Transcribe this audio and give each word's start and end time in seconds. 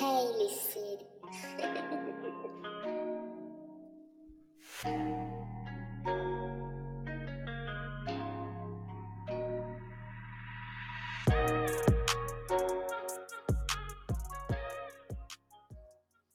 Hailey 0.00 0.48
City. 0.48 1.04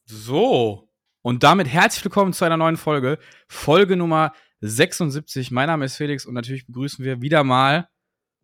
So, 0.05 0.89
und 1.23 1.43
damit 1.43 1.67
herzlich 1.67 2.03
willkommen 2.03 2.33
zu 2.33 2.45
einer 2.45 2.57
neuen 2.57 2.77
Folge. 2.77 3.17
Folge 3.47 3.97
Nummer 3.97 4.33
76. 4.61 5.49
Mein 5.51 5.67
Name 5.67 5.85
ist 5.85 5.95
Felix 5.95 6.25
und 6.25 6.35
natürlich 6.35 6.67
begrüßen 6.67 7.03
wir 7.03 7.21
wieder 7.21 7.43
mal 7.43 7.89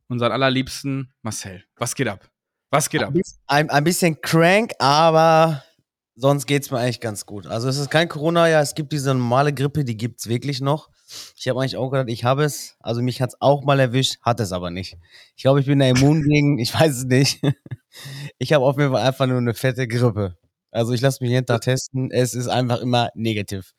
unseren 0.07 0.31
allerliebsten 0.31 1.13
Marcel. 1.21 1.63
Was 1.75 1.93
geht 1.93 2.07
ab? 2.07 2.32
Was 2.73 2.89
geht 2.89 3.03
ab? 3.03 3.13
Ein, 3.45 3.69
ein 3.69 3.83
bisschen 3.83 4.19
crank, 4.19 4.71
aber 4.79 5.63
sonst 6.15 6.47
geht's 6.47 6.71
mir 6.71 6.79
eigentlich 6.79 7.01
ganz 7.01 7.27
gut. 7.27 7.45
Also 7.45 7.69
es 7.69 7.77
ist 7.77 7.91
kein 7.91 8.09
Corona, 8.09 8.49
ja, 8.49 8.61
es 8.61 8.73
gibt 8.73 8.93
diese 8.93 9.13
normale 9.13 9.53
Grippe, 9.53 9.85
die 9.85 9.95
gibt's 9.95 10.27
wirklich 10.27 10.59
noch. 10.59 10.89
Ich 11.35 11.47
habe 11.47 11.59
eigentlich 11.59 11.77
auch 11.77 11.91
gedacht, 11.91 12.09
ich 12.09 12.23
habe 12.23 12.43
es. 12.43 12.75
Also 12.79 13.03
mich 13.03 13.21
hat's 13.21 13.35
auch 13.39 13.63
mal 13.63 13.79
erwischt, 13.79 14.15
hat 14.23 14.39
es 14.39 14.51
aber 14.51 14.71
nicht. 14.71 14.97
Ich 15.35 15.43
glaube, 15.43 15.59
ich 15.59 15.67
bin 15.67 15.77
da 15.77 15.85
immun 15.85 16.23
gegen, 16.23 16.57
ich 16.57 16.73
weiß 16.73 16.97
es 16.97 17.05
nicht. 17.05 17.41
Ich 18.39 18.53
habe 18.53 18.65
auf 18.65 18.75
jeden 18.79 18.91
Fall 18.91 19.05
einfach 19.05 19.27
nur 19.27 19.37
eine 19.37 19.53
fette 19.53 19.87
Grippe. 19.87 20.35
Also 20.71 20.93
ich 20.93 21.01
lasse 21.01 21.23
mich 21.23 21.29
jeden 21.29 21.45
Tag 21.45 21.61
testen. 21.61 22.09
Es 22.09 22.33
ist 22.33 22.47
einfach 22.47 22.81
immer 22.81 23.09
negativ. 23.13 23.75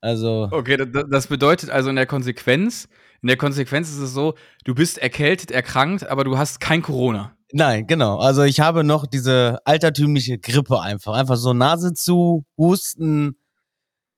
Also 0.00 0.48
Okay, 0.50 0.78
das 0.78 1.26
bedeutet 1.26 1.68
also 1.68 1.90
in 1.90 1.96
der 1.96 2.06
Konsequenz, 2.06 2.88
in 3.20 3.26
der 3.26 3.36
Konsequenz 3.36 3.90
ist 3.90 3.98
es 3.98 4.14
so, 4.14 4.36
du 4.64 4.74
bist 4.74 4.96
erkältet, 4.96 5.50
erkrankt, 5.50 6.08
aber 6.08 6.24
du 6.24 6.38
hast 6.38 6.60
kein 6.60 6.80
Corona. 6.80 7.36
Nein, 7.52 7.86
genau. 7.86 8.18
Also 8.18 8.42
ich 8.42 8.60
habe 8.60 8.84
noch 8.84 9.06
diese 9.06 9.58
altertümliche 9.64 10.38
Grippe 10.38 10.80
einfach. 10.80 11.14
Einfach 11.14 11.36
so 11.36 11.52
Nase 11.52 11.94
zu, 11.94 12.44
Husten. 12.58 13.36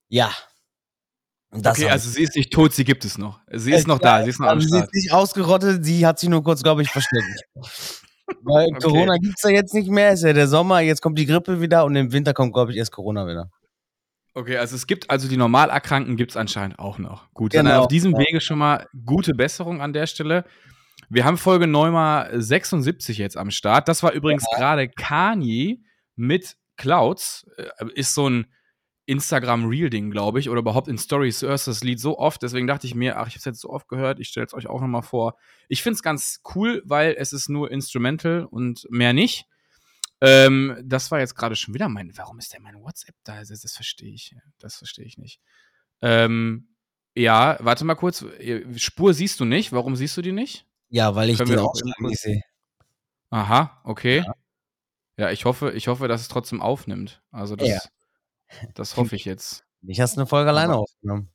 Ja. 0.08 0.30
Und 1.50 1.64
das 1.64 1.78
okay, 1.78 1.88
also 1.88 2.10
sie 2.10 2.22
ist 2.22 2.34
nicht 2.36 2.52
tot, 2.52 2.72
sie 2.74 2.84
gibt 2.84 3.04
es 3.04 3.16
noch. 3.18 3.40
Sie 3.52 3.72
ist 3.72 3.86
noch 3.86 4.00
da, 4.00 4.22
sie 4.24 4.30
ist 4.30 4.40
noch 4.40 4.48
am 4.48 4.58
Also 4.58 4.68
sie 4.68 4.68
Start. 4.68 4.88
ist 4.92 4.94
nicht 4.94 5.12
ausgerottet, 5.12 5.84
sie 5.84 6.04
hat 6.06 6.18
sich 6.18 6.28
nur 6.28 6.42
kurz, 6.42 6.62
glaube 6.62 6.82
ich, 6.82 6.90
versteckt. 6.90 7.42
Weil 8.42 8.72
Okay. 8.74 8.80
Corona 8.82 9.16
gibt's 9.18 9.42
ja 9.42 9.50
jetzt 9.50 9.74
nicht 9.74 9.88
mehr, 9.90 10.12
ist 10.12 10.24
ja 10.24 10.32
der 10.32 10.48
Sommer, 10.48 10.80
jetzt 10.80 11.02
kommt 11.02 11.18
die 11.18 11.26
Grippe 11.26 11.60
wieder 11.60 11.84
und 11.84 11.94
im 11.96 12.12
Winter 12.12 12.32
kommt, 12.34 12.54
glaube 12.54 12.72
ich, 12.72 12.78
erst 12.78 12.92
Corona 12.92 13.26
wieder. 13.26 13.50
Okay, 14.34 14.56
also 14.56 14.74
es 14.74 14.86
gibt 14.88 15.10
also 15.10 15.28
die 15.28 15.36
Normalerkrankten 15.36 16.16
gibt 16.16 16.32
es 16.32 16.36
anscheinend 16.36 16.78
auch 16.80 16.98
noch. 16.98 17.32
Gut, 17.34 17.54
dann 17.54 17.66
Genau, 17.66 17.82
auf 17.82 17.88
diesem. 17.88 18.14
Wege 18.16 18.40
schon 18.40 18.58
mal 18.58 18.88
gute 19.06 19.32
Besserung 19.34 19.80
an 19.80 19.92
der 19.92 20.06
Stelle. 20.08 20.44
Wir 21.14 21.24
haben 21.24 21.38
Folge 21.38 21.68
Neuma 21.68 22.28
76 22.32 23.18
jetzt 23.18 23.36
am 23.36 23.52
Start. 23.52 23.86
Das 23.86 24.02
war 24.02 24.10
übrigens 24.14 24.44
gerade 24.52 24.88
Kanye 24.88 25.80
mit 26.16 26.56
Clouds. 26.76 27.46
Äh, 27.56 27.86
Ist 27.94 28.14
so 28.14 28.28
ein 28.28 28.52
Instagram-Reel-Ding, 29.06 30.10
glaube 30.10 30.40
ich, 30.40 30.50
oder 30.50 30.58
überhaupt 30.58 30.88
in 30.88 30.98
Stories. 30.98 31.42
Hörst 31.42 31.68
das 31.68 31.84
Lied 31.84 32.00
so 32.00 32.18
oft, 32.18 32.42
deswegen 32.42 32.66
dachte 32.66 32.88
ich 32.88 32.96
mir, 32.96 33.16
ach, 33.16 33.28
ich 33.28 33.34
habe 33.34 33.38
es 33.38 33.44
jetzt 33.44 33.60
so 33.60 33.70
oft 33.70 33.86
gehört, 33.86 34.18
ich 34.18 34.26
stelle 34.26 34.46
es 34.46 34.54
euch 34.54 34.66
auch 34.66 34.80
nochmal 34.80 35.02
vor. 35.02 35.36
Ich 35.68 35.84
finde 35.84 35.94
es 35.94 36.02
ganz 36.02 36.40
cool, 36.56 36.82
weil 36.84 37.14
es 37.16 37.32
ist 37.32 37.48
nur 37.48 37.70
Instrumental 37.70 38.44
und 38.50 38.84
mehr 38.90 39.12
nicht. 39.12 39.46
Ähm, 40.20 40.76
das 40.82 41.12
war 41.12 41.20
jetzt 41.20 41.36
gerade 41.36 41.54
schon 41.54 41.74
wieder 41.74 41.88
mein. 41.88 42.10
Warum 42.16 42.40
ist 42.40 42.52
denn 42.52 42.62
mein 42.64 42.82
WhatsApp 42.82 43.14
da? 43.22 43.38
Das, 43.38 43.60
das 43.60 43.72
verstehe 43.72 44.12
ich. 44.12 44.34
Das 44.58 44.78
verstehe 44.78 45.04
ich 45.04 45.16
nicht. 45.16 45.38
Ähm, 46.02 46.74
ja, 47.14 47.56
warte 47.60 47.84
mal 47.84 47.94
kurz. 47.94 48.24
Spur 48.78 49.14
siehst 49.14 49.38
du 49.38 49.44
nicht. 49.44 49.70
Warum 49.70 49.94
siehst 49.94 50.16
du 50.16 50.22
die 50.22 50.32
nicht? 50.32 50.66
Ja, 50.94 51.16
weil 51.16 51.28
ich 51.30 51.38
Können 51.38 51.50
den 51.50 51.58
auch 51.58 51.70
Ausschlag 51.70 51.96
kurz- 51.96 52.08
nicht 52.10 52.20
sehe. 52.20 52.40
Aha, 53.30 53.80
okay. 53.82 54.24
Ja, 55.16 55.30
ich 55.30 55.44
hoffe, 55.44 55.72
ich 55.72 55.88
hoffe, 55.88 56.06
dass 56.06 56.20
es 56.20 56.28
trotzdem 56.28 56.62
aufnimmt. 56.62 57.20
Also 57.32 57.56
das, 57.56 57.68
Ja. 57.68 57.78
das 58.74 58.96
hoffe 58.96 59.16
ich 59.16 59.24
jetzt. 59.24 59.64
Ich 59.82 60.00
hast 60.00 60.16
eine 60.16 60.26
Folge 60.26 60.50
alleine 60.50 60.76
aufgenommen. 60.76 61.30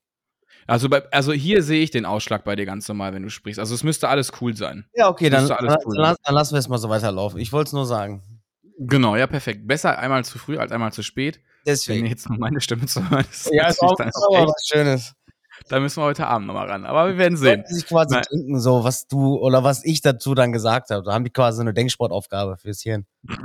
Also, 0.66 0.88
bei, 0.88 1.04
also 1.12 1.34
hier 1.34 1.62
sehe 1.62 1.82
ich 1.84 1.92
den 1.92 2.06
Ausschlag 2.06 2.44
bei 2.46 2.56
dir 2.56 2.66
ganz 2.66 2.88
normal, 2.88 3.14
wenn 3.14 3.24
du 3.24 3.30
sprichst. 3.30 3.60
Also 3.60 3.76
es 3.76 3.84
müsste 3.84 4.08
alles 4.08 4.32
cool 4.40 4.56
sein. 4.56 4.86
Ja, 4.94 5.10
okay, 5.10 5.30
dann, 5.30 5.48
dann, 5.48 5.78
cool 5.86 5.96
dann, 5.98 6.16
dann 6.24 6.36
lassen 6.36 6.54
wir 6.54 6.60
es 6.60 6.70
mal 6.70 6.78
so 6.78 6.88
weiterlaufen. 6.90 7.40
Ich 7.40 7.52
wollte 7.52 7.70
es 7.70 7.74
nur 7.74 7.86
sagen. 7.86 8.24
Genau, 8.78 9.18
ja, 9.18 9.28
perfekt. 9.28 9.68
Besser 9.68 10.00
einmal 10.00 10.24
zu 10.24 10.38
früh 10.40 10.58
als 10.58 10.72
einmal 10.72 10.94
zu 10.94 11.04
spät. 11.04 11.38
Wenn 11.66 11.74
Deswegen. 11.74 12.06
jetzt 12.06 12.30
nur 12.30 12.38
meine 12.40 12.62
Stimme 12.62 12.86
zu 12.86 13.10
hören 13.10 13.26
ist, 13.30 13.50
Ja, 13.52 13.68
ist 13.68 13.82
auch, 13.82 14.00
auch 14.00 14.48
was 14.48 14.68
Schönes. 14.72 15.16
Da 15.68 15.80
müssen 15.80 16.02
wir 16.02 16.06
heute 16.06 16.28
Abend 16.28 16.48
nochmal 16.48 16.70
ran. 16.70 16.86
Aber 16.86 17.08
wir 17.10 17.18
werden 17.18 17.38
sehen. 17.38 17.64
Sich 17.68 17.86
quasi 17.86 18.16
Nein. 18.16 18.24
denken, 18.32 18.60
so 18.60 18.84
was 18.84 19.08
du 19.08 19.36
oder 19.38 19.64
was 19.64 19.84
ich 19.84 20.02
dazu 20.02 20.36
dann 20.36 20.52
gesagt 20.52 20.90
habe. 20.90 21.04
Da 21.04 21.14
haben 21.14 21.24
die 21.24 21.32
quasi 21.32 21.62
eine 21.62 21.74
Denksportaufgabe 21.74 22.58
fürs 22.58 22.82
Hirn. 22.82 23.06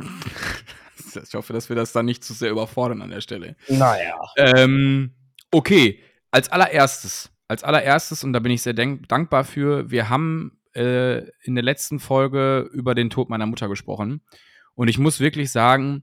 Ich 1.22 1.34
hoffe, 1.34 1.52
dass 1.52 1.68
wir 1.68 1.76
das 1.76 1.92
dann 1.92 2.06
nicht 2.06 2.24
zu 2.24 2.32
sehr 2.32 2.50
überfordern 2.50 3.00
an 3.00 3.10
der 3.10 3.20
Stelle. 3.20 3.54
Naja. 3.68 4.18
Ähm, 4.36 5.14
okay, 5.52 6.00
als 6.32 6.50
allererstes, 6.50 7.30
als 7.46 7.62
allererstes, 7.62 8.24
und 8.24 8.32
da 8.32 8.40
bin 8.40 8.50
ich 8.50 8.62
sehr 8.62 8.72
dankbar 8.72 9.44
für, 9.44 9.90
wir 9.90 10.08
haben 10.08 10.58
äh, 10.74 11.18
in 11.42 11.54
der 11.54 11.62
letzten 11.62 12.00
Folge 12.00 12.68
über 12.72 12.96
den 12.96 13.10
Tod 13.10 13.28
meiner 13.28 13.46
Mutter 13.46 13.68
gesprochen. 13.68 14.22
Und 14.74 14.88
ich 14.88 14.98
muss 14.98 15.20
wirklich 15.20 15.52
sagen, 15.52 16.02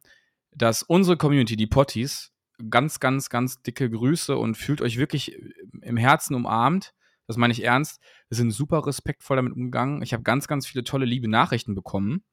dass 0.53 0.83
unsere 0.83 1.17
Community, 1.17 1.55
die 1.55 1.67
Potties, 1.67 2.30
ganz, 2.69 2.99
ganz, 2.99 3.29
ganz 3.29 3.61
dicke 3.61 3.89
Grüße 3.89 4.37
und 4.37 4.55
fühlt 4.55 4.81
euch 4.81 4.97
wirklich 4.97 5.37
im 5.81 5.97
Herzen 5.97 6.35
umarmt. 6.35 6.93
Das 7.27 7.37
meine 7.37 7.53
ich 7.53 7.63
ernst. 7.63 8.01
Wir 8.29 8.37
sind 8.37 8.51
super 8.51 8.85
respektvoll 8.85 9.37
damit 9.37 9.53
umgegangen. 9.53 10.01
Ich 10.01 10.13
habe 10.13 10.23
ganz, 10.23 10.47
ganz 10.47 10.67
viele 10.67 10.83
tolle, 10.83 11.05
liebe 11.05 11.29
Nachrichten 11.29 11.75
bekommen. 11.75 12.23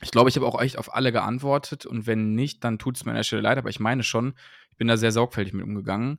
Ich 0.00 0.10
glaube, 0.10 0.28
ich 0.30 0.36
habe 0.36 0.46
auch 0.46 0.60
echt 0.60 0.78
auf 0.78 0.94
alle 0.94 1.12
geantwortet 1.12 1.84
und 1.84 2.06
wenn 2.06 2.34
nicht, 2.34 2.62
dann 2.62 2.78
tut 2.78 2.96
es 2.96 3.04
mir 3.04 3.12
an 3.12 3.16
der 3.16 3.24
Stelle 3.24 3.42
leid, 3.42 3.58
aber 3.58 3.68
ich 3.68 3.80
meine 3.80 4.04
schon, 4.04 4.34
ich 4.70 4.76
bin 4.76 4.86
da 4.86 4.96
sehr 4.96 5.10
sorgfältig 5.12 5.54
mit 5.54 5.64
umgegangen. 5.64 6.18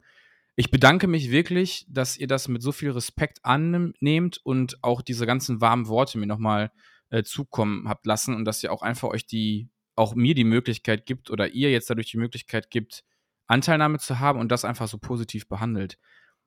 Ich 0.57 0.71
bedanke 0.71 1.07
mich 1.07 1.31
wirklich, 1.31 1.85
dass 1.87 2.17
ihr 2.17 2.27
das 2.27 2.49
mit 2.49 2.61
so 2.61 2.73
viel 2.73 2.91
Respekt 2.91 3.39
annehmt 3.43 4.41
und 4.43 4.83
auch 4.83 5.01
diese 5.01 5.25
ganzen 5.25 5.61
warmen 5.61 5.87
Worte 5.87 6.17
mir 6.17 6.27
nochmal 6.27 6.71
äh, 7.09 7.23
zukommen 7.23 7.87
habt 7.87 8.05
lassen 8.05 8.35
und 8.35 8.43
dass 8.43 8.61
ihr 8.61 8.73
auch 8.73 8.81
einfach 8.81 9.07
euch 9.07 9.25
die, 9.25 9.69
auch 9.95 10.15
mir 10.15 10.35
die 10.35 10.43
Möglichkeit 10.43 11.05
gibt 11.05 11.31
oder 11.31 11.49
ihr 11.49 11.71
jetzt 11.71 11.89
dadurch 11.89 12.11
die 12.11 12.17
Möglichkeit 12.17 12.69
gibt, 12.71 13.05
Anteilnahme 13.49 13.99
zu 13.99 14.19
haben 14.19 14.39
und 14.39 14.51
das 14.51 14.65
einfach 14.65 14.87
so 14.87 14.97
positiv 14.97 15.47
behandelt. 15.47 15.97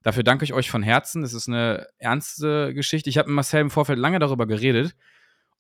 Dafür 0.02 0.22
danke 0.22 0.44
ich 0.44 0.52
euch 0.52 0.70
von 0.70 0.82
Herzen. 0.82 1.22
Das 1.22 1.32
ist 1.32 1.48
eine 1.48 1.86
ernste 1.98 2.74
Geschichte. 2.74 3.10
Ich 3.10 3.18
habe 3.18 3.28
mit 3.28 3.36
Marcel 3.36 3.60
im 3.60 3.70
Vorfeld 3.70 3.98
lange 3.98 4.18
darüber 4.18 4.46
geredet, 4.46 4.96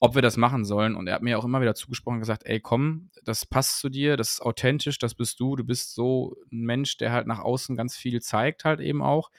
ob 0.00 0.14
wir 0.14 0.22
das 0.22 0.36
machen 0.36 0.64
sollen. 0.64 0.96
Und 0.96 1.06
er 1.06 1.14
hat 1.14 1.22
mir 1.22 1.38
auch 1.38 1.44
immer 1.44 1.60
wieder 1.60 1.74
zugesprochen 1.74 2.16
und 2.16 2.20
gesagt, 2.20 2.44
ey, 2.46 2.60
komm, 2.60 3.10
das 3.24 3.46
passt 3.46 3.78
zu 3.78 3.88
dir, 3.88 4.16
das 4.16 4.32
ist 4.32 4.42
authentisch, 4.42 4.98
das 4.98 5.14
bist 5.14 5.38
du. 5.38 5.54
Du 5.54 5.64
bist 5.64 5.94
so 5.94 6.36
ein 6.50 6.62
Mensch, 6.62 6.96
der 6.96 7.12
halt 7.12 7.26
nach 7.26 7.38
außen 7.38 7.76
ganz 7.76 7.96
viel 7.96 8.20
zeigt, 8.20 8.64
halt 8.64 8.80
eben 8.80 9.02
auch. 9.02 9.30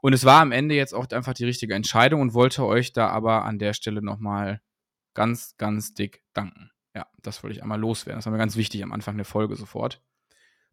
Und 0.00 0.12
es 0.12 0.24
war 0.24 0.40
am 0.40 0.50
Ende 0.50 0.74
jetzt 0.74 0.94
auch 0.94 1.08
einfach 1.10 1.34
die 1.34 1.44
richtige 1.44 1.74
Entscheidung 1.74 2.20
und 2.20 2.34
wollte 2.34 2.64
euch 2.66 2.92
da 2.92 3.08
aber 3.08 3.44
an 3.44 3.60
der 3.60 3.72
Stelle 3.74 4.02
nochmal 4.02 4.60
ganz, 5.14 5.56
ganz 5.56 5.94
dick 5.94 6.24
danken. 6.32 6.72
Ja, 6.94 7.06
das 7.22 7.42
wollte 7.42 7.56
ich 7.56 7.62
einmal 7.62 7.78
loswerden. 7.80 8.18
Das 8.18 8.26
war 8.26 8.32
mir 8.32 8.38
ganz 8.38 8.56
wichtig 8.56 8.82
am 8.82 8.92
Anfang 8.92 9.16
der 9.16 9.24
Folge 9.24 9.54
sofort. 9.54 10.02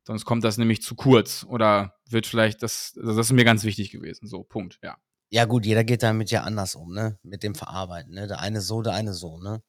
Sonst 0.06 0.26
kommt 0.26 0.44
das 0.44 0.58
nämlich 0.58 0.82
zu 0.82 0.96
kurz 0.96 1.46
oder 1.48 1.96
wird 2.10 2.26
vielleicht, 2.26 2.64
das, 2.64 2.94
also 2.98 3.16
das 3.16 3.28
ist 3.28 3.34
mir 3.34 3.46
ganz 3.46 3.64
wichtig 3.64 3.92
gewesen. 3.92 4.28
So, 4.28 4.44
Punkt, 4.44 4.80
ja. 4.84 4.98
Ja, 5.30 5.46
gut, 5.46 5.66
jeder 5.66 5.84
geht 5.84 6.02
damit 6.02 6.32
ja 6.32 6.42
anders 6.42 6.74
um, 6.76 6.94
ne? 6.94 7.20
Mit 7.22 7.44
dem 7.44 7.54
Verarbeiten, 7.54 8.14
ne? 8.16 8.26
Der 8.28 8.40
eine 8.40 8.62
so, 8.62 8.82
der 8.82 8.94
eine 8.94 9.14
so, 9.14 9.38
ne? 9.40 9.62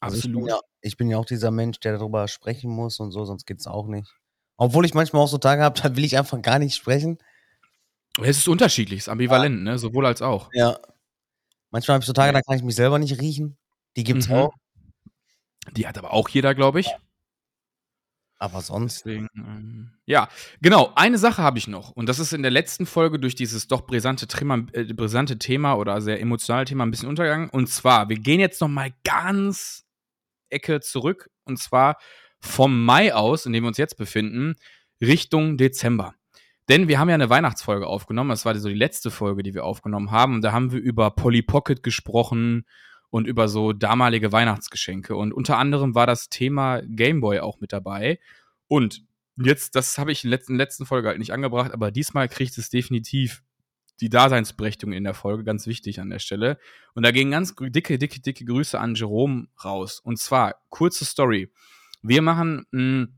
Also 0.00 0.16
Ich 0.18 0.24
bin, 0.24 0.32
Absolut. 0.32 0.50
ja, 0.50 0.60
ich 0.82 0.96
bin 0.98 1.08
ja 1.08 1.16
auch 1.16 1.24
dieser 1.24 1.50
Mensch, 1.50 1.80
der 1.80 1.96
darüber 1.96 2.28
sprechen 2.28 2.70
muss 2.70 3.00
und 3.00 3.10
so, 3.12 3.24
sonst 3.24 3.46
geht's 3.46 3.66
auch 3.66 3.86
nicht. 3.86 4.14
Obwohl 4.58 4.84
ich 4.84 4.92
manchmal 4.92 5.22
auch 5.22 5.28
so 5.28 5.38
Tage 5.38 5.62
habe, 5.62 5.80
da 5.80 5.96
will 5.96 6.04
ich 6.04 6.18
einfach 6.18 6.40
gar 6.42 6.58
nicht 6.58 6.74
sprechen. 6.76 7.18
Es 8.20 8.36
ist 8.38 8.48
unterschiedlich, 8.48 8.98
es 9.00 9.04
ist 9.04 9.08
ambivalent, 9.08 9.62
ne? 9.62 9.78
Sowohl 9.78 10.04
als 10.04 10.20
auch. 10.20 10.50
Ja. 10.52 10.78
Manchmal 11.70 11.94
habe 11.94 12.02
ich 12.02 12.06
so 12.06 12.12
Tage, 12.12 12.28
Ja. 12.28 12.32
da 12.32 12.42
kann 12.42 12.56
ich 12.56 12.62
mich 12.64 12.74
selber 12.74 12.98
nicht 12.98 13.18
riechen. 13.20 13.56
Die 13.96 14.04
gibt's 14.04 14.28
Mhm. 14.28 14.34
auch. 14.34 14.52
Die 15.72 15.86
hat 15.86 15.96
aber 15.98 16.12
auch 16.12 16.28
jeder, 16.28 16.54
glaube 16.54 16.80
ich. 16.80 16.88
Aber 18.38 18.60
sonst. 18.60 19.04
Deswegen, 19.04 19.28
ähm, 19.34 19.90
ja, 20.06 20.28
genau. 20.60 20.92
Eine 20.94 21.18
Sache 21.18 21.42
habe 21.42 21.58
ich 21.58 21.66
noch. 21.66 21.90
Und 21.90 22.08
das 22.08 22.20
ist 22.20 22.32
in 22.32 22.42
der 22.42 22.52
letzten 22.52 22.86
Folge 22.86 23.18
durch 23.18 23.34
dieses 23.34 23.66
doch 23.66 23.82
brisante 23.82 24.28
Thema, 24.28 24.64
äh, 24.72 24.84
brisante 24.84 25.38
Thema 25.38 25.74
oder 25.74 26.00
sehr 26.00 26.20
emotionale 26.20 26.64
Thema 26.64 26.86
ein 26.86 26.90
bisschen 26.90 27.08
untergegangen. 27.08 27.50
Und 27.50 27.68
zwar, 27.68 28.08
wir 28.08 28.18
gehen 28.18 28.38
jetzt 28.38 28.60
noch 28.60 28.68
mal 28.68 28.92
ganz 29.02 29.86
Ecke 30.50 30.80
zurück. 30.80 31.30
Und 31.44 31.58
zwar 31.58 31.98
vom 32.40 32.84
Mai 32.84 33.12
aus, 33.12 33.44
in 33.44 33.52
dem 33.52 33.64
wir 33.64 33.68
uns 33.68 33.78
jetzt 33.78 33.96
befinden, 33.96 34.54
Richtung 35.00 35.56
Dezember. 35.56 36.14
Denn 36.68 36.86
wir 36.86 36.98
haben 36.98 37.08
ja 37.08 37.14
eine 37.14 37.30
Weihnachtsfolge 37.30 37.86
aufgenommen. 37.86 38.30
Das 38.30 38.44
war 38.44 38.54
so 38.56 38.68
die 38.68 38.74
letzte 38.74 39.10
Folge, 39.10 39.42
die 39.42 39.54
wir 39.54 39.64
aufgenommen 39.64 40.10
haben. 40.10 40.34
Und 40.34 40.42
da 40.42 40.52
haben 40.52 40.70
wir 40.70 40.80
über 40.80 41.10
Polly 41.10 41.42
Pocket 41.42 41.82
gesprochen 41.82 42.66
und 43.10 43.26
über 43.26 43.48
so 43.48 43.72
damalige 43.72 44.32
Weihnachtsgeschenke. 44.32 45.16
Und 45.16 45.32
unter 45.32 45.58
anderem 45.58 45.94
war 45.94 46.06
das 46.06 46.28
Thema 46.28 46.82
Gameboy 46.82 47.40
auch 47.40 47.60
mit 47.60 47.72
dabei. 47.72 48.18
Und 48.66 49.04
jetzt, 49.36 49.74
das 49.74 49.98
habe 49.98 50.12
ich 50.12 50.24
in 50.24 50.30
der 50.30 50.38
letzten, 50.38 50.56
letzten 50.56 50.86
Folge 50.86 51.08
halt 51.08 51.18
nicht 51.18 51.32
angebracht, 51.32 51.72
aber 51.72 51.90
diesmal 51.90 52.28
kriegt 52.28 52.58
es 52.58 52.70
definitiv 52.70 53.42
die 54.00 54.10
Daseinsberechtigung 54.10 54.92
in 54.92 55.04
der 55.04 55.14
Folge, 55.14 55.42
ganz 55.42 55.66
wichtig 55.66 56.00
an 56.00 56.10
der 56.10 56.20
Stelle. 56.20 56.58
Und 56.94 57.04
da 57.04 57.10
gehen 57.10 57.30
ganz 57.30 57.54
dicke, 57.58 57.98
dicke, 57.98 58.20
dicke 58.20 58.44
Grüße 58.44 58.78
an 58.78 58.94
Jerome 58.94 59.48
raus. 59.64 60.00
Und 60.00 60.18
zwar, 60.18 60.54
kurze 60.68 61.04
Story. 61.04 61.50
Wir 62.02 62.22
machen 62.22 62.64
mh, 62.70 63.08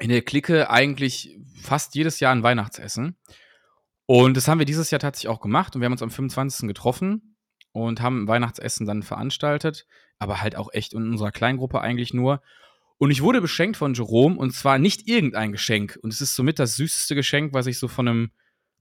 in 0.00 0.08
der 0.08 0.22
Clique 0.22 0.70
eigentlich 0.70 1.38
fast 1.62 1.94
jedes 1.94 2.18
Jahr 2.18 2.32
ein 2.32 2.42
Weihnachtsessen. 2.42 3.16
Und 4.06 4.36
das 4.36 4.48
haben 4.48 4.58
wir 4.58 4.66
dieses 4.66 4.90
Jahr 4.90 5.00
tatsächlich 5.00 5.28
auch 5.28 5.40
gemacht 5.40 5.74
und 5.74 5.82
wir 5.82 5.86
haben 5.86 5.92
uns 5.92 6.02
am 6.02 6.10
25. 6.10 6.66
getroffen 6.66 7.37
und 7.72 8.00
haben 8.00 8.24
ein 8.24 8.28
Weihnachtsessen 8.28 8.86
dann 8.86 9.02
veranstaltet, 9.02 9.86
aber 10.18 10.40
halt 10.40 10.56
auch 10.56 10.72
echt 10.72 10.94
in 10.94 11.02
unserer 11.02 11.32
Kleingruppe 11.32 11.80
eigentlich 11.80 12.14
nur. 12.14 12.42
Und 12.98 13.10
ich 13.10 13.22
wurde 13.22 13.40
beschenkt 13.40 13.76
von 13.76 13.94
Jerome 13.94 14.36
und 14.36 14.52
zwar 14.52 14.78
nicht 14.78 15.06
irgendein 15.06 15.52
Geschenk. 15.52 15.98
Und 16.02 16.12
es 16.12 16.20
ist 16.20 16.34
somit 16.34 16.58
das 16.58 16.74
süßeste 16.76 17.14
Geschenk, 17.14 17.54
was 17.54 17.66
ich 17.66 17.78
so 17.78 17.86
von 17.86 18.08
einem 18.08 18.30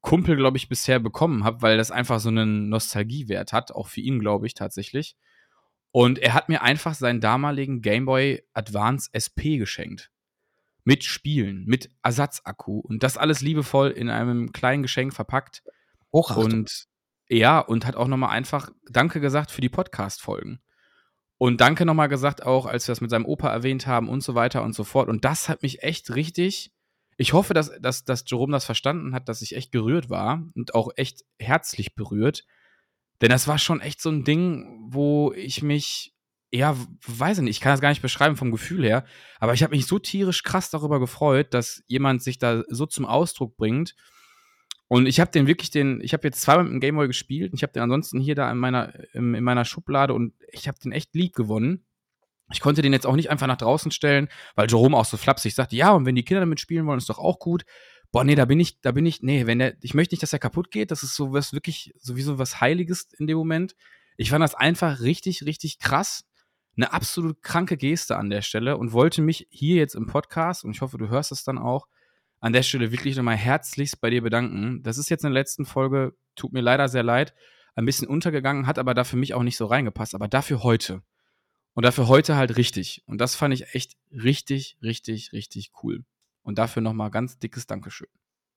Kumpel, 0.01 0.35
glaube 0.35 0.57
ich, 0.57 0.69
bisher 0.69 0.99
bekommen 0.99 1.43
habe, 1.43 1.61
weil 1.61 1.77
das 1.77 1.91
einfach 1.91 2.19
so 2.19 2.29
einen 2.29 2.69
Nostalgiewert 2.69 3.53
hat, 3.53 3.71
auch 3.71 3.87
für 3.87 4.01
ihn, 4.01 4.19
glaube 4.19 4.47
ich, 4.47 4.53
tatsächlich. 4.53 5.15
Und 5.91 6.19
er 6.19 6.33
hat 6.33 6.49
mir 6.49 6.61
einfach 6.61 6.93
seinen 6.93 7.21
damaligen 7.21 7.81
Game 7.81 8.05
Boy 8.05 8.43
Advance 8.53 9.09
SP 9.13 9.57
geschenkt. 9.57 10.11
Mit 10.83 11.03
Spielen, 11.03 11.65
mit 11.65 11.89
Ersatzakku 12.03 12.79
und 12.79 13.03
das 13.03 13.17
alles 13.17 13.41
liebevoll 13.41 13.89
in 13.91 14.09
einem 14.09 14.51
kleinen 14.51 14.83
Geschenk 14.83 15.13
verpackt. 15.13 15.63
Hochachtung. 16.13 16.53
Und 16.53 16.87
ja, 17.29 17.59
und 17.59 17.85
hat 17.85 17.95
auch 17.95 18.07
nochmal 18.07 18.29
einfach 18.29 18.71
Danke 18.89 19.19
gesagt 19.19 19.51
für 19.51 19.61
die 19.61 19.69
Podcast-Folgen. 19.69 20.59
Und 21.37 21.61
Danke 21.61 21.85
nochmal 21.85 22.09
gesagt 22.09 22.43
auch, 22.43 22.65
als 22.65 22.87
wir 22.87 22.91
das 22.93 23.01
mit 23.01 23.11
seinem 23.11 23.25
Opa 23.25 23.49
erwähnt 23.49 23.85
haben 23.85 24.09
und 24.09 24.21
so 24.21 24.33
weiter 24.33 24.63
und 24.63 24.73
so 24.73 24.83
fort. 24.83 25.07
Und 25.07 25.23
das 25.23 25.49
hat 25.49 25.61
mich 25.61 25.83
echt 25.83 26.15
richtig. 26.15 26.71
Ich 27.17 27.33
hoffe, 27.33 27.53
dass, 27.53 27.71
dass, 27.79 28.05
dass 28.05 28.23
Jerome 28.25 28.51
das 28.51 28.65
verstanden 28.65 29.13
hat, 29.13 29.29
dass 29.29 29.41
ich 29.41 29.55
echt 29.55 29.71
gerührt 29.71 30.09
war 30.09 30.43
und 30.55 30.73
auch 30.73 30.89
echt 30.95 31.25
herzlich 31.39 31.95
berührt. 31.95 32.45
Denn 33.21 33.29
das 33.29 33.47
war 33.47 33.57
schon 33.57 33.81
echt 33.81 34.01
so 34.01 34.09
ein 34.09 34.23
Ding, 34.23 34.87
wo 34.89 35.33
ich 35.33 35.61
mich, 35.61 36.15
ja, 36.51 36.75
weiß 37.05 37.39
ich 37.39 37.43
nicht, 37.43 37.57
ich 37.57 37.61
kann 37.61 37.73
das 37.73 37.81
gar 37.81 37.89
nicht 37.89 38.01
beschreiben 38.01 38.35
vom 38.35 38.51
Gefühl 38.51 38.83
her, 38.83 39.05
aber 39.39 39.53
ich 39.53 39.63
habe 39.63 39.75
mich 39.75 39.87
so 39.87 39.97
tierisch 39.99 40.43
krass 40.43 40.69
darüber 40.69 40.99
gefreut, 40.99 41.53
dass 41.53 41.83
jemand 41.87 42.21
sich 42.21 42.37
da 42.37 42.63
so 42.69 42.85
zum 42.85 43.05
Ausdruck 43.05 43.57
bringt 43.57 43.95
und 44.87 45.05
ich 45.05 45.19
habe 45.19 45.31
den 45.31 45.47
wirklich 45.47 45.69
den, 45.69 45.99
ich 46.01 46.13
habe 46.13 46.27
jetzt 46.27 46.41
zweimal 46.41 46.63
mit 46.63 46.73
dem 46.73 46.79
Gameboy 46.79 47.07
gespielt 47.07 47.51
und 47.51 47.57
ich 47.57 47.63
habe 47.63 47.73
den 47.73 47.83
ansonsten 47.83 48.19
hier 48.19 48.35
da 48.35 48.49
in 48.51 48.57
meiner, 48.57 48.93
in, 49.13 49.33
in 49.33 49.43
meiner 49.43 49.65
Schublade 49.65 50.13
und 50.13 50.33
ich 50.51 50.67
habe 50.67 50.79
den 50.79 50.91
echt 50.91 51.13
lieb 51.13 51.35
gewonnen. 51.35 51.85
Ich 52.51 52.61
konnte 52.61 52.81
den 52.81 52.93
jetzt 52.93 53.05
auch 53.05 53.17
nicht 53.17 53.29
einfach 53.29 53.47
nach 53.47 53.57
draußen 53.57 53.91
stellen, 53.91 54.29
weil 54.55 54.69
Jerome 54.69 54.95
auch 54.95 55.03
so 55.05 55.17
flapsig 55.17 55.53
sagte, 55.53 55.75
ja, 55.75 55.91
und 55.91 56.05
wenn 56.05 56.15
die 56.15 56.23
Kinder 56.23 56.39
damit 56.39 56.61
spielen 56.61 56.85
wollen, 56.87 56.99
ist 56.99 57.09
doch 57.09 57.19
auch 57.19 57.39
gut. 57.39 57.65
Boah, 58.13 58.23
nee, 58.23 58.35
da 58.35 58.45
bin 58.45 58.61
ich, 58.61 58.79
da 58.79 58.93
bin 58.93 59.05
ich, 59.05 59.21
nee, 59.21 59.45
wenn 59.45 59.59
der, 59.59 59.75
ich 59.81 59.93
möchte 59.93 60.13
nicht, 60.13 60.23
dass 60.23 60.31
er 60.31 60.39
kaputt 60.39 60.71
geht. 60.71 60.91
Das 60.91 61.03
ist 61.03 61.15
so 61.15 61.33
was 61.33 61.51
wirklich, 61.51 61.93
sowieso 61.97 62.39
was 62.39 62.61
Heiliges 62.61 63.09
in 63.19 63.27
dem 63.27 63.37
Moment. 63.37 63.75
Ich 64.15 64.29
fand 64.29 64.41
das 64.41 64.55
einfach 64.55 65.01
richtig, 65.01 65.45
richtig 65.45 65.79
krass. 65.79 66.23
Eine 66.77 66.93
absolut 66.93 67.43
kranke 67.43 67.75
Geste 67.75 68.15
an 68.15 68.29
der 68.29 68.41
Stelle 68.41 68.77
und 68.77 68.93
wollte 68.93 69.21
mich 69.21 69.47
hier 69.49 69.75
jetzt 69.75 69.95
im 69.95 70.05
Podcast, 70.05 70.63
und 70.63 70.71
ich 70.71 70.79
hoffe, 70.79 70.97
du 70.97 71.09
hörst 71.09 71.33
es 71.33 71.43
dann 71.43 71.57
auch, 71.57 71.87
an 72.39 72.53
der 72.53 72.63
Stelle 72.63 72.91
wirklich 72.91 73.15
nochmal 73.15 73.35
herzlichst 73.35 73.99
bei 73.99 74.09
dir 74.09 74.21
bedanken. 74.21 74.83
Das 74.83 74.97
ist 74.97 75.09
jetzt 75.09 75.23
in 75.23 75.31
der 75.31 75.41
letzten 75.41 75.65
Folge, 75.65 76.15
tut 76.35 76.53
mir 76.53 76.61
leider 76.61 76.87
sehr 76.87 77.03
leid, 77.03 77.33
ein 77.75 77.85
bisschen 77.85 78.07
untergegangen, 78.07 78.67
hat 78.67 78.79
aber 78.79 78.93
da 78.93 79.03
für 79.03 79.17
mich 79.17 79.33
auch 79.33 79.43
nicht 79.43 79.57
so 79.57 79.65
reingepasst. 79.65 80.15
Aber 80.15 80.27
dafür 80.27 80.63
heute. 80.63 81.03
Und 81.73 81.83
dafür 81.83 82.07
heute 82.07 82.35
halt 82.35 82.57
richtig. 82.57 83.03
Und 83.05 83.19
das 83.19 83.35
fand 83.35 83.53
ich 83.53 83.75
echt 83.75 83.97
richtig, 84.11 84.77
richtig, 84.81 85.31
richtig 85.31 85.71
cool. 85.83 86.03
Und 86.41 86.57
dafür 86.57 86.81
nochmal 86.81 87.11
ganz 87.11 87.37
dickes 87.37 87.67
Dankeschön. 87.67 88.07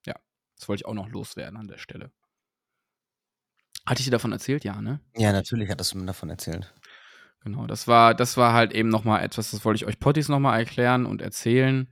Ja, 0.07 0.15
das 0.57 0.69
wollte 0.69 0.83
ich 0.83 0.87
auch 0.87 0.95
noch 0.95 1.09
loswerden 1.09 1.59
an 1.59 1.69
der 1.69 1.79
Stelle. 1.79 2.13
Hatte 3.85 4.01
ich 4.01 4.07
dir 4.07 4.13
davon 4.13 4.33
erzählt? 4.33 4.65
Ja, 4.65 4.81
ne? 4.81 5.01
Ja, 5.17 5.33
natürlich 5.33 5.69
hattest 5.71 5.93
du 5.93 5.99
mir 5.99 6.07
davon 6.07 6.31
erzählt. 6.31 6.73
Genau, 7.43 7.67
das 7.67 7.89
war, 7.89 8.15
das 8.15 8.37
war 8.37 8.53
halt 8.53 8.73
eben 8.73 8.89
nochmal 8.89 9.23
etwas, 9.23 9.51
das 9.51 9.65
wollte 9.65 9.77
ich 9.77 9.87
euch 9.87 9.99
Potties 9.99 10.29
nochmal 10.29 10.59
erklären 10.59 11.07
und 11.07 11.23
erzählen. 11.23 11.89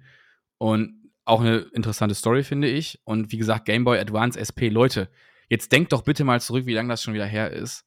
Und 0.58 0.97
auch 1.28 1.40
eine 1.40 1.58
interessante 1.58 2.14
Story, 2.14 2.42
finde 2.42 2.68
ich. 2.68 3.00
Und 3.04 3.32
wie 3.32 3.38
gesagt, 3.38 3.66
Game 3.66 3.84
Boy 3.84 3.98
Advance 3.98 4.38
SP, 4.40 4.68
Leute, 4.70 5.10
jetzt 5.48 5.72
denkt 5.72 5.92
doch 5.92 6.02
bitte 6.02 6.24
mal 6.24 6.40
zurück, 6.40 6.66
wie 6.66 6.74
lange 6.74 6.88
das 6.88 7.02
schon 7.02 7.14
wieder 7.14 7.26
her 7.26 7.50
ist. 7.50 7.84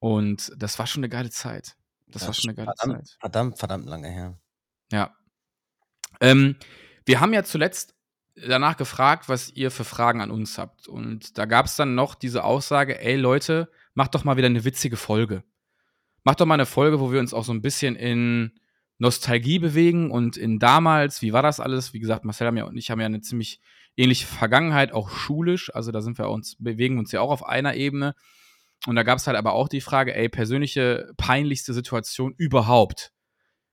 Und 0.00 0.52
das 0.56 0.78
war 0.78 0.86
schon 0.86 1.00
eine 1.00 1.08
geile 1.08 1.30
Zeit. 1.30 1.76
Das, 2.06 2.20
das 2.20 2.26
war 2.26 2.34
schon 2.34 2.50
eine 2.50 2.56
geile 2.56 2.72
verdammt, 2.76 3.06
Zeit. 3.06 3.16
Verdammt, 3.20 3.58
verdammt 3.58 3.86
lange 3.86 4.08
her. 4.08 4.38
Ja. 4.90 5.14
Ähm, 6.20 6.56
wir 7.04 7.20
haben 7.20 7.32
ja 7.32 7.44
zuletzt 7.44 7.94
danach 8.34 8.76
gefragt, 8.76 9.28
was 9.28 9.50
ihr 9.50 9.70
für 9.70 9.84
Fragen 9.84 10.20
an 10.20 10.30
uns 10.30 10.58
habt. 10.58 10.88
Und 10.88 11.38
da 11.38 11.44
gab 11.44 11.66
es 11.66 11.76
dann 11.76 11.94
noch 11.94 12.14
diese 12.14 12.44
Aussage, 12.44 13.00
ey 13.00 13.16
Leute, 13.16 13.70
macht 13.94 14.14
doch 14.14 14.24
mal 14.24 14.36
wieder 14.36 14.46
eine 14.46 14.64
witzige 14.64 14.96
Folge. 14.96 15.44
Macht 16.24 16.40
doch 16.40 16.46
mal 16.46 16.54
eine 16.54 16.66
Folge, 16.66 17.00
wo 17.00 17.12
wir 17.12 17.20
uns 17.20 17.34
auch 17.34 17.44
so 17.44 17.52
ein 17.52 17.62
bisschen 17.62 17.96
in 17.96 18.58
Nostalgie 18.98 19.58
bewegen 19.58 20.10
und 20.10 20.36
in 20.36 20.58
damals, 20.58 21.22
wie 21.22 21.32
war 21.32 21.42
das 21.42 21.60
alles? 21.60 21.92
Wie 21.92 22.00
gesagt, 22.00 22.24
Marcel 22.24 22.48
und 22.62 22.76
ich 22.76 22.90
haben 22.90 23.00
ja 23.00 23.06
eine 23.06 23.20
ziemlich 23.20 23.60
ähnliche 23.96 24.26
Vergangenheit, 24.26 24.92
auch 24.92 25.10
schulisch. 25.10 25.74
Also 25.74 25.92
da 25.92 26.00
sind 26.00 26.18
wir 26.18 26.28
uns, 26.28 26.56
bewegen 26.58 26.98
uns 26.98 27.12
ja 27.12 27.20
auch 27.20 27.30
auf 27.30 27.46
einer 27.46 27.74
Ebene. 27.74 28.14
Und 28.86 28.96
da 28.96 29.02
gab 29.02 29.18
es 29.18 29.26
halt 29.26 29.36
aber 29.36 29.52
auch 29.52 29.68
die 29.68 29.80
Frage, 29.80 30.14
ey, 30.14 30.28
persönliche 30.28 31.12
peinlichste 31.16 31.74
Situation 31.74 32.34
überhaupt. 32.36 33.12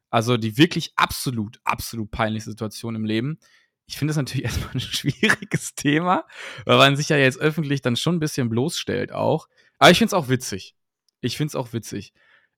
Also 0.10 0.38
die 0.38 0.58
wirklich 0.58 0.94
absolut, 0.96 1.60
absolut 1.64 2.10
peinlichste 2.12 2.52
Situation 2.52 2.96
im 2.96 3.06
Leben. 3.06 3.40
Ich 3.88 3.98
finde 3.98 4.12
das 4.12 4.18
natürlich 4.18 4.46
erstmal 4.46 4.74
ein 4.74 4.80
schwieriges 4.80 5.76
Thema, 5.76 6.26
weil 6.66 6.78
man 6.78 6.96
sich 6.96 7.10
ja 7.10 7.18
jetzt 7.18 7.40
öffentlich 7.40 7.82
dann 7.82 7.96
schon 7.96 8.16
ein 8.16 8.20
bisschen 8.20 8.50
bloßstellt 8.50 9.12
auch. 9.12 9.48
Aber 9.78 9.92
ich 9.92 9.98
finde 9.98 10.10
es 10.10 10.14
auch 10.14 10.30
witzig. 10.30 10.76
Ich 11.22 11.38
finde 11.38 11.50
es 11.50 11.56
auch 11.56 11.74
witzig. 11.74 12.14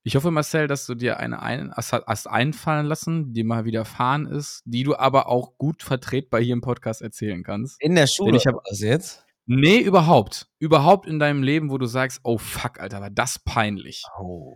Ich 0.07 0.15
hoffe, 0.15 0.31
Marcel, 0.31 0.67
dass 0.67 0.85
du 0.85 0.95
dir 0.95 1.19
eine 1.19 1.41
ein, 1.41 1.73
hast 1.75 2.27
einfallen 2.27 2.85
lassen, 2.85 3.33
die 3.33 3.43
mal 3.43 3.65
widerfahren 3.65 4.25
ist, 4.25 4.63
die 4.63 4.83
du 4.83 4.95
aber 4.95 5.27
auch 5.27 5.57
gut 5.57 5.83
vertretbar 5.83 6.39
hier 6.39 6.53
im 6.53 6.61
Podcast 6.61 7.01
erzählen 7.01 7.43
kannst. 7.43 7.81
In 7.81 7.93
der 7.93 8.07
Schule? 8.07 8.31
Denn 8.31 8.39
ich 8.39 8.47
habe 8.47 8.61
das 8.69 8.79
jetzt. 8.79 9.25
Nee, 9.47 9.79
überhaupt. 9.79 10.47
Überhaupt 10.59 11.07
in 11.07 11.19
deinem 11.19 11.43
Leben, 11.43 11.69
wo 11.69 11.77
du 11.77 11.87
sagst, 11.87 12.21
oh 12.23 12.37
fuck, 12.37 12.79
Alter, 12.79 13.01
war 13.01 13.09
das 13.09 13.37
peinlich. 13.37 14.05
Oh. 14.17 14.55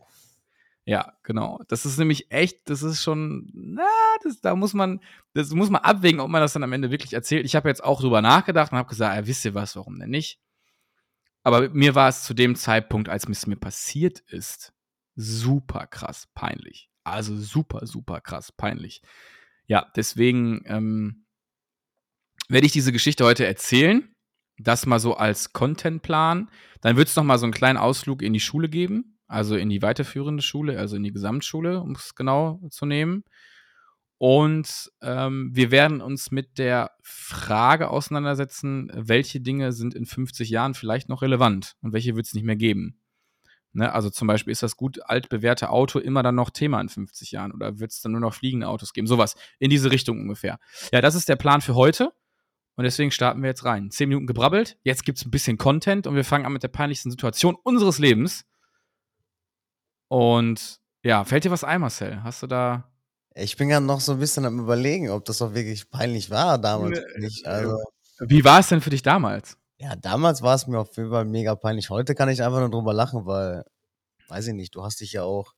Ja, 0.85 1.17
genau. 1.21 1.59
Das 1.67 1.85
ist 1.85 1.99
nämlich 1.99 2.31
echt, 2.31 2.69
das 2.69 2.81
ist 2.81 3.03
schon, 3.03 3.51
na, 3.53 3.83
das, 4.23 4.39
da 4.39 4.55
muss 4.55 4.73
man, 4.73 5.01
das 5.33 5.49
muss 5.49 5.69
man 5.69 5.81
abwägen, 5.81 6.21
ob 6.21 6.29
man 6.29 6.39
das 6.39 6.53
dann 6.53 6.63
am 6.63 6.71
Ende 6.71 6.91
wirklich 6.91 7.11
erzählt. 7.11 7.45
Ich 7.45 7.57
habe 7.57 7.67
jetzt 7.67 7.83
auch 7.83 7.99
drüber 7.99 8.21
nachgedacht 8.21 8.71
und 8.71 8.77
habe 8.77 8.87
gesagt, 8.87 9.17
ja, 9.17 9.27
wisst 9.27 9.43
ihr 9.43 9.53
was, 9.53 9.75
warum 9.75 9.99
denn 9.99 10.11
nicht? 10.11 10.39
Aber 11.43 11.67
mir 11.71 11.93
war 11.93 12.07
es 12.07 12.23
zu 12.23 12.33
dem 12.33 12.55
Zeitpunkt, 12.55 13.09
als 13.09 13.27
es 13.27 13.47
mir 13.47 13.57
passiert 13.57 14.19
ist, 14.19 14.71
super 15.15 15.87
krass 15.87 16.27
peinlich. 16.33 16.89
Also 17.03 17.35
super, 17.37 17.85
super 17.85 18.21
krass 18.21 18.51
peinlich. 18.51 19.01
Ja, 19.67 19.87
deswegen 19.95 20.63
ähm, 20.65 21.25
werde 22.49 22.65
ich 22.65 22.73
diese 22.73 22.91
Geschichte 22.91 23.25
heute 23.25 23.45
erzählen. 23.45 24.13
Das 24.57 24.85
mal 24.85 24.99
so 24.99 25.15
als 25.15 25.53
Contentplan. 25.53 26.49
Dann 26.81 26.97
wird 26.97 27.07
es 27.07 27.15
noch 27.15 27.23
mal 27.23 27.39
so 27.39 27.45
einen 27.45 27.53
kleinen 27.53 27.77
Ausflug 27.77 28.21
in 28.21 28.33
die 28.33 28.39
Schule 28.39 28.69
geben, 28.69 29.17
also 29.27 29.55
in 29.55 29.69
die 29.69 29.81
weiterführende 29.81 30.43
Schule, 30.43 30.77
also 30.77 30.95
in 30.95 31.03
die 31.03 31.13
Gesamtschule, 31.13 31.79
um 31.79 31.91
es 31.91 32.15
genau 32.15 32.61
zu 32.69 32.85
nehmen. 32.85 33.23
Und 34.17 34.91
ähm, 35.01 35.49
wir 35.51 35.71
werden 35.71 35.99
uns 35.99 36.29
mit 36.29 36.59
der 36.59 36.91
Frage 37.01 37.89
auseinandersetzen, 37.89 38.91
welche 38.93 39.41
Dinge 39.41 39.71
sind 39.71 39.95
in 39.95 40.05
50 40.05 40.51
Jahren 40.51 40.75
vielleicht 40.75 41.09
noch 41.09 41.23
relevant 41.23 41.73
und 41.81 41.91
welche 41.91 42.15
wird 42.15 42.27
es 42.27 42.35
nicht 42.35 42.43
mehr 42.43 42.55
geben. 42.55 43.00
Ne, 43.73 43.93
also 43.93 44.09
zum 44.09 44.27
Beispiel 44.27 44.51
ist 44.51 44.63
das 44.63 44.75
gut 44.75 44.99
altbewährte 45.05 45.69
Auto 45.69 45.97
immer 45.99 46.23
dann 46.23 46.35
noch 46.35 46.49
Thema 46.49 46.81
in 46.81 46.89
50 46.89 47.31
Jahren 47.31 47.53
oder 47.53 47.79
wird 47.79 47.91
es 47.91 48.01
dann 48.01 48.11
nur 48.11 48.19
noch 48.19 48.33
fliegende 48.33 48.67
Autos 48.67 48.91
geben? 48.91 49.07
Sowas 49.07 49.35
in 49.59 49.69
diese 49.69 49.91
Richtung 49.91 50.19
ungefähr. 50.19 50.59
Ja, 50.91 50.99
das 50.99 51.15
ist 51.15 51.29
der 51.29 51.37
Plan 51.37 51.61
für 51.61 51.75
heute 51.75 52.11
und 52.75 52.83
deswegen 52.83 53.11
starten 53.11 53.41
wir 53.41 53.49
jetzt 53.49 53.63
rein. 53.63 53.89
Zehn 53.89 54.09
Minuten 54.09 54.27
gebrabbelt, 54.27 54.77
jetzt 54.83 55.05
gibt 55.05 55.19
es 55.19 55.25
ein 55.25 55.31
bisschen 55.31 55.57
Content 55.57 56.05
und 56.05 56.15
wir 56.15 56.25
fangen 56.25 56.45
an 56.45 56.51
mit 56.51 56.63
der 56.63 56.67
peinlichsten 56.67 57.11
Situation 57.11 57.55
unseres 57.63 57.97
Lebens. 57.97 58.43
Und 60.09 60.81
ja, 61.03 61.23
fällt 61.23 61.45
dir 61.45 61.51
was 61.51 61.63
ein, 61.63 61.79
Marcel? 61.79 62.21
Hast 62.23 62.43
du 62.43 62.47
da. 62.47 62.91
Ich 63.33 63.55
bin 63.55 63.69
ja 63.69 63.79
noch 63.79 64.01
so 64.01 64.11
ein 64.13 64.19
bisschen 64.19 64.45
am 64.45 64.59
Überlegen, 64.59 65.09
ob 65.09 65.23
das 65.23 65.41
auch 65.41 65.53
wirklich 65.53 65.89
peinlich 65.89 66.29
war 66.29 66.57
damals. 66.57 66.99
Nicht. 67.17 67.47
Also, 67.47 67.77
Wie 68.19 68.43
war 68.43 68.59
es 68.59 68.67
denn 68.67 68.81
für 68.81 68.89
dich 68.89 69.01
damals? 69.01 69.57
Ja, 69.81 69.95
damals 69.95 70.43
war 70.43 70.53
es 70.53 70.67
mir 70.67 70.77
auf 70.79 70.95
jeden 70.95 71.09
Fall 71.09 71.25
mega 71.25 71.55
peinlich. 71.55 71.89
Heute 71.89 72.13
kann 72.13 72.29
ich 72.29 72.43
einfach 72.43 72.59
nur 72.59 72.69
drüber 72.69 72.93
lachen, 72.93 73.25
weil, 73.25 73.65
weiß 74.27 74.45
ich 74.47 74.53
nicht, 74.53 74.75
du 74.75 74.83
hast 74.83 75.01
dich 75.01 75.13
ja 75.13 75.23
auch 75.23 75.55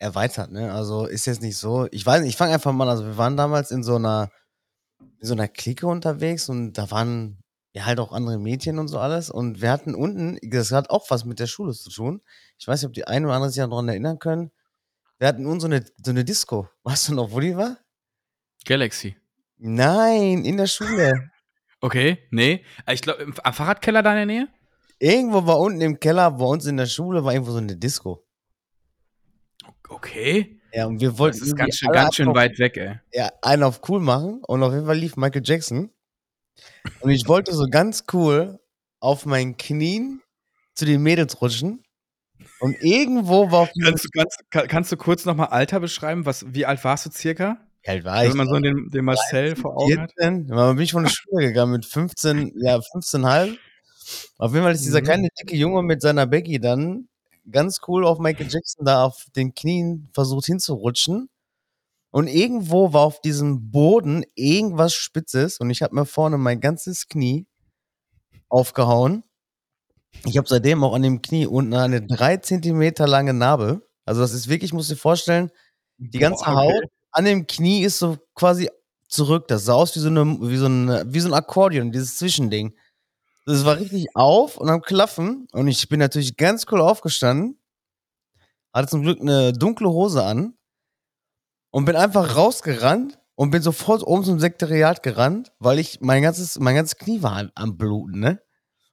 erweitert, 0.00 0.50
ne? 0.50 0.72
Also 0.72 1.06
ist 1.06 1.24
jetzt 1.26 1.40
nicht 1.40 1.56
so. 1.56 1.86
Ich 1.92 2.04
weiß 2.04 2.22
nicht, 2.22 2.30
ich 2.30 2.36
fange 2.36 2.52
einfach 2.52 2.72
mal 2.72 2.82
an. 2.82 2.90
Also 2.90 3.04
wir 3.04 3.16
waren 3.16 3.36
damals 3.36 3.70
in 3.70 3.84
so 3.84 3.94
einer, 3.94 4.32
in 5.20 5.28
so 5.28 5.34
einer 5.34 5.46
Clique 5.46 5.86
unterwegs 5.86 6.48
und 6.48 6.72
da 6.72 6.90
waren 6.90 7.44
ja 7.74 7.86
halt 7.86 8.00
auch 8.00 8.10
andere 8.10 8.38
Mädchen 8.38 8.80
und 8.80 8.88
so 8.88 8.98
alles. 8.98 9.30
Und 9.30 9.60
wir 9.60 9.70
hatten 9.70 9.94
unten, 9.94 10.36
das 10.42 10.72
hat 10.72 10.90
auch 10.90 11.08
was 11.08 11.24
mit 11.24 11.38
der 11.38 11.46
Schule 11.46 11.74
zu 11.74 11.90
tun. 11.90 12.22
Ich 12.58 12.66
weiß 12.66 12.82
nicht, 12.82 12.88
ob 12.88 12.94
die 12.94 13.06
eine 13.06 13.26
oder 13.26 13.36
andere 13.36 13.52
sich 13.52 13.62
daran 13.62 13.88
erinnern 13.88 14.18
können. 14.18 14.50
Wir 15.18 15.28
hatten 15.28 15.46
unten 15.46 15.60
so 15.60 15.68
eine, 15.68 15.84
so 16.04 16.10
eine 16.10 16.24
Disco. 16.24 16.68
Weißt 16.82 17.08
du 17.08 17.14
noch, 17.14 17.30
wo 17.30 17.38
die 17.38 17.56
war? 17.56 17.78
Galaxy. 18.64 19.16
Nein, 19.58 20.44
in 20.44 20.56
der 20.56 20.66
Schule. 20.66 21.30
Okay, 21.86 22.18
nee. 22.32 22.64
Äh, 22.84 22.94
ich 22.94 23.00
glaube, 23.02 23.32
am 23.44 23.54
Fahrradkeller 23.54 24.02
da 24.02 24.10
in 24.10 24.16
der 24.16 24.26
Nähe? 24.26 24.48
Irgendwo 24.98 25.46
war 25.46 25.60
unten 25.60 25.80
im 25.82 26.00
Keller 26.00 26.32
bei 26.32 26.44
uns 26.44 26.66
in 26.66 26.76
der 26.76 26.86
Schule 26.86 27.22
war 27.24 27.32
irgendwo 27.32 27.52
so 27.52 27.58
eine 27.58 27.76
Disco. 27.76 28.24
Okay. 29.88 30.60
Ja, 30.72 30.86
und 30.86 31.00
wir 31.00 31.16
wollten 31.18 31.38
Das 31.38 31.46
ist 31.48 31.56
ganz 31.56 31.76
schön, 31.76 31.90
ganz 31.92 32.16
schön 32.16 32.28
einfach- 32.28 32.40
weit 32.40 32.58
weg, 32.58 32.76
ey. 32.76 32.98
ja, 33.12 33.30
einen 33.42 33.62
auf 33.62 33.80
cool 33.88 34.00
machen 34.00 34.42
und 34.46 34.62
auf 34.62 34.72
jeden 34.72 34.86
Fall 34.86 34.96
lief 34.98 35.16
Michael 35.16 35.42
Jackson. 35.44 35.90
Und 37.00 37.10
ich 37.10 37.28
wollte 37.28 37.54
so 37.54 37.66
ganz 37.70 38.04
cool 38.12 38.58
auf 39.00 39.24
meinen 39.26 39.56
Knien 39.56 40.22
zu 40.74 40.84
den 40.86 41.02
Mädels 41.02 41.40
rutschen. 41.40 41.82
Und 42.60 42.76
irgendwo 42.82 43.50
war 43.50 43.60
auf 43.60 43.70
Kannst 43.82 44.04
du, 44.04 44.08
kannst, 44.10 44.50
kann- 44.50 44.66
kannst 44.68 44.92
du 44.92 44.96
kurz 44.96 45.24
nochmal 45.24 45.48
Alter 45.48 45.80
beschreiben? 45.80 46.26
Was, 46.26 46.44
wie 46.52 46.66
alt 46.66 46.82
warst 46.84 47.06
du 47.06 47.10
circa? 47.10 47.58
Wie 47.86 47.90
alt 47.90 48.04
war 48.04 48.24
ich? 48.24 48.30
Wenn 48.30 48.36
man 48.36 48.48
so 48.48 48.58
den, 48.58 48.90
den 48.90 49.04
Marcel 49.04 49.56
vor 49.56 49.76
Augen 49.76 50.00
hat. 50.00 50.12
14, 50.18 50.48
dann 50.48 50.76
bin 50.76 50.84
ich 50.84 50.92
von 50.92 51.04
der 51.04 51.10
Schule 51.10 51.46
gegangen 51.46 51.72
mit 51.72 51.86
15, 51.86 52.52
ja, 52.56 52.80
15,5. 52.80 53.56
Auf 54.38 54.52
jeden 54.52 54.64
Fall 54.64 54.74
ist 54.74 54.84
dieser 54.84 55.00
Mhm. 55.00 55.04
kleine 55.04 55.28
dicke 55.40 55.56
Junge 55.56 55.82
mit 55.82 56.02
seiner 56.02 56.26
Becky 56.26 56.58
dann 56.60 57.08
ganz 57.50 57.80
cool 57.88 58.04
auf 58.04 58.18
Michael 58.18 58.48
Jackson 58.50 58.84
da 58.84 59.04
auf 59.04 59.26
den 59.36 59.54
Knien 59.54 60.08
versucht 60.12 60.46
hinzurutschen. 60.46 61.28
Und 62.10 62.28
irgendwo 62.28 62.92
war 62.92 63.02
auf 63.02 63.20
diesem 63.20 63.70
Boden 63.70 64.24
irgendwas 64.34 64.94
Spitzes 64.94 65.58
und 65.58 65.70
ich 65.70 65.82
habe 65.82 65.94
mir 65.94 66.06
vorne 66.06 66.38
mein 66.38 66.60
ganzes 66.60 67.08
Knie 67.08 67.46
aufgehauen. 68.48 69.22
Ich 70.24 70.38
habe 70.38 70.48
seitdem 70.48 70.82
auch 70.82 70.94
an 70.94 71.02
dem 71.02 71.20
Knie 71.20 71.46
unten 71.46 71.74
eine 71.74 72.02
drei 72.02 72.38
Zentimeter 72.38 73.06
lange 73.06 73.34
Narbe. 73.34 73.82
Also 74.04 74.22
das 74.22 74.32
ist 74.32 74.48
wirklich, 74.48 74.72
musst 74.72 74.90
du 74.90 74.94
dir 74.94 75.00
vorstellen, 75.00 75.50
die 75.98 76.18
ganze 76.18 76.44
Boah, 76.44 76.54
Haut 76.56 76.74
okay. 76.74 76.88
An 77.12 77.24
dem 77.24 77.46
Knie 77.46 77.82
ist 77.84 77.98
so 77.98 78.18
quasi 78.34 78.70
zurück. 79.08 79.48
Das 79.48 79.64
sah 79.64 79.74
aus 79.74 79.94
wie 79.96 80.00
so, 80.00 80.08
eine, 80.08 80.24
wie 80.40 80.56
so, 80.56 80.66
ein, 80.66 81.12
wie 81.12 81.20
so 81.20 81.28
ein 81.28 81.34
Akkordeon, 81.34 81.92
dieses 81.92 82.18
Zwischending. 82.18 82.74
Das 83.46 83.64
war 83.64 83.78
richtig 83.78 84.08
auf 84.16 84.56
und 84.58 84.68
am 84.70 84.82
Klaffen. 84.82 85.48
Und 85.52 85.68
ich 85.68 85.88
bin 85.88 86.00
natürlich 86.00 86.36
ganz 86.36 86.66
cool 86.72 86.80
aufgestanden. 86.80 87.58
Hatte 88.72 88.88
zum 88.88 89.02
Glück 89.02 89.20
eine 89.20 89.52
dunkle 89.52 89.88
Hose 89.88 90.22
an. 90.22 90.54
Und 91.70 91.84
bin 91.84 91.96
einfach 91.96 92.36
rausgerannt 92.36 93.18
und 93.34 93.50
bin 93.50 93.60
sofort 93.62 94.02
oben 94.06 94.24
zum 94.24 94.40
Sekretariat 94.40 95.02
gerannt, 95.02 95.52
weil 95.58 95.78
ich 95.78 96.00
mein 96.00 96.22
ganzes, 96.22 96.58
mein 96.58 96.74
ganzes 96.74 96.96
Knie 96.96 97.22
war 97.22 97.36
am- 97.36 97.50
am 97.54 97.76
Bluten, 97.76 98.20
ne? 98.20 98.40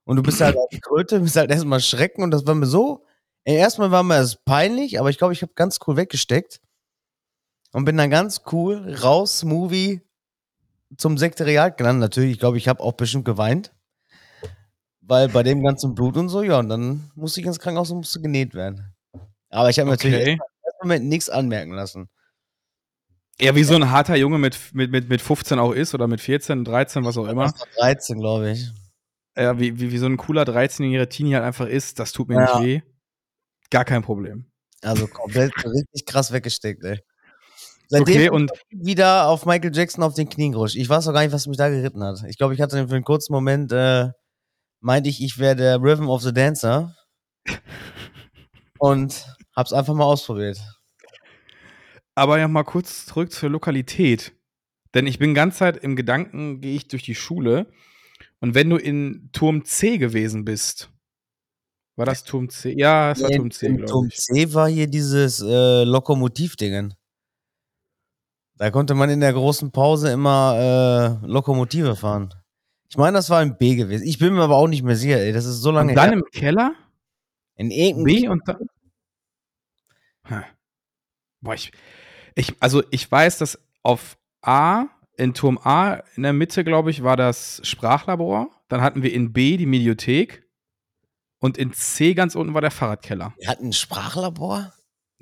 Und 0.06 0.18
du 0.18 0.24
bist 0.24 0.42
halt 0.42 0.58
auf 0.58 0.70
die 0.72 0.82
Kröte, 0.82 1.20
bist 1.22 1.36
halt 1.38 1.52
erstmal 1.52 1.82
schrecken 1.82 2.24
und 2.24 2.32
das 2.32 2.46
war 2.48 2.56
mir 2.56 2.66
so. 2.68 3.06
Erstmal 3.46 3.92
war 3.92 4.04
mir 4.04 4.16
das 4.20 4.38
peinlich, 4.46 5.00
aber 5.00 5.10
ich 5.10 5.18
glaube, 5.18 5.34
ich 5.34 5.42
habe 5.44 5.54
ganz 5.56 5.80
cool 5.88 5.98
weggesteckt 5.98 6.62
und 7.74 7.86
bin 7.86 7.98
dann 7.98 8.10
ganz 8.10 8.42
cool 8.52 8.96
raus, 9.04 9.44
Movie 9.44 10.02
zum 10.98 11.18
Sekretariat 11.18 11.78
gelandet. 11.78 12.02
Natürlich, 12.02 12.32
ich 12.34 12.40
glaube, 12.40 12.58
ich 12.58 12.68
habe 12.68 12.82
auch 12.82 12.94
bestimmt 12.94 13.26
geweint. 13.26 13.74
Weil 15.02 15.28
bei 15.28 15.44
dem 15.44 15.62
ganzen 15.64 15.96
Blut 15.96 16.16
und 16.16 16.30
so, 16.30 16.44
ja, 16.44 16.60
und 16.60 16.70
dann 16.70 17.12
musste 17.16 17.42
ich 17.42 17.46
ins 17.46 17.60
Krankenhaus 17.60 17.92
und 17.92 17.98
musste 17.98 18.22
genäht 18.22 18.54
werden. 18.54 18.94
Aber 19.50 19.70
ich 19.70 19.78
habe 19.78 19.88
mir 19.88 19.94
natürlich 19.94 20.16
Okay. 20.16 20.32
im 20.34 20.40
ersten 20.40 20.84
Moment 20.88 21.06
nichts 21.06 21.30
anmerken 21.30 21.72
lassen. 21.74 22.10
Ja, 23.42 23.56
wie 23.56 23.64
so 23.64 23.76
ein 23.76 23.90
harter 23.90 24.16
Junge 24.16 24.38
mit, 24.38 24.58
mit, 24.74 24.92
mit, 24.92 25.10
mit 25.10 25.22
15 25.22 25.60
auch 25.60 25.72
ist 25.74 25.94
oder 25.94 26.08
mit 26.08 26.22
14, 26.22 26.64
13, 26.64 27.04
was 27.04 27.18
auch 27.18 27.28
immer. 27.28 27.46
Das 27.46 27.60
war 27.60 27.68
13, 27.80 28.20
glaube 28.20 28.52
ich. 28.52 28.72
Ja, 29.36 29.60
wie, 29.60 29.80
wie, 29.80 29.92
wie 29.92 29.98
so 29.98 30.06
ein 30.06 30.18
cooler 30.18 30.44
13-jähriger 30.44 31.10
Teenie 31.10 31.34
halt 31.34 31.44
einfach 31.44 31.66
ist, 31.66 32.00
das 32.00 32.12
tut 32.12 32.30
mir 32.30 32.36
Ja. 32.36 32.60
nicht 32.60 32.66
weh. 32.66 32.82
Gar 33.72 33.86
kein 33.86 34.04
Problem. 34.04 34.46
Also 34.84 35.08
komplett 35.08 35.52
richtig 35.66 36.06
krass 36.06 36.32
weggesteckt, 36.32 36.84
ey. 36.84 37.00
Seitdem 37.94 38.16
Okay, 38.16 38.24
bin 38.30 38.34
und 38.34 38.52
wieder 38.72 39.28
auf 39.28 39.46
Michael 39.46 39.72
Jackson 39.72 40.04
auf 40.04 40.16
den 40.16 40.28
Knien 40.28 40.52
gerutscht. 40.54 40.76
Ich 40.76 40.90
weiß 40.90 41.08
auch 41.08 41.14
gar 41.14 41.22
nicht, 41.22 41.32
was 41.32 41.46
mich 41.46 41.58
da 41.58 41.70
geritten 41.70 42.04
hat. 42.04 42.24
Ich 42.28 42.38
glaube, 42.40 42.56
ich 42.56 42.60
hatte 42.62 42.88
für 42.88 42.96
einen 42.96 43.04
kurzen 43.04 43.34
Moment, 43.34 43.72
äh, 43.72 44.10
meinte 44.80 45.10
ich, 45.10 45.24
ich 45.24 45.38
wäre 45.38 45.56
der 45.56 45.80
Rhythm 45.80 46.10
of 46.10 46.24
the 46.24 46.34
Dancer. 46.34 46.96
Und 48.80 49.26
hab's 49.56 49.74
einfach 49.74 49.94
mal 49.94 50.06
ausprobiert. 50.06 50.60
aber 52.16 52.40
ja 52.40 52.48
mal 52.48 52.64
kurz 52.64 53.06
zurück 53.06 53.32
zur 53.32 53.52
Lokalität. 53.52 54.34
Denn 54.96 55.06
ich 55.06 55.20
bin 55.20 55.36
ganz 55.36 55.58
Zeit 55.58 55.78
im 55.78 55.96
Gedanken, 55.96 56.62
gehe 56.62 56.76
ich 56.76 56.88
durch 56.88 57.04
die 57.04 57.16
Schule. 57.16 57.72
Und 58.40 58.56
wenn 58.56 58.70
du 58.72 58.78
in 58.78 59.30
Turm 59.34 59.66
C 59.66 60.00
gewesen 60.00 60.46
bist, 60.46 60.90
war 61.96 62.08
das 62.08 62.24
Turm 62.24 62.50
C? 62.50 62.74
Ja, 62.76 63.12
es 63.12 63.22
war 63.22 63.30
Nee, 63.30 63.38
Turm 63.38 63.52
C, 63.52 63.68
glaube 63.68 63.86
Turm 63.86 64.08
ich. 64.08 64.18
C 64.18 64.54
war 64.54 64.68
hier 64.68 64.88
dieses 64.88 65.42
äh, 65.42 65.84
Lokomotivdingen. 65.84 66.96
Da 68.58 68.72
konnte 68.72 68.94
man 68.94 69.10
in 69.10 69.20
der 69.20 69.34
großen 69.34 69.72
Pause 69.72 70.12
immer 70.12 71.20
äh, 71.24 71.28
Lokomotive 71.28 71.96
fahren. 71.96 72.34
Ich 72.90 72.98
meine, 72.98 73.18
das 73.18 73.30
war 73.30 73.42
in 73.42 73.58
B 73.58 73.76
gewesen. 73.76 74.06
Ich 74.06 74.20
bin 74.20 74.34
mir 74.34 74.44
aber 74.44 74.56
auch 74.56 74.68
nicht 74.68 74.84
mehr 74.84 74.96
sicher, 74.96 75.18
ey. 75.18 75.34
Das 75.34 75.46
ist 75.46 75.62
so 75.62 75.72
lange 75.72 75.92
Und 75.92 75.96
dann 75.96 76.10
her. 76.10 76.20
im 76.20 76.26
Keller? 76.32 76.76
In 77.56 77.72
irgendeinem 77.72 78.22
B 78.22 78.28
und 78.28 78.48
dann. 78.48 78.68
Hm. 80.26 80.44
Boah, 81.42 81.56
ich, 81.56 81.72
ich, 82.36 82.56
also 82.60 82.84
ich 82.92 83.12
weiß, 83.12 83.40
dass 83.40 83.60
auf 83.82 84.18
A, 84.42 84.86
in 85.18 85.34
Turm 85.34 85.60
A, 85.64 86.04
in 86.16 86.24
der 86.24 86.34
Mitte, 86.34 86.64
glaube 86.64 86.92
ich, 86.92 87.04
war 87.04 87.18
das 87.18 87.62
Sprachlabor. 87.64 88.50
Dann 88.70 88.82
hatten 88.82 89.04
wir 89.04 89.14
in 89.14 89.34
B 89.34 89.58
die 89.58 89.66
Mediothek. 89.66 90.44
Und 91.40 91.58
in 91.58 91.74
C 91.74 92.14
ganz 92.14 92.36
unten 92.36 92.54
war 92.54 92.62
der 92.62 92.72
Fahrradkeller. 92.72 93.34
Wir 93.38 93.50
hatten 93.50 93.68
ein 93.68 93.74
Sprachlabor. 93.74 94.72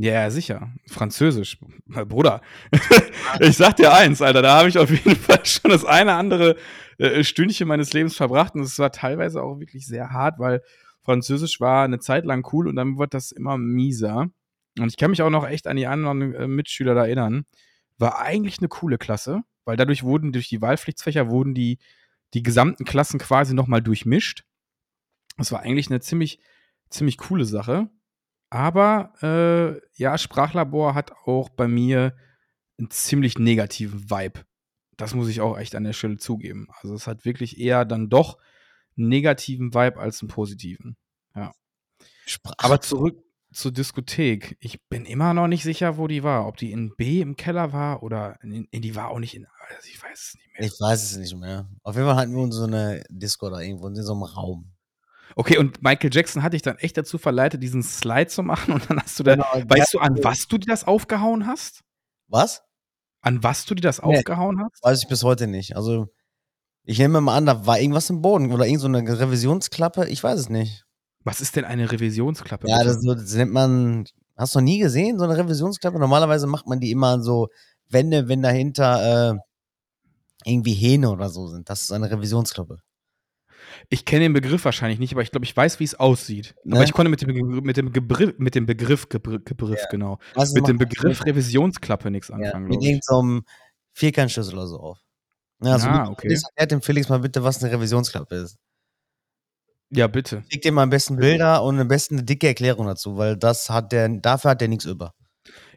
Ja, 0.01 0.31
sicher. 0.31 0.71
Französisch. 0.87 1.59
Bruder. 1.85 2.41
ich 3.39 3.55
sag 3.55 3.75
dir 3.75 3.93
eins, 3.93 4.19
Alter, 4.19 4.41
da 4.41 4.57
habe 4.57 4.67
ich 4.67 4.79
auf 4.79 4.89
jeden 4.89 5.15
Fall 5.15 5.45
schon 5.45 5.69
das 5.69 5.85
eine 5.85 6.15
andere 6.15 6.55
äh, 6.97 7.23
Stündchen 7.23 7.67
meines 7.67 7.93
Lebens 7.93 8.15
verbracht. 8.15 8.55
Und 8.55 8.61
es 8.61 8.79
war 8.79 8.91
teilweise 8.91 9.43
auch 9.43 9.59
wirklich 9.59 9.85
sehr 9.85 10.09
hart, 10.09 10.39
weil 10.39 10.63
Französisch 11.03 11.61
war 11.61 11.83
eine 11.83 11.99
Zeit 11.99 12.25
lang 12.25 12.47
cool 12.51 12.67
und 12.67 12.77
dann 12.77 12.97
wurde 12.97 13.09
das 13.09 13.31
immer 13.31 13.59
mieser. 13.59 14.31
Und 14.79 14.87
ich 14.87 14.97
kann 14.97 15.11
mich 15.11 15.21
auch 15.21 15.29
noch 15.29 15.47
echt 15.47 15.67
an 15.67 15.77
die 15.77 15.85
anderen 15.85 16.33
äh, 16.33 16.47
Mitschüler 16.47 16.95
da 16.95 17.05
erinnern. 17.05 17.45
War 17.99 18.21
eigentlich 18.21 18.57
eine 18.57 18.69
coole 18.69 18.97
Klasse, 18.97 19.41
weil 19.65 19.77
dadurch 19.77 20.01
wurden 20.01 20.31
durch 20.31 20.49
die 20.49 20.63
Wahlpflichtsfächer 20.63 21.29
wurden 21.29 21.53
die, 21.53 21.77
die 22.33 22.41
gesamten 22.41 22.85
Klassen 22.85 23.19
quasi 23.19 23.53
nochmal 23.53 23.83
durchmischt. 23.83 24.45
Das 25.37 25.51
war 25.51 25.59
eigentlich 25.59 25.91
eine 25.91 25.99
ziemlich, 25.99 26.39
ziemlich 26.89 27.19
coole 27.19 27.45
Sache. 27.45 27.91
Aber 28.51 29.13
äh, 29.23 29.81
ja, 29.95 30.19
Sprachlabor 30.19 30.93
hat 30.93 31.11
auch 31.25 31.49
bei 31.49 31.67
mir 31.67 32.15
einen 32.77 32.91
ziemlich 32.91 33.39
negativen 33.39 34.11
Vibe. 34.11 34.41
Das 34.97 35.15
muss 35.15 35.29
ich 35.29 35.41
auch 35.41 35.57
echt 35.57 35.73
an 35.73 35.83
der 35.83 35.93
Stelle 35.93 36.17
zugeben. 36.17 36.67
Also 36.81 36.93
es 36.93 37.07
hat 37.07 37.25
wirklich 37.25 37.59
eher 37.59 37.85
dann 37.85 38.09
doch 38.09 38.37
einen 38.95 39.07
negativen 39.07 39.73
Vibe 39.73 39.99
als 39.99 40.21
einen 40.21 40.29
positiven. 40.29 40.97
Sprach 42.25 42.53
Aber 42.57 42.81
zurück 42.81 43.23
zur 43.51 43.71
Diskothek. 43.71 44.57
Ich 44.61 44.81
bin 44.87 45.05
immer 45.05 45.33
noch 45.33 45.47
nicht 45.47 45.63
sicher, 45.63 45.97
wo 45.97 46.07
die 46.07 46.23
war. 46.23 46.47
Ob 46.47 46.57
die 46.57 46.71
in 46.71 46.95
B 46.95 47.21
im 47.21 47.35
Keller 47.35 47.73
war 47.73 48.03
oder 48.03 48.37
in, 48.41 48.67
in 48.71 48.81
die 48.81 48.95
war 48.95 49.09
auch 49.09 49.19
nicht 49.19 49.35
in. 49.35 49.45
Also 49.69 49.87
ich 49.89 50.01
weiß 50.01 50.19
es 50.19 50.35
nicht 50.35 50.47
mehr. 50.53 50.67
ich 50.67 50.79
weiß 50.79 51.03
es 51.03 51.17
nicht 51.17 51.35
mehr. 51.35 51.69
Auf 51.83 51.95
jeden 51.95 52.07
Fall 52.07 52.15
hatten 52.15 52.33
wir 52.33 52.41
uns 52.41 52.55
so 52.55 52.63
eine 52.63 53.03
Disco 53.09 53.49
da 53.49 53.59
irgendwo 53.59 53.87
in 53.87 53.95
so 53.95 54.13
einem 54.13 54.23
Raum. 54.23 54.71
Okay, 55.35 55.57
und 55.57 55.81
Michael 55.81 56.09
Jackson 56.13 56.43
hat 56.43 56.53
dich 56.53 56.61
dann 56.61 56.77
echt 56.77 56.97
dazu 56.97 57.17
verleitet, 57.17 57.61
diesen 57.63 57.83
Slide 57.83 58.27
zu 58.27 58.43
machen 58.43 58.73
und 58.73 58.89
dann 58.89 58.99
hast 59.01 59.19
du 59.19 59.23
da. 59.23 59.35
Genau, 59.35 59.45
weißt 59.69 59.93
du, 59.93 59.99
an 59.99 60.17
was 60.23 60.47
du 60.47 60.57
dir 60.57 60.67
das 60.67 60.83
aufgehauen 60.85 61.47
hast? 61.47 61.81
Was? 62.27 62.61
An 63.21 63.43
was 63.43 63.65
du 63.65 63.75
dir 63.75 63.81
das 63.81 64.01
Nee. 64.01 64.17
aufgehauen 64.17 64.61
hast? 64.63 64.83
Weiß 64.83 65.03
ich 65.03 65.07
bis 65.07 65.23
heute 65.23 65.47
nicht. 65.47 65.75
Also, 65.75 66.07
ich 66.83 66.97
nehme 66.97 67.21
mal 67.21 67.37
an, 67.37 67.45
da 67.45 67.65
war 67.67 67.79
irgendwas 67.79 68.09
im 68.09 68.21
Boden 68.21 68.51
oder 68.51 68.65
irgend 68.65 68.81
so 68.81 68.87
eine 68.87 68.99
Revisionsklappe. 69.19 70.07
Ich 70.09 70.23
weiß 70.23 70.39
es 70.39 70.49
nicht. 70.49 70.83
Was 71.23 71.39
ist 71.39 71.55
denn 71.55 71.65
eine 71.65 71.91
Revisionsklappe? 71.91 72.67
Ja, 72.67 72.83
das, 72.83 72.99
das 73.01 73.33
nennt 73.35 73.53
man. 73.53 74.05
Hast 74.35 74.55
du 74.55 74.59
noch 74.59 74.63
nie 74.63 74.79
gesehen, 74.79 75.19
so 75.19 75.25
eine 75.25 75.37
Revisionsklappe? 75.37 75.99
Normalerweise 75.99 76.47
macht 76.47 76.65
man 76.67 76.79
die 76.79 76.89
immer 76.89 77.09
an 77.09 77.21
so 77.23 77.49
Wände, 77.89 78.27
wenn 78.27 78.41
dahinter 78.41 79.33
äh, 79.33 79.37
irgendwie 80.45 80.73
Hähne 80.73 81.11
oder 81.11 81.29
so 81.29 81.47
sind. 81.47 81.69
Das 81.69 81.83
ist 81.83 81.91
eine 81.91 82.09
Revisionsklappe. 82.09 82.77
Ich 83.89 84.05
kenne 84.05 84.21
den 84.25 84.33
Begriff 84.33 84.63
wahrscheinlich 84.65 84.99
nicht, 84.99 85.13
aber 85.13 85.21
ich 85.21 85.31
glaube, 85.31 85.45
ich 85.45 85.55
weiß, 85.55 85.79
wie 85.79 85.83
es 85.83 85.95
aussieht. 85.95 86.55
Ne? 86.63 86.75
Aber 86.75 86.83
ich 86.83 86.93
konnte 86.93 87.09
mit 87.09 87.21
dem, 87.21 87.27
Begriff- 87.29 87.63
mit 87.63 87.77
dem, 87.77 87.91
Gebr 87.91 88.33
mit 88.37 88.55
dem 88.55 88.65
Begriff, 88.65 89.09
Gebr 89.09 89.39
Begriff 89.39 89.81
genau, 89.89 90.19
Meistens 90.35 90.55
mit 90.59 90.67
dem 90.67 90.77
Begriff 90.77 91.25
Revisionsklappe 91.25 92.11
nichts 92.11 92.29
ja, 92.29 92.35
anfangen, 92.35 92.63
mit 92.67 92.79
glaube 92.79 92.83
ich. 92.85 92.89
irgendeinem 92.91 93.43
Vierkantschlüssel 93.93 94.53
oder 94.53 94.67
so 94.67 94.79
auf. 94.79 94.99
Ja, 95.63 95.73
also 95.73 95.87
Ah, 95.87 96.01
mit- 96.03 96.09
okay. 96.11 96.33
erklärt 96.33 96.71
dem 96.71 96.81
Felix 96.81 97.09
mal 97.09 97.19
bitte, 97.19 97.43
was 97.43 97.63
eine 97.63 97.71
Revisionsklappe 97.73 98.35
ist. 98.35 98.57
Ja, 99.89 100.07
bitte. 100.07 100.43
Schick 100.49 100.61
dir 100.61 100.71
mal 100.71 100.83
am 100.83 100.89
besten 100.89 101.17
Bilder 101.17 101.63
und 101.63 101.77
am 101.79 101.87
besten 101.87 102.15
eine 102.15 102.23
dicke 102.23 102.47
Erklärung 102.47 102.87
dazu, 102.87 103.17
weil 103.17 103.35
das 103.35 103.69
hat 103.69 103.91
der, 103.91 104.07
dafür 104.09 104.51
hat 104.51 104.61
der 104.61 104.69
nichts 104.69 104.85
über. 104.85 105.13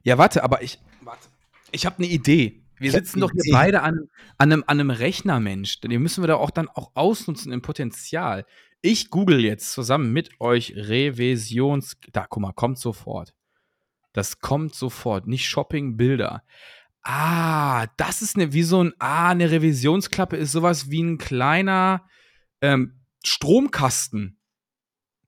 Ja, 0.04 0.18
warte, 0.18 0.44
aber 0.44 0.62
ich, 0.62 0.78
warte. 1.02 1.28
Ich 1.72 1.84
habe 1.84 1.96
eine 1.98 2.06
Idee. 2.06 2.63
Wir 2.84 2.92
sitzen 2.92 3.20
doch 3.20 3.30
hier 3.32 3.52
beide 3.52 3.82
an, 3.82 4.08
an, 4.38 4.52
einem, 4.52 4.64
an 4.66 4.80
einem 4.80 4.90
Rechner, 4.90 5.40
Mensch. 5.40 5.80
Den 5.80 5.90
müssen 6.02 6.22
wir 6.22 6.28
da 6.28 6.36
auch 6.36 6.50
dann 6.50 6.68
auch 6.68 6.92
ausnutzen 6.94 7.52
im 7.52 7.62
Potenzial. 7.62 8.44
Ich 8.82 9.10
google 9.10 9.40
jetzt 9.40 9.72
zusammen 9.72 10.12
mit 10.12 10.40
euch 10.40 10.74
Revisions. 10.76 11.96
Da, 12.12 12.26
guck 12.28 12.42
mal, 12.42 12.52
kommt 12.52 12.78
sofort. 12.78 13.34
Das 14.12 14.40
kommt 14.40 14.74
sofort. 14.74 15.26
Nicht 15.26 15.46
Shopping, 15.46 15.96
Bilder. 15.96 16.44
Ah, 17.02 17.86
das 17.98 18.22
ist 18.22 18.36
eine, 18.36 18.52
wie 18.52 18.62
so 18.62 18.82
ein, 18.82 18.92
ah, 18.98 19.30
eine 19.30 19.50
Revisionsklappe 19.50 20.36
ist 20.36 20.52
sowas 20.52 20.90
wie 20.90 21.02
ein 21.02 21.18
kleiner 21.18 22.06
ähm, 22.62 23.04
Stromkasten. 23.24 24.38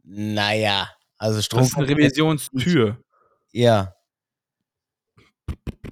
Naja, 0.03 0.91
also 1.19 1.43
Strom. 1.43 1.61
Das 1.61 1.69
ist 1.69 1.77
eine 1.77 1.89
Revisionstür. 1.89 3.03
Ja. 3.53 3.95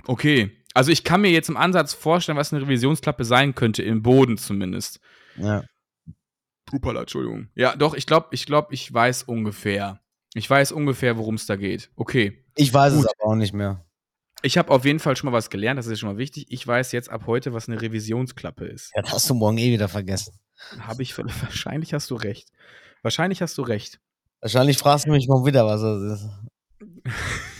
Okay. 0.06 0.63
Also 0.74 0.90
ich 0.90 1.04
kann 1.04 1.20
mir 1.20 1.30
jetzt 1.30 1.48
im 1.48 1.56
Ansatz 1.56 1.94
vorstellen, 1.94 2.36
was 2.36 2.52
eine 2.52 2.62
Revisionsklappe 2.62 3.24
sein 3.24 3.54
könnte, 3.54 3.82
im 3.82 4.02
Boden 4.02 4.36
zumindest. 4.36 5.00
Ja. 5.36 5.62
Hupala, 6.72 7.00
Entschuldigung. 7.02 7.48
Ja, 7.54 7.76
doch, 7.76 7.94
ich 7.94 8.06
glaube, 8.06 8.28
ich 8.32 8.44
glaube, 8.46 8.74
ich 8.74 8.92
weiß 8.92 9.22
ungefähr. 9.22 10.00
Ich 10.34 10.50
weiß 10.50 10.72
ungefähr, 10.72 11.16
worum 11.16 11.36
es 11.36 11.46
da 11.46 11.54
geht. 11.54 11.90
Okay. 11.94 12.44
Ich 12.56 12.74
weiß 12.74 12.94
Gut. 12.94 13.04
es 13.04 13.12
aber 13.18 13.30
auch 13.30 13.36
nicht 13.36 13.54
mehr. 13.54 13.84
Ich 14.42 14.58
habe 14.58 14.72
auf 14.72 14.84
jeden 14.84 14.98
Fall 14.98 15.16
schon 15.16 15.30
mal 15.30 15.36
was 15.36 15.48
gelernt, 15.48 15.78
das 15.78 15.86
ist 15.86 16.00
schon 16.00 16.10
mal 16.10 16.18
wichtig. 16.18 16.46
Ich 16.48 16.66
weiß 16.66 16.92
jetzt 16.92 17.08
ab 17.08 17.22
heute, 17.26 17.54
was 17.54 17.68
eine 17.68 17.80
Revisionsklappe 17.80 18.66
ist. 18.66 18.92
Ja, 18.94 19.02
das 19.02 19.12
hast 19.12 19.30
du 19.30 19.34
morgen 19.34 19.56
eh 19.58 19.72
wieder 19.72 19.88
vergessen. 19.88 20.38
Habe 20.80 21.02
ich 21.02 21.16
wahrscheinlich 21.42 21.94
hast 21.94 22.10
du 22.10 22.16
recht. 22.16 22.50
Wahrscheinlich 23.02 23.42
hast 23.42 23.56
du 23.58 23.62
recht. 23.62 24.00
Wahrscheinlich 24.40 24.76
fragst 24.76 25.06
du 25.06 25.10
mich 25.10 25.28
mal 25.28 25.46
wieder, 25.46 25.64
was 25.66 25.80
das 25.80 26.20
ist. 26.20 26.28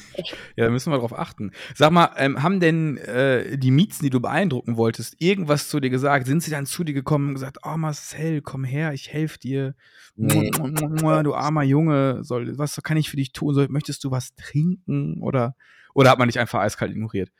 Ja, 0.56 0.64
da 0.64 0.71
müssen 0.71 0.92
wir 0.92 0.99
drauf 0.99 1.16
achten. 1.16 1.52
Sag 1.75 1.90
mal, 1.90 2.11
ähm, 2.16 2.42
haben 2.42 2.61
denn 2.61 2.97
äh, 2.99 3.59
die 3.59 3.71
Miezen, 3.71 4.04
die 4.04 4.11
du 4.11 4.21
beeindrucken 4.21 4.76
wolltest, 4.76 5.16
irgendwas 5.21 5.68
zu 5.68 5.80
dir 5.80 5.90
gesagt? 5.90 6.26
Sind 6.26 6.42
sie 6.42 6.50
dann 6.50 6.66
zu 6.66 6.85
dir 6.85 6.94
gekommen 6.94 7.28
und 7.28 7.35
gesagt, 7.35 7.59
oh 7.64 7.76
Marcel, 7.76 8.42
komm 8.42 8.64
her, 8.64 8.92
ich 8.92 9.12
helfe 9.12 9.38
dir. 9.38 9.75
Nee. 10.16 10.50
Du 10.50 11.35
armer 11.35 11.62
Junge, 11.62 12.23
soll, 12.23 12.56
was 12.59 12.80
kann 12.83 12.97
ich 12.97 13.11
für 13.11 13.16
dich 13.16 13.33
tun? 13.33 13.54
Soll, 13.54 13.68
möchtest 13.68 14.04
du 14.04 14.11
was 14.11 14.35
trinken? 14.35 15.21
Oder, 15.23 15.56
oder 15.94 16.11
hat 16.11 16.18
man 16.18 16.28
dich 16.28 16.38
einfach 16.38 16.61
eiskalt 16.61 16.92
ignoriert? 16.92 17.30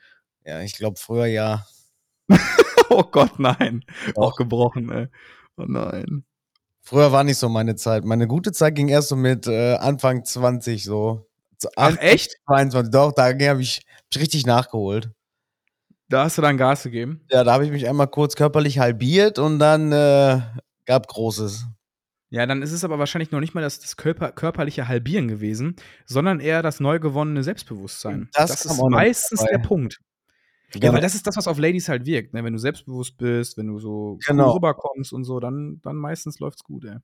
Ja, 0.43 0.61
ich 0.61 0.75
glaube 0.77 0.97
früher 0.99 1.25
ja. 1.25 1.65
Oh 2.89 3.03
Gott, 3.03 3.39
nein. 3.39 3.83
Doch. 4.13 4.21
Auch 4.21 4.35
gebrochen, 4.35 4.91
ey. 4.91 5.07
Oh 5.57 5.65
nein. 5.67 6.23
Früher 6.81 7.11
war 7.11 7.23
nicht 7.23 7.37
so 7.37 7.49
meine 7.49 7.75
Zeit. 7.75 8.05
Meine 8.05 8.27
gute 8.27 8.51
Zeit 8.51 8.75
ging 8.75 8.89
erst 8.89 9.09
so 9.09 9.15
mit 9.15 9.47
äh, 9.47 9.73
Anfang 9.75 10.23
20 10.23 10.83
so. 10.83 11.24
Ach, 11.75 11.97
echt? 11.99 12.37
22. 12.47 12.91
Doch, 12.91 13.11
da 13.11 13.25
habe 13.27 13.37
ich, 13.41 13.49
hab 13.49 13.59
ich 14.11 14.19
richtig 14.19 14.45
nachgeholt. 14.45 15.11
Da 16.09 16.23
hast 16.25 16.37
du 16.37 16.41
dann 16.41 16.57
Gas 16.57 16.83
gegeben? 16.83 17.21
Ja, 17.31 17.43
da 17.43 17.53
habe 17.53 17.65
ich 17.65 17.71
mich 17.71 17.87
einmal 17.89 18.07
kurz 18.07 18.35
körperlich 18.35 18.77
halbiert 18.79 19.39
und 19.39 19.57
dann 19.59 19.91
äh, 19.91 20.41
gab 20.85 21.07
Großes. 21.07 21.65
Ja, 22.29 22.45
dann 22.45 22.61
ist 22.61 22.71
es 22.73 22.83
aber 22.83 22.99
wahrscheinlich 22.99 23.31
noch 23.31 23.39
nicht 23.39 23.53
mal 23.55 23.61
das, 23.61 23.79
das 23.79 23.97
Körper, 23.97 24.31
körperliche 24.31 24.87
Halbieren 24.87 25.27
gewesen, 25.27 25.75
sondern 26.05 26.39
eher 26.39 26.61
das 26.61 26.79
neu 26.79 26.99
gewonnene 26.99 27.43
Selbstbewusstsein. 27.43 28.29
Das 28.33 28.49
Das, 28.63 28.65
ist 28.65 28.81
meistens 28.89 29.39
dabei. 29.39 29.51
der 29.57 29.59
Punkt. 29.67 29.99
Ja, 30.75 30.91
weil 30.91 30.99
das 31.01 31.15
ist 31.15 31.25
das, 31.25 31.37
was 31.37 31.47
auf 31.47 31.57
Ladies 31.57 31.87
halt 31.87 32.05
wirkt. 32.05 32.33
Ne? 32.33 32.43
Wenn 32.43 32.51
du 32.53 32.59
selbstbewusst 32.59 33.17
bist, 33.17 33.57
wenn 33.57 33.67
du 33.67 33.79
so 33.79 34.17
Genau. 34.27 34.51
rüberkommst 34.53 35.13
und 35.13 35.23
so, 35.23 35.39
dann, 35.39 35.79
dann 35.83 35.95
meistens 35.95 36.39
läuft's 36.39 36.63
gut, 36.63 36.85
ey. 36.85 36.97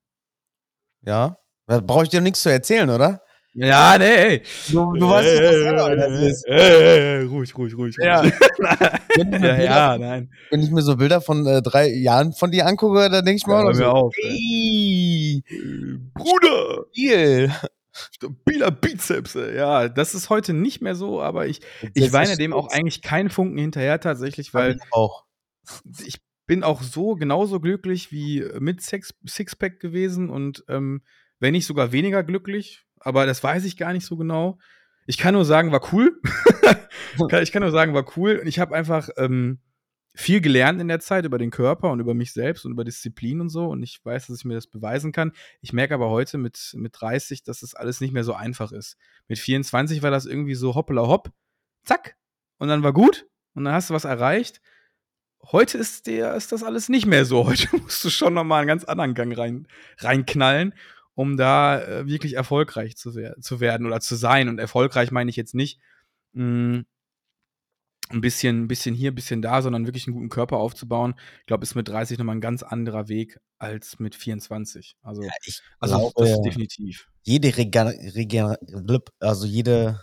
ja. 1.02 1.38
Da 1.68 1.80
brauche 1.80 2.04
ich 2.04 2.10
dir 2.10 2.20
nichts 2.22 2.42
zu 2.42 2.50
erzählen, 2.52 2.90
oder? 2.90 3.22
Ja, 3.54 3.98
nee, 3.98 4.06
ey. 4.06 4.42
Du, 4.70 4.94
du 4.94 5.10
weißt 5.10 5.28
doch 5.40 5.52
selber, 5.52 5.92
wie 5.92 5.96
das 5.98 6.22
ist. 6.22 6.48
Ey, 6.48 7.24
ruhig, 7.26 7.58
ruhig, 7.58 7.76
ruhig. 7.78 7.96
Ja. 8.02 8.22
ruhig. 8.22 8.34
Wenn 9.18 9.34
ich 9.34 9.40
mir 9.42 9.48
ja, 9.48 9.62
ja, 9.64 9.98
nein. 9.98 10.32
Wenn 10.50 10.62
ich 10.64 10.72
mir 10.72 10.82
so 10.82 10.96
Bilder 10.96 11.20
von 11.20 11.46
äh, 11.46 11.62
drei 11.62 11.90
Jahren 11.90 12.32
von 12.32 12.52
dir 12.52 12.66
angucke, 12.66 13.10
dann 13.10 13.26
denke 13.26 13.38
ich 13.38 13.48
mir 13.48 13.54
Ja, 13.62 13.64
auch 13.70 13.74
so, 13.74 13.86
auf, 13.86 14.14
ey. 14.18 15.44
Bruder, 16.14 16.86
viel. 16.94 17.52
stabiler 17.92 18.72
Bizeps, 18.72 19.36
ey. 19.36 19.58
Ja, 19.58 19.90
das 19.90 20.16
ist 20.16 20.30
heute 20.30 20.54
nicht 20.54 20.82
mehr 20.82 20.96
so, 20.96 21.22
aber 21.22 21.48
ich, 21.48 21.60
ich 21.94 22.14
weine 22.14 22.38
dem 22.38 22.54
auch 22.54 22.70
eigentlich 22.72 23.02
keinen 23.02 23.30
Funken 23.30 23.58
hinterher 23.58 24.00
tatsächlich, 24.00 24.54
weil 24.54 24.80
auch. 24.92 25.26
ich 26.06 26.22
bin 26.48 26.64
auch 26.64 26.82
so 26.82 27.16
genauso 27.16 27.60
glücklich 27.60 28.14
wie 28.14 28.46
mit 28.60 28.82
Sex, 28.82 29.14
Sixpack 29.28 29.82
gewesen 29.82 30.30
und 30.30 30.64
ähm, 30.70 31.02
wenn 31.40 31.52
nicht 31.54 31.66
sogar 31.66 31.92
weniger 31.92 32.24
glücklich, 32.24 32.86
aber 33.04 33.26
das 33.26 33.44
weiß 33.44 33.66
ich 33.66 33.78
gar 33.78 33.94
nicht 33.94 34.06
so 34.06 34.18
genau. 34.18 34.58
Ich 35.06 35.18
kann 35.18 35.34
nur 35.34 35.46
sagen, 35.46 35.72
war 35.72 35.94
cool. 35.94 36.20
Ich 37.42 37.52
kann 37.52 37.62
nur 37.62 37.72
sagen, 37.72 37.94
war 37.94 38.06
cool. 38.16 38.38
Und 38.38 38.48
ich 38.48 38.58
habe 38.58 38.74
einfach 38.74 39.10
ähm, 39.18 39.60
viel 40.14 40.42
gelernt 40.42 40.82
in 40.82 40.88
der 40.88 41.00
Zeit 41.00 41.26
über 41.26 41.38
den 41.38 41.52
Körper 41.52 41.92
und 41.92 42.00
über 42.00 42.14
mich 42.14 42.34
selbst 42.34 42.66
und 42.66 42.72
über 42.72 42.84
Disziplin 42.84 43.42
und 43.42 43.50
so. 43.50 43.68
Und 43.68 43.84
ich 43.84 44.00
weiß, 44.04 44.28
dass 44.28 44.38
ich 44.38 44.46
mir 44.46 44.56
das 44.56 44.68
beweisen 44.68 45.12
kann. 45.12 45.32
Ich 45.62 45.74
merke 45.74 45.94
aber 45.94 46.10
heute 46.10 46.38
mit, 46.38 46.72
mit 46.76 46.94
30, 47.00 47.44
dass 47.44 47.62
das 47.62 47.76
alles 47.76 48.02
nicht 48.02 48.14
mehr 48.14 48.24
so 48.24 48.34
einfach 48.34 48.72
ist. 48.72 48.98
Mit 49.28 49.40
24 49.40 50.02
war 50.04 50.12
das 50.12 50.26
irgendwie 50.26 50.56
so 50.56 50.76
hoppla 50.76 51.08
hopp, 51.08 51.32
zack. 51.84 52.16
Und 52.58 52.68
dann 52.68 52.84
war 52.84 52.94
gut. 52.94 53.26
Und 53.54 53.66
dann 53.66 53.74
hast 53.74 53.90
du 53.90 53.94
was 53.94 54.06
erreicht. 54.06 54.62
Heute 55.52 55.78
ist, 55.78 56.08
der, 56.08 56.36
ist 56.36 56.52
das 56.52 56.64
alles 56.64 56.88
nicht 56.88 57.06
mehr 57.06 57.26
so. 57.26 57.46
Heute 57.48 57.68
musst 57.82 58.04
du 58.04 58.10
schon 58.10 58.34
nochmal 58.34 58.60
einen 58.60 58.68
ganz 58.68 58.84
anderen 58.84 59.14
Gang 59.14 59.38
rein, 59.38 59.68
reinknallen, 59.98 60.74
um 61.16 61.38
da 61.38 61.82
äh, 61.82 62.08
wirklich 62.08 62.36
erfolgreich 62.36 62.96
zu, 62.98 63.16
wer 63.16 63.40
zu 63.40 63.60
werden 63.60 63.86
oder 63.88 64.00
zu 64.00 64.16
sein. 64.16 64.50
Und 64.50 64.60
erfolgreich 64.60 65.12
meine 65.12 65.30
ich 65.30 65.36
jetzt 65.36 65.56
nicht 65.56 65.80
mh, 66.34 66.84
ein 68.10 68.22
bisschen, 68.22 68.64
ein 68.64 68.68
bisschen 68.68 68.96
hier, 68.96 69.12
ein 69.12 69.16
bisschen 69.16 69.42
da, 69.42 69.62
sondern 69.62 69.86
wirklich 69.86 70.08
einen 70.08 70.16
guten 70.16 70.30
Körper 70.30 70.58
aufzubauen. 70.58 71.16
Ich 71.40 71.46
glaube, 71.46 71.64
ist 71.64 71.76
mit 71.76 71.88
30 71.88 72.18
nochmal 72.18 72.36
ein 72.36 72.42
ganz 72.42 72.64
anderer 72.64 73.08
Weg 73.08 73.40
als 73.58 74.00
mit 74.00 74.16
24. 74.16 74.96
Also, 75.02 75.22
Ich 75.46 75.62
also 75.80 75.98
glaube, 75.98 76.14
das 76.18 76.32
ist 76.32 76.42
definitiv. 76.42 77.08
jede, 77.24 77.56
Rega 77.56 77.84
Regen 77.84 78.56
also 79.20 79.46
jede 79.46 80.02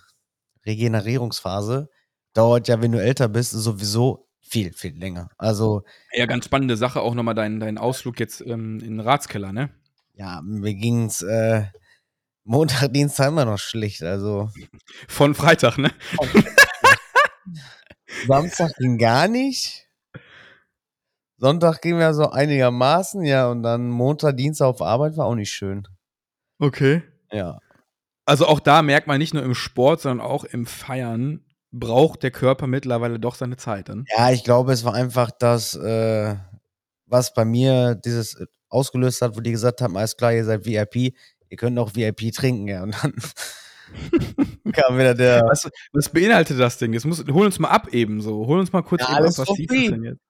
Regenerierungsphase 0.66 1.88
dauert 2.34 2.68
ja, 2.68 2.80
wenn 2.80 2.92
du 2.92 3.02
älter 3.02 3.28
bist, 3.28 3.52
sowieso 3.52 4.28
viel, 4.40 4.72
viel 4.72 4.96
länger. 4.96 5.28
Also, 5.36 5.82
Ja, 6.12 6.26
ganz 6.26 6.44
spannende 6.46 6.76
Sache, 6.76 7.00
auch 7.00 7.14
nochmal 7.14 7.34
dein, 7.34 7.60
dein 7.60 7.78
Ausflug 7.78 8.18
jetzt 8.20 8.40
ähm, 8.40 8.80
in 8.80 8.96
den 8.96 9.00
Ratskeller, 9.00 9.52
ne? 9.52 9.70
Ja, 10.18 10.42
mir 10.42 10.74
ging's 10.74 11.22
äh, 11.22 11.64
Montag, 12.44 12.88
Dienstag 12.92 13.28
immer 13.28 13.44
noch 13.44 13.58
schlecht. 13.58 14.02
Also, 14.02 14.50
Von 15.06 15.34
Freitag, 15.34 15.78
ne? 15.78 15.90
Samstag 18.26 18.74
ging 18.78 18.98
gar 18.98 19.28
nicht. 19.28 19.86
Sonntag 21.36 21.80
ging 21.82 22.00
ja 22.00 22.12
so 22.12 22.30
einigermaßen, 22.30 23.22
ja, 23.22 23.48
und 23.48 23.62
dann 23.62 23.88
Montag, 23.90 24.36
Dienstag 24.36 24.66
auf 24.66 24.82
Arbeit 24.82 25.16
war 25.16 25.26
auch 25.26 25.36
nicht 25.36 25.52
schön. 25.52 25.86
Okay. 26.58 27.02
Ja. 27.30 27.60
Also 28.24 28.46
auch 28.46 28.58
da 28.58 28.82
merkt 28.82 29.06
man 29.06 29.18
nicht 29.18 29.34
nur 29.34 29.44
im 29.44 29.54
Sport, 29.54 30.00
sondern 30.00 30.26
auch 30.26 30.42
im 30.44 30.66
Feiern 30.66 31.44
braucht 31.70 32.24
der 32.24 32.32
Körper 32.32 32.66
mittlerweile 32.66 33.20
doch 33.20 33.36
seine 33.36 33.56
Zeit 33.56 33.88
dann. 33.88 34.04
Ja, 34.16 34.30
ich 34.30 34.42
glaube, 34.42 34.72
es 34.72 34.84
war 34.84 34.94
einfach 34.94 35.30
das, 35.30 35.76
äh, 35.76 36.34
was 37.06 37.34
bei 37.34 37.44
mir 37.44 37.94
dieses 37.94 38.36
ausgelöst 38.68 39.22
hat, 39.22 39.36
wo 39.36 39.40
die 39.40 39.52
gesagt 39.52 39.80
haben, 39.80 39.96
alles 39.96 40.16
klar, 40.16 40.32
ihr 40.32 40.44
seid 40.44 40.64
VIP, 40.66 40.96
ihr 40.96 41.56
könnt 41.56 41.78
auch 41.78 41.94
VIP 41.94 42.32
trinken, 42.32 42.68
ja. 42.68 42.82
Und 42.82 42.94
dann 43.02 43.14
kam 44.72 44.98
wieder 44.98 45.14
der. 45.14 45.42
Was, 45.48 45.68
was 45.92 46.08
beinhaltet 46.10 46.60
das 46.60 46.76
Ding? 46.78 46.92
Jetzt 46.92 47.06
muss, 47.06 47.24
hol 47.30 47.46
uns 47.46 47.58
mal 47.58 47.70
ab 47.70 47.88
eben 47.92 48.20
so. 48.20 48.46
Hol 48.46 48.60
uns 48.60 48.72
mal 48.72 48.82
kurz 48.82 49.02
Ja, 49.02 49.08
eben 49.08 49.16
alles 49.16 49.40
ab, 49.40 49.48
was 49.48 49.56
hieß 49.56 49.66
free. 49.68 49.84
das 49.84 49.90
denn 49.94 50.04
jetzt? 50.04 50.20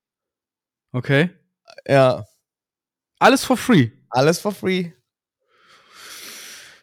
Okay. 0.93 1.31
Ja, 1.87 2.25
Alles 3.19 3.45
for 3.45 3.57
free. 3.57 3.91
alles 4.11 4.39
for 4.41 4.53
free. 4.53 4.93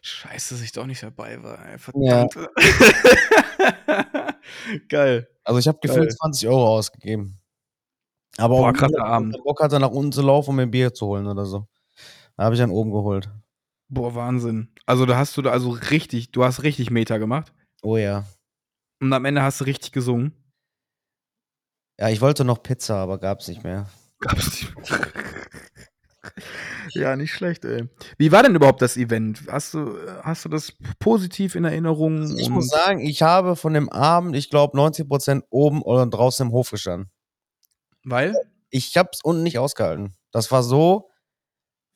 Scheiße, 0.02 0.54
dass 0.54 0.62
ich 0.62 0.70
doch 0.70 0.86
nicht 0.86 1.02
dabei 1.02 1.42
war. 1.42 1.58
Ey. 1.66 1.76
Ja. 1.96 2.28
Verdammt. 2.28 2.56
Geil. 4.88 5.28
Also 5.44 5.58
ich 5.58 5.68
habe 5.68 5.78
gefühlt 5.82 6.12
20 6.12 6.48
Euro 6.48 6.76
ausgegeben. 6.76 7.38
Aber 8.38 8.56
Boah, 8.56 8.70
auch 8.70 8.72
krasser 8.74 9.04
Abend. 9.04 9.36
Bock 9.44 9.62
hatte, 9.62 9.80
nach 9.80 9.90
unten 9.90 10.12
zu 10.12 10.22
laufen, 10.22 10.50
um 10.50 10.56
mir 10.56 10.62
ein 10.62 10.70
Bier 10.70 10.92
zu 10.92 11.06
holen 11.06 11.26
oder 11.26 11.46
so. 11.46 11.66
Da 12.36 12.44
habe 12.44 12.54
ich 12.54 12.60
dann 12.60 12.70
oben 12.70 12.90
geholt. 12.90 13.30
Boah, 13.88 14.14
Wahnsinn. 14.14 14.68
Also 14.84 15.06
da 15.06 15.16
hast 15.16 15.36
du 15.36 15.42
da 15.42 15.50
also 15.50 15.70
richtig, 15.70 16.32
du 16.32 16.44
hast 16.44 16.62
richtig 16.62 16.90
Meter 16.90 17.18
gemacht. 17.18 17.52
Oh 17.82 17.96
ja. 17.96 18.24
Und 19.00 19.12
am 19.12 19.24
Ende 19.24 19.42
hast 19.42 19.60
du 19.60 19.64
richtig 19.64 19.92
gesungen. 19.92 20.32
Ja, 21.98 22.10
ich 22.10 22.20
wollte 22.20 22.44
noch 22.44 22.62
Pizza, 22.62 22.96
aber 22.96 23.18
gab's 23.18 23.48
nicht 23.48 23.64
mehr. 23.64 23.88
Gab's 24.20 24.62
nicht. 24.62 24.74
ja, 26.94 27.16
nicht 27.16 27.32
schlecht, 27.32 27.64
ey. 27.64 27.88
Wie 28.18 28.32
war 28.32 28.42
denn 28.42 28.54
überhaupt 28.54 28.82
das 28.82 28.96
Event? 28.96 29.42
Hast 29.48 29.72
du, 29.74 29.96
hast 30.22 30.44
du 30.44 30.48
das 30.50 30.74
positiv 30.98 31.54
in 31.54 31.64
Erinnerung? 31.64 32.20
Also 32.20 32.36
Ich 32.36 32.50
muss 32.50 32.68
sagen, 32.68 33.00
ich 33.00 33.22
habe 33.22 33.56
von 33.56 33.72
dem 33.72 33.88
Abend, 33.88 34.36
ich 34.36 34.50
glaube, 34.50 34.76
90% 34.76 35.44
oben 35.48 35.80
oder 35.82 36.06
draußen 36.06 36.46
im 36.46 36.52
Hof 36.52 36.70
gestanden. 36.70 37.10
Weil? 38.06 38.34
Ich 38.70 38.96
hab's 38.96 39.20
unten 39.22 39.42
nicht 39.42 39.58
ausgehalten. 39.58 40.14
Das 40.30 40.50
war 40.50 40.62
so 40.62 41.10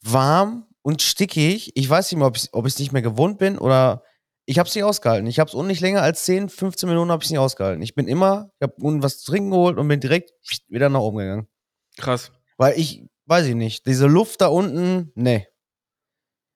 warm 0.03 0.67
und 0.83 1.03
stickig. 1.03 1.73
Ich 1.77 1.89
weiß 1.89 2.11
nicht 2.11 2.19
mehr, 2.19 2.27
ob 2.27 2.37
ich 2.37 2.49
ich's 2.53 2.79
nicht 2.79 2.93
mehr 2.93 3.03
gewohnt 3.03 3.39
bin 3.39 3.59
oder 3.59 4.03
ich 4.47 4.59
hab's 4.59 4.75
nicht 4.75 4.85
ausgehalten. 4.85 5.27
Ich 5.29 5.39
hab's 5.39 5.55
unten 5.55 5.69
nicht 5.69 5.81
länger 5.81 6.03
als 6.03 6.25
10, 6.25 6.49
15 6.49 6.89
Minuten 6.89 7.11
habe 7.13 7.23
ich 7.23 7.31
nicht 7.31 7.39
ausgehalten. 7.39 7.83
Ich 7.83 7.95
bin 7.95 8.09
immer, 8.09 8.51
ich 8.59 8.63
habe 8.63 8.75
unten 8.81 9.03
was 9.03 9.19
zu 9.21 9.31
trinken 9.31 9.51
geholt 9.51 9.79
und 9.79 9.87
bin 9.89 10.01
direkt 10.01 10.33
wieder 10.69 10.89
nach 10.89 11.01
oben 11.01 11.19
gegangen. 11.19 11.49
Krass. 11.97 12.33
Weil 12.57 12.79
ich, 12.79 13.05
weiß 13.27 13.47
ich 13.47 13.55
nicht, 13.55 13.87
diese 13.87 14.07
Luft 14.07 14.41
da 14.41 14.49
unten, 14.49 15.13
nee. 15.15 15.47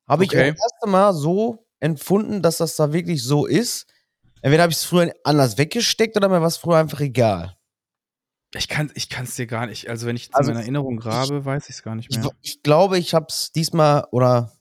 Habe 0.08 0.24
ich 0.24 0.30
Okay. 0.30 0.50
das 0.52 0.60
erste 0.60 0.88
Mal 0.88 1.12
so 1.14 1.66
empfunden, 1.80 2.42
dass 2.42 2.56
das 2.58 2.76
da 2.76 2.92
wirklich 2.92 3.22
so 3.22 3.46
ist. 3.46 3.86
Entweder 4.42 4.64
habe 4.64 4.72
ich 4.72 4.78
es 4.78 4.84
früher 4.84 5.12
anders 5.24 5.56
weggesteckt 5.56 6.16
oder 6.16 6.28
mir 6.28 6.40
war 6.40 6.48
es 6.48 6.56
früher 6.56 6.76
einfach 6.78 7.00
egal. 7.00 7.56
Ich 8.56 8.68
kann 8.68 8.86
es 8.86 8.92
ich 8.94 9.08
kann's 9.08 9.34
dir 9.34 9.46
gar 9.46 9.66
nicht. 9.66 9.88
Also, 9.88 10.06
wenn 10.06 10.16
ich 10.16 10.34
Also, 10.34 10.50
in 10.50 10.54
meiner 10.54 10.64
Erinnerung 10.64 10.96
grabe, 10.96 11.44
weiß 11.44 11.64
ich 11.68 11.76
es 11.76 11.82
gar 11.82 11.94
nicht 11.94 12.08
Ich, 12.10 12.18
mehr. 12.18 12.30
ich 12.42 12.62
glaube, 12.62 12.98
ich 12.98 13.12
habe 13.14 13.26
es 13.28 13.50
diesmal 13.52 14.06
oder 14.12 14.52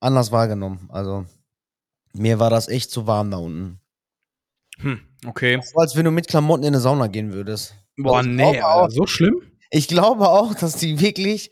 anders 0.00 0.32
wahrgenommen. 0.32 0.88
Also 0.90 1.26
mir 2.14 2.38
war 2.38 2.50
das 2.50 2.68
echt 2.68 2.90
zu 2.90 3.06
warm 3.06 3.30
da 3.30 3.36
unten. 3.38 3.80
Hm, 4.78 5.00
okay. 5.26 5.60
So 5.62 5.78
als 5.78 5.96
wenn 5.96 6.04
du 6.04 6.10
mit 6.10 6.28
Klamotten 6.28 6.62
in 6.64 6.68
eine 6.68 6.80
Sauna 6.80 7.08
gehen 7.08 7.32
würdest. 7.32 7.74
Boah, 7.96 8.20
ich 8.20 8.26
nee, 8.28 8.62
auch- 8.62 8.88
so 8.90 9.06
schlimm? 9.06 9.42
Ich 9.70 9.88
glaube 9.88 10.28
auch, 10.28 10.54
dass 10.54 10.76
die 10.76 11.00
wirklich 11.00 11.50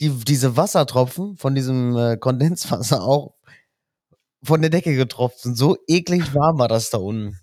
die, 0.00 0.08
diese 0.24 0.56
Wassertropfen 0.56 1.36
von 1.36 1.54
diesem 1.54 1.94
äh, 1.96 2.16
Kondenswasser 2.16 3.02
auch 3.02 3.34
von 4.42 4.62
der 4.62 4.70
Decke 4.70 4.94
getropft 4.96 5.40
sind. 5.40 5.56
So 5.56 5.76
eklig 5.86 6.32
warm 6.34 6.58
war 6.58 6.68
das 6.68 6.88
da 6.90 6.98
unten. 6.98 7.38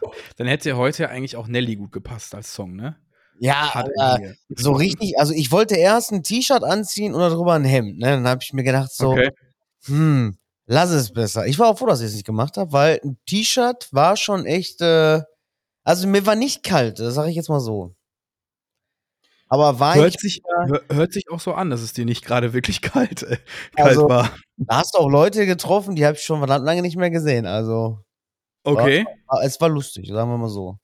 Dann 0.36 0.46
hätte 0.46 0.70
ja 0.70 0.76
heute 0.76 1.08
eigentlich 1.08 1.36
auch 1.36 1.46
Nelly 1.46 1.76
gut 1.76 1.92
gepasst 1.92 2.34
als 2.34 2.52
Song, 2.52 2.74
ne? 2.74 2.96
Ja, 3.38 3.84
irgendwie 3.98 4.36
so 4.56 4.72
richtig, 4.72 5.18
also 5.18 5.32
ich 5.32 5.50
wollte 5.50 5.74
erst 5.76 6.12
ein 6.12 6.22
T-Shirt 6.22 6.62
anziehen 6.62 7.12
und 7.14 7.20
darüber 7.20 7.54
ein 7.54 7.64
Hemd. 7.64 7.98
Ne? 7.98 8.06
Dann 8.06 8.28
habe 8.28 8.40
ich 8.42 8.52
mir 8.52 8.62
gedacht, 8.62 8.92
so, 8.92 9.12
Okay. 9.12 9.30
hm, 9.86 10.36
lass 10.66 10.90
es 10.90 11.12
besser. 11.12 11.46
Ich 11.46 11.58
war 11.58 11.68
auch 11.68 11.78
froh, 11.78 11.86
dass 11.86 12.00
ich 12.00 12.08
es 12.08 12.14
nicht 12.14 12.26
gemacht 12.26 12.56
habe, 12.56 12.72
weil 12.72 13.00
ein 13.02 13.18
T-Shirt 13.28 13.88
war 13.90 14.16
schon 14.16 14.46
echt, 14.46 14.80
äh, 14.80 15.22
also 15.82 16.06
mir 16.06 16.24
war 16.26 16.36
nicht 16.36 16.62
kalt, 16.62 17.00
das 17.00 17.14
sage 17.14 17.30
ich 17.30 17.36
jetzt 17.36 17.48
mal 17.48 17.58
so. 17.60 17.94
Aber 19.48 19.78
war 19.80 19.96
Hört 19.96 20.14
ich, 20.14 20.20
sich, 20.20 20.42
hör, 20.66 20.82
hört 20.90 21.12
sich 21.12 21.30
auch 21.30 21.40
so 21.40 21.52
an, 21.52 21.68
dass 21.68 21.82
es 21.82 21.92
dir 21.92 22.04
nicht 22.06 22.24
gerade 22.24 22.52
wirklich 22.54 22.80
kalt, 22.80 23.22
äh, 23.24 23.38
kalt 23.76 23.88
Also- 23.88 24.08
war. 24.08 24.30
da 24.56 24.76
hast 24.76 24.94
du 24.94 24.98
auch 24.98 25.10
Leute 25.10 25.46
getroffen, 25.46 25.96
die 25.96 26.06
habe 26.06 26.16
ich 26.16 26.22
schon 26.22 26.38
verdammt 26.38 26.64
lange 26.64 26.80
nicht 26.82 26.96
mehr 26.96 27.10
gesehen. 27.10 27.44
Also 27.46 27.98
Okay. 28.64 29.04
ah, 29.28 29.40
es 29.42 29.60
war 29.60 29.68
lustig, 29.68 30.08
sagen 30.08 30.30
wir 30.30 30.38
mal 30.38 30.48
so. 30.48 30.78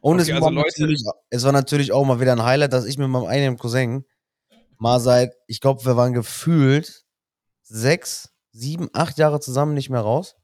Und 0.00 0.20
Okay, 0.20 0.30
es, 0.30 0.34
also 0.34 0.44
war 0.46 0.52
Leute- 0.52 0.68
natürlich, 0.80 1.02
es 1.30 1.44
war 1.44 1.52
natürlich 1.52 1.92
auch 1.92 2.04
mal 2.04 2.20
wieder 2.20 2.32
ein 2.32 2.42
Highlight, 2.44 2.72
dass 2.72 2.84
ich 2.86 2.96
mit 2.98 3.08
meinem 3.08 3.26
eigenen 3.26 3.58
Cousin 3.58 4.04
mal 4.78 4.98
seit, 5.00 5.34
ich 5.46 5.60
glaube, 5.60 5.84
wir 5.84 5.96
waren 5.96 6.12
gefühlt 6.14 7.04
sechs, 7.62 8.30
sieben, 8.52 8.88
acht 8.92 9.18
Jahre 9.18 9.40
zusammen 9.40 9.74
nicht 9.74 9.90
mehr 9.90 10.00
raus. 10.00 10.36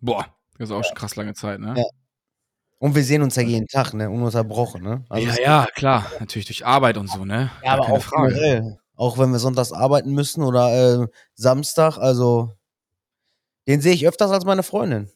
Boah, 0.00 0.26
das 0.58 0.68
ist 0.68 0.74
auch 0.74 0.84
schon 0.84 0.96
krass 0.96 1.16
lange 1.16 1.34
Zeit, 1.34 1.58
ne? 1.60 1.74
Ja. 1.76 1.84
Und 2.78 2.94
wir 2.94 3.04
sehen 3.04 3.22
uns 3.22 3.36
ja 3.36 3.42
jeden 3.42 3.68
Tag, 3.68 3.92
ne? 3.94 4.10
Ununterbrochen, 4.10 4.82
ne? 4.82 5.04
Also 5.08 5.28
ja, 5.28 5.40
ja, 5.40 5.66
klar. 5.74 6.10
Natürlich 6.20 6.46
durch 6.46 6.66
Arbeit 6.66 6.96
und 6.96 7.08
so, 7.08 7.24
ne? 7.24 7.50
ja, 7.64 7.72
aber 7.72 7.84
keine 7.86 7.98
auch 7.98 8.10
generell. 8.10 8.78
Auch 8.94 9.18
wenn 9.18 9.30
wir 9.32 9.38
sonntags 9.38 9.72
arbeiten 9.72 10.12
müssen 10.12 10.42
oder 10.42 11.02
äh, 11.02 11.06
Samstag, 11.34 11.98
also 11.98 12.52
den 13.66 13.80
sehe 13.80 13.94
ich 13.94 14.06
öfters 14.06 14.30
als 14.30 14.44
meine 14.44 14.62
Freundin. 14.62 15.10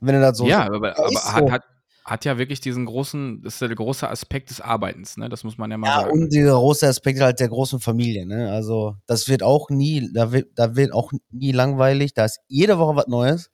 Wenn 0.00 0.14
er 0.16 0.20
das 0.20 0.38
so 0.38 0.46
ja, 0.46 0.66
aber, 0.66 0.98
aber 0.98 1.10
hat, 1.20 1.50
hat, 1.50 1.62
hat 2.04 2.24
ja 2.24 2.38
wirklich 2.38 2.60
diesen 2.60 2.86
großen, 2.86 3.42
das 3.42 3.54
ist 3.54 3.60
ja 3.60 3.66
der 3.66 3.76
große 3.76 4.08
Aspekt 4.08 4.50
des 4.50 4.60
Arbeitens, 4.60 5.16
ne? 5.16 5.28
Das 5.28 5.42
muss 5.42 5.58
man 5.58 5.70
ja 5.70 5.76
mal 5.78 5.88
Ja, 5.88 6.00
sagen. 6.02 6.12
und 6.12 6.32
der 6.32 6.52
große 6.52 6.86
Aspekt 6.86 7.20
halt 7.20 7.40
der 7.40 7.48
großen 7.48 7.80
Familie, 7.80 8.26
ne? 8.26 8.50
Also, 8.52 8.94
das 9.06 9.28
wird 9.28 9.42
auch 9.42 9.70
nie, 9.70 10.08
da 10.12 10.32
wird, 10.32 10.50
da 10.54 10.76
wird 10.76 10.92
auch 10.92 11.12
nie 11.30 11.52
langweilig. 11.52 12.14
Da 12.14 12.24
ist 12.26 12.40
jede 12.48 12.78
Woche 12.78 12.96
was 12.96 13.06
Neues. 13.08 13.50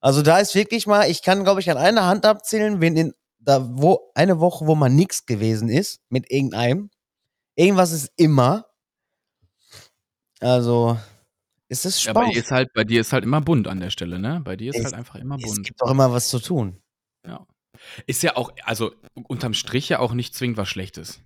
Also, 0.00 0.22
da 0.22 0.38
ist 0.38 0.54
wirklich 0.54 0.86
mal, 0.86 1.10
ich 1.10 1.22
kann, 1.22 1.44
glaube 1.44 1.60
ich, 1.60 1.70
an 1.70 1.78
einer 1.78 2.06
Hand 2.06 2.26
abzählen, 2.26 2.80
wenn 2.80 2.96
in, 2.96 3.12
da, 3.40 3.66
wo, 3.72 4.10
eine 4.14 4.38
Woche, 4.40 4.66
wo 4.66 4.74
mal 4.74 4.88
nichts 4.90 5.26
gewesen 5.26 5.68
ist, 5.68 6.00
mit 6.10 6.30
irgendeinem. 6.30 6.90
Irgendwas 7.56 7.92
ist 7.92 8.10
immer. 8.16 8.66
Also, 10.40 10.96
es 11.68 11.84
ist 11.84 12.04
Ja, 12.04 12.10
Spaß. 12.12 12.24
bei 12.26 12.30
dir 12.32 12.38
ist 12.40 12.50
halt, 12.50 12.72
bei 12.74 12.84
dir 12.84 13.00
ist 13.00 13.12
halt 13.12 13.24
immer 13.24 13.40
bunt 13.40 13.68
an 13.68 13.80
der 13.80 13.90
Stelle, 13.90 14.18
ne? 14.18 14.40
Bei 14.44 14.56
dir 14.56 14.70
ist 14.70 14.78
Es- 14.78 14.84
halt 14.84 14.94
einfach 14.94 15.16
immer 15.16 15.36
es 15.36 15.42
bunt. 15.42 15.64
gibt 15.66 15.82
auch 15.82 15.90
immer 15.90 16.12
was 16.12 16.28
zu 16.28 16.38
tun. 16.38 16.80
Ist 18.06 18.22
ja 18.22 18.36
auch, 18.36 18.52
also 18.64 18.92
unterm 19.26 19.52
Strich 19.52 19.88
ja 19.88 19.98
auch 19.98 20.12
nicht 20.14 20.34
zwingend 20.34 20.56
was 20.56 20.68
Schlechtes. 20.68 21.20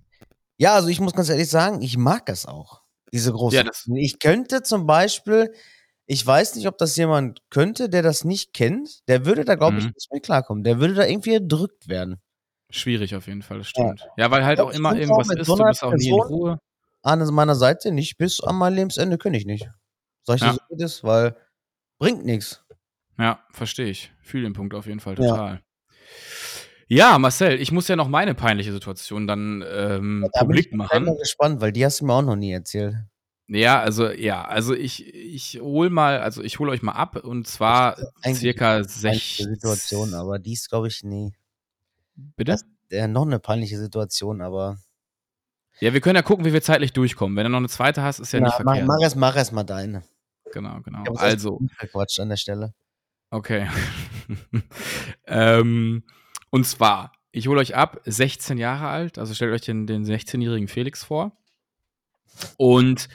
Ja, 0.57 0.73
also 0.73 0.87
ich 0.89 0.99
muss 0.99 1.13
ganz 1.13 1.29
ehrlich 1.29 1.49
sagen, 1.49 1.81
ich 1.81 1.95
mag 1.95 2.27
es 2.27 2.45
auch. 2.47 2.81
Diese 3.13 3.31
große. 3.31 3.55
Ja, 3.55 3.63
das- 3.63 3.87
ich 3.95 4.19
könnte 4.19 4.63
zum 4.63 4.85
Beispiel, 4.87 5.53
ich 6.05 6.25
weiß 6.25 6.55
nicht, 6.55 6.67
ob 6.67 6.77
das 6.79 6.95
jemand 6.97 7.41
könnte, 7.49 7.87
der 7.87 8.01
das 8.01 8.23
nicht 8.25 8.53
kennt, 8.53 9.07
der 9.07 9.25
würde 9.25 9.45
da, 9.45 9.55
glaube 9.55 9.77
ich, 9.77 9.85
Mhm. 9.85 9.91
nicht 9.95 10.11
mehr 10.11 10.21
klarkommen. 10.21 10.63
Der 10.63 10.79
würde 10.79 10.95
da 10.95 11.05
irgendwie 11.05 11.33
erdrückt 11.33 11.87
werden. 11.87 12.19
Schwierig 12.71 13.15
auf 13.15 13.27
jeden 13.27 13.41
Fall, 13.43 13.59
das 13.59 13.67
stimmt. 13.69 14.07
Ja, 14.17 14.29
weil 14.31 14.43
halt 14.43 14.57
Ja, 14.57 14.65
auch 14.65 14.71
ich 14.71 14.77
immer 14.77 14.95
irgendwas 14.95 15.29
ist, 15.29 15.45
so 15.47 15.55
du 15.55 15.63
bist 15.65 15.83
auch 15.83 15.93
nie 15.93 16.09
in 16.09 16.13
Ruhe. 16.15 16.59
An 17.03 17.25
meiner 17.33 17.55
Seite 17.55 17.91
nicht, 17.91 18.17
bis 18.17 18.41
an 18.41 18.55
mein 18.55 18.73
Lebensende 18.73 19.17
könnte 19.17 19.37
ich 19.39 19.45
nicht. 19.45 19.69
Ich 20.27 20.41
Ja. 20.41 20.47
dir 20.51 20.53
so, 20.53 20.59
wie 20.69 20.77
das 20.81 20.93
ist, 20.95 21.03
weil 21.03 21.35
bringt 21.99 22.25
nichts. 22.25 22.63
Ja, 23.17 23.43
verstehe 23.51 23.87
ich. 23.89 24.11
Fühle 24.21 24.43
den 24.43 24.53
Punkt 24.53 24.73
auf 24.73 24.85
jeden 24.85 24.99
Fall 24.99 25.15
Ja. 25.19 25.29
total. 25.29 25.61
Ja. 26.87 27.19
Marcel, 27.19 27.59
ich 27.61 27.71
muss 27.71 27.87
ja 27.87 27.95
noch 27.95 28.07
meine 28.07 28.33
peinliche 28.35 28.71
Situation 28.71 29.27
dann 29.27 29.63
ähm, 29.69 30.27
Da 30.33 30.43
bin 30.43 30.57
ich 30.57 30.69
publik 30.69 30.71
gleich 30.71 30.77
mal 30.77 30.99
machen. 31.01 31.17
gespannt, 31.17 31.61
weil 31.61 31.71
die 31.71 31.85
hast 31.85 32.01
du 32.01 32.05
mir 32.05 32.13
auch 32.13 32.21
noch 32.21 32.35
nie 32.35 32.51
erzählt. 32.51 32.95
Ja, 33.47 33.79
also 33.81 34.09
ja, 34.11 34.45
also 34.45 34.75
ich 34.75 35.07
ich 35.13 35.59
hol 35.59 35.89
mal, 35.89 36.19
also 36.19 36.43
ich 36.43 36.59
hole 36.59 36.71
euch 36.71 36.83
mal 36.83 36.91
ab 36.91 37.15
und 37.23 37.47
zwar 37.47 37.97
circa 38.23 38.73
Peinliche 38.77 38.83
sech 38.89 39.37
Situation, 39.43 40.13
aber 40.13 40.37
die 40.37 40.53
ist, 40.53 40.69
glaube 40.69 40.87
ich, 40.87 41.03
nie. 41.03 41.33
Bitte? 42.15 42.51
Das- 42.53 42.65
Äh, 42.91 43.07
noch 43.07 43.23
eine 43.27 43.39
peinliche 43.39 43.77
Situation, 43.77 44.41
aber. 44.41 44.77
Ja, 45.81 45.93
wir 45.93 46.01
können 46.01 46.15
ja 46.15 46.21
gucken, 46.21 46.45
wie 46.45 46.53
wir 46.53 46.61
zeitlich 46.61 46.93
durchkommen. 46.93 47.37
Wenn 47.37 47.45
du 47.45 47.49
noch 47.49 47.57
eine 47.57 47.69
zweite 47.69 48.01
hast, 48.01 48.19
ist 48.19 48.31
ja 48.33 48.39
nicht 48.39 48.53
Na, 48.57 48.63
mach, 48.63 48.73
verkehrt. 48.73 48.87
mach 48.87 49.01
erst, 49.01 49.15
mach 49.15 49.35
erst 49.35 49.53
mal 49.53 49.63
deine. 49.63 50.03
Genau, 50.51 50.81
genau. 50.81 51.03
Ich 51.03 51.09
echt 51.11 51.19
Also, 51.21 51.61
Quatsch 51.91 52.19
an 52.19 52.29
der 52.29 52.37
Stelle. 52.37 52.73
Okay. 53.29 53.67
ähm, 55.27 56.03
und 56.49 56.65
zwar, 56.65 57.11
ich 57.31 57.47
hole 57.47 57.59
euch 57.59 57.75
ab, 57.75 58.01
16 58.05 58.57
Jahre 58.57 58.87
alt, 58.87 59.19
also 59.19 59.33
stellt 59.33 59.53
euch 59.53 59.61
den, 59.61 59.85
den 59.87 60.03
16-jährigen 60.03 60.67
Felix 60.67 61.03
vor 61.03 61.37
und 62.57 63.07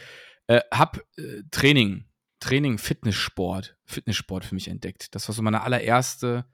äh, 0.46 0.60
hab 0.72 0.98
äh, 1.16 1.42
Training, 1.50 2.04
Training, 2.38 2.78
Fitnesssport, 2.78 3.76
Fitnesssport 3.84 4.44
für 4.44 4.54
mich 4.54 4.68
entdeckt. 4.68 5.14
Das 5.14 5.28
war 5.28 5.34
so 5.34 5.42
meine 5.42 5.62
allererste, 5.62 6.44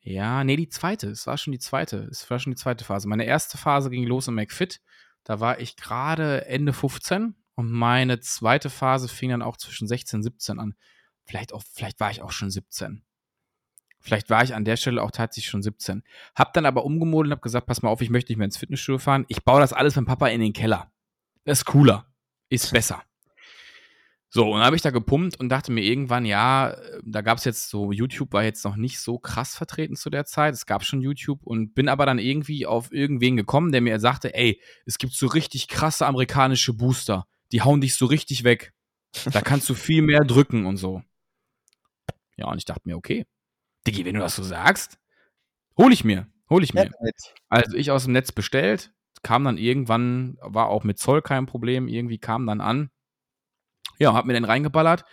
ja, 0.00 0.44
nee, 0.44 0.56
die 0.56 0.68
zweite, 0.68 1.08
es 1.08 1.26
war 1.26 1.38
schon 1.38 1.52
die 1.52 1.58
zweite, 1.58 2.08
es 2.10 2.28
war 2.30 2.38
schon 2.38 2.52
die 2.52 2.60
zweite 2.60 2.84
Phase. 2.84 3.08
Meine 3.08 3.24
erste 3.24 3.56
Phase 3.56 3.90
ging 3.90 4.06
los 4.06 4.28
im 4.28 4.34
McFit, 4.34 4.80
da 5.26 5.40
war 5.40 5.58
ich 5.58 5.76
gerade 5.76 6.46
Ende 6.46 6.72
15 6.72 7.34
und 7.56 7.70
meine 7.70 8.20
zweite 8.20 8.70
Phase 8.70 9.08
fing 9.08 9.30
dann 9.30 9.42
auch 9.42 9.56
zwischen 9.56 9.88
16 9.88 10.18
und 10.18 10.22
17 10.22 10.60
an. 10.60 10.76
Vielleicht 11.24 11.52
auch, 11.52 11.64
vielleicht 11.74 11.98
war 11.98 12.12
ich 12.12 12.22
auch 12.22 12.30
schon 12.30 12.48
17. 12.48 13.02
Vielleicht 13.98 14.30
war 14.30 14.44
ich 14.44 14.54
an 14.54 14.64
der 14.64 14.76
Stelle 14.76 15.02
auch 15.02 15.10
tatsächlich 15.10 15.50
schon 15.50 15.64
17. 15.64 16.04
Hab 16.36 16.52
dann 16.52 16.64
aber 16.64 16.84
umgemodelt 16.84 17.32
und 17.32 17.38
hab 17.38 17.42
gesagt, 17.42 17.66
pass 17.66 17.82
mal 17.82 17.88
auf, 17.88 18.02
ich 18.02 18.10
möchte 18.10 18.30
nicht 18.30 18.38
mehr 18.38 18.44
ins 18.44 18.56
Fitnessstudio 18.56 19.00
fahren. 19.00 19.24
Ich 19.26 19.44
baue 19.44 19.58
das 19.58 19.72
alles 19.72 19.96
mit 19.96 20.06
Papa 20.06 20.28
in 20.28 20.40
den 20.40 20.52
Keller. 20.52 20.92
Das 21.44 21.58
ist 21.58 21.64
cooler. 21.64 22.06
Ist 22.48 22.70
besser. 22.70 23.02
So, 24.28 24.50
und 24.50 24.58
dann 24.58 24.66
habe 24.66 24.76
ich 24.76 24.82
da 24.82 24.90
gepumpt 24.90 25.38
und 25.38 25.48
dachte 25.48 25.70
mir 25.72 25.82
irgendwann, 25.82 26.24
ja, 26.24 26.76
da 27.04 27.22
gab 27.22 27.38
es 27.38 27.44
jetzt 27.44 27.70
so, 27.70 27.92
YouTube 27.92 28.32
war 28.32 28.42
jetzt 28.42 28.64
noch 28.64 28.76
nicht 28.76 28.98
so 28.98 29.18
krass 29.18 29.56
vertreten 29.56 29.96
zu 29.96 30.10
der 30.10 30.24
Zeit. 30.24 30.52
Es 30.52 30.66
gab 30.66 30.84
schon 30.84 31.00
YouTube 31.00 31.42
und 31.44 31.74
bin 31.74 31.88
aber 31.88 32.06
dann 32.06 32.18
irgendwie 32.18 32.66
auf 32.66 32.92
irgendwen 32.92 33.36
gekommen, 33.36 33.72
der 33.72 33.80
mir 33.80 34.00
sagte, 34.00 34.34
ey, 34.34 34.60
es 34.84 34.98
gibt 34.98 35.14
so 35.14 35.28
richtig 35.28 35.68
krasse 35.68 36.06
amerikanische 36.06 36.74
Booster. 36.74 37.26
Die 37.52 37.62
hauen 37.62 37.80
dich 37.80 37.94
so 37.94 38.06
richtig 38.06 38.42
weg. 38.44 38.74
Da 39.32 39.40
kannst 39.40 39.68
du 39.68 39.74
viel 39.74 40.02
mehr 40.02 40.24
drücken 40.24 40.66
und 40.66 40.76
so. 40.76 41.02
Ja, 42.36 42.48
und 42.48 42.58
ich 42.58 42.64
dachte 42.64 42.82
mir, 42.84 42.96
okay, 42.96 43.26
Diggi, 43.86 44.04
wenn 44.04 44.14
du 44.14 44.20
das 44.20 44.36
so 44.36 44.42
sagst, 44.42 44.98
hol 45.78 45.92
ich 45.92 46.04
mir, 46.04 46.26
hol 46.50 46.62
ich 46.62 46.74
mir. 46.74 46.90
Also 47.48 47.76
ich 47.76 47.90
aus 47.90 48.04
dem 48.04 48.12
Netz 48.12 48.32
bestellt, 48.32 48.92
kam 49.22 49.44
dann 49.44 49.56
irgendwann, 49.56 50.36
war 50.42 50.68
auch 50.68 50.84
mit 50.84 50.98
Zoll 50.98 51.22
kein 51.22 51.46
Problem, 51.46 51.88
irgendwie 51.88 52.18
kam 52.18 52.46
dann 52.46 52.60
an. 52.60 52.90
Ja, 53.98 54.14
hab 54.14 54.26
mir 54.26 54.32
den 54.34 54.44
reingeballert 54.44 55.04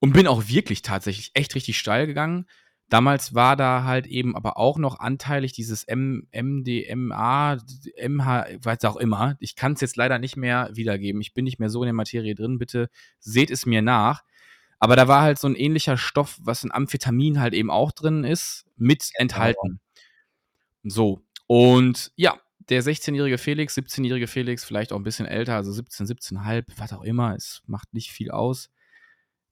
und 0.00 0.12
bin 0.12 0.26
auch 0.26 0.48
wirklich 0.48 0.82
tatsächlich 0.82 1.30
echt 1.34 1.54
richtig 1.54 1.78
steil 1.78 2.06
gegangen. 2.06 2.46
Damals 2.88 3.34
war 3.34 3.54
da 3.54 3.84
halt 3.84 4.06
eben 4.06 4.34
aber 4.34 4.56
auch 4.56 4.78
noch 4.78 4.98
anteilig 4.98 5.52
dieses 5.52 5.84
M, 5.84 6.26
MDMA, 6.32 7.58
MH, 8.02 8.46
was 8.62 8.84
auch 8.84 8.96
immer. 8.96 9.36
Ich 9.40 9.56
kann 9.56 9.74
es 9.74 9.82
jetzt 9.82 9.96
leider 9.96 10.18
nicht 10.18 10.36
mehr 10.36 10.70
wiedergeben. 10.72 11.20
Ich 11.20 11.34
bin 11.34 11.44
nicht 11.44 11.58
mehr 11.58 11.68
so 11.68 11.82
in 11.82 11.88
der 11.88 11.92
Materie 11.92 12.34
drin. 12.34 12.58
Bitte 12.58 12.88
seht 13.18 13.50
es 13.50 13.66
mir 13.66 13.82
nach. 13.82 14.22
Aber 14.78 14.96
da 14.96 15.06
war 15.06 15.20
halt 15.20 15.38
so 15.38 15.48
ein 15.48 15.56
ähnlicher 15.56 15.98
Stoff, 15.98 16.38
was 16.40 16.64
in 16.64 16.72
Amphetamin 16.72 17.40
halt 17.40 17.52
eben 17.52 17.70
auch 17.70 17.92
drin 17.92 18.24
ist, 18.24 18.64
mit 18.76 19.10
enthalten. 19.14 19.80
So. 20.82 21.20
Und 21.46 22.12
ja, 22.16 22.38
der 22.68 22.82
16-jährige 22.82 23.38
Felix, 23.38 23.76
17-jährige 23.76 24.26
Felix, 24.26 24.64
vielleicht 24.64 24.92
auch 24.92 24.96
ein 24.96 25.04
bisschen 25.04 25.26
älter, 25.26 25.54
also 25.54 25.72
17, 25.72 26.06
17,5, 26.06 26.64
was 26.76 26.92
auch 26.92 27.02
immer, 27.02 27.34
es 27.34 27.62
macht 27.66 27.94
nicht 27.94 28.10
viel 28.10 28.30
aus, 28.30 28.70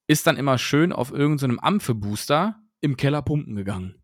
ist 0.07 0.27
dann 0.27 0.37
immer 0.37 0.59
schön 0.59 0.93
auf 0.93 1.13
irgendeinem 1.13 1.57
so 1.57 1.63
Amphe-Booster 1.63 2.61
im 2.81 2.97
Keller 2.97 3.23
pumpen 3.23 3.57
gegangen. 3.57 4.03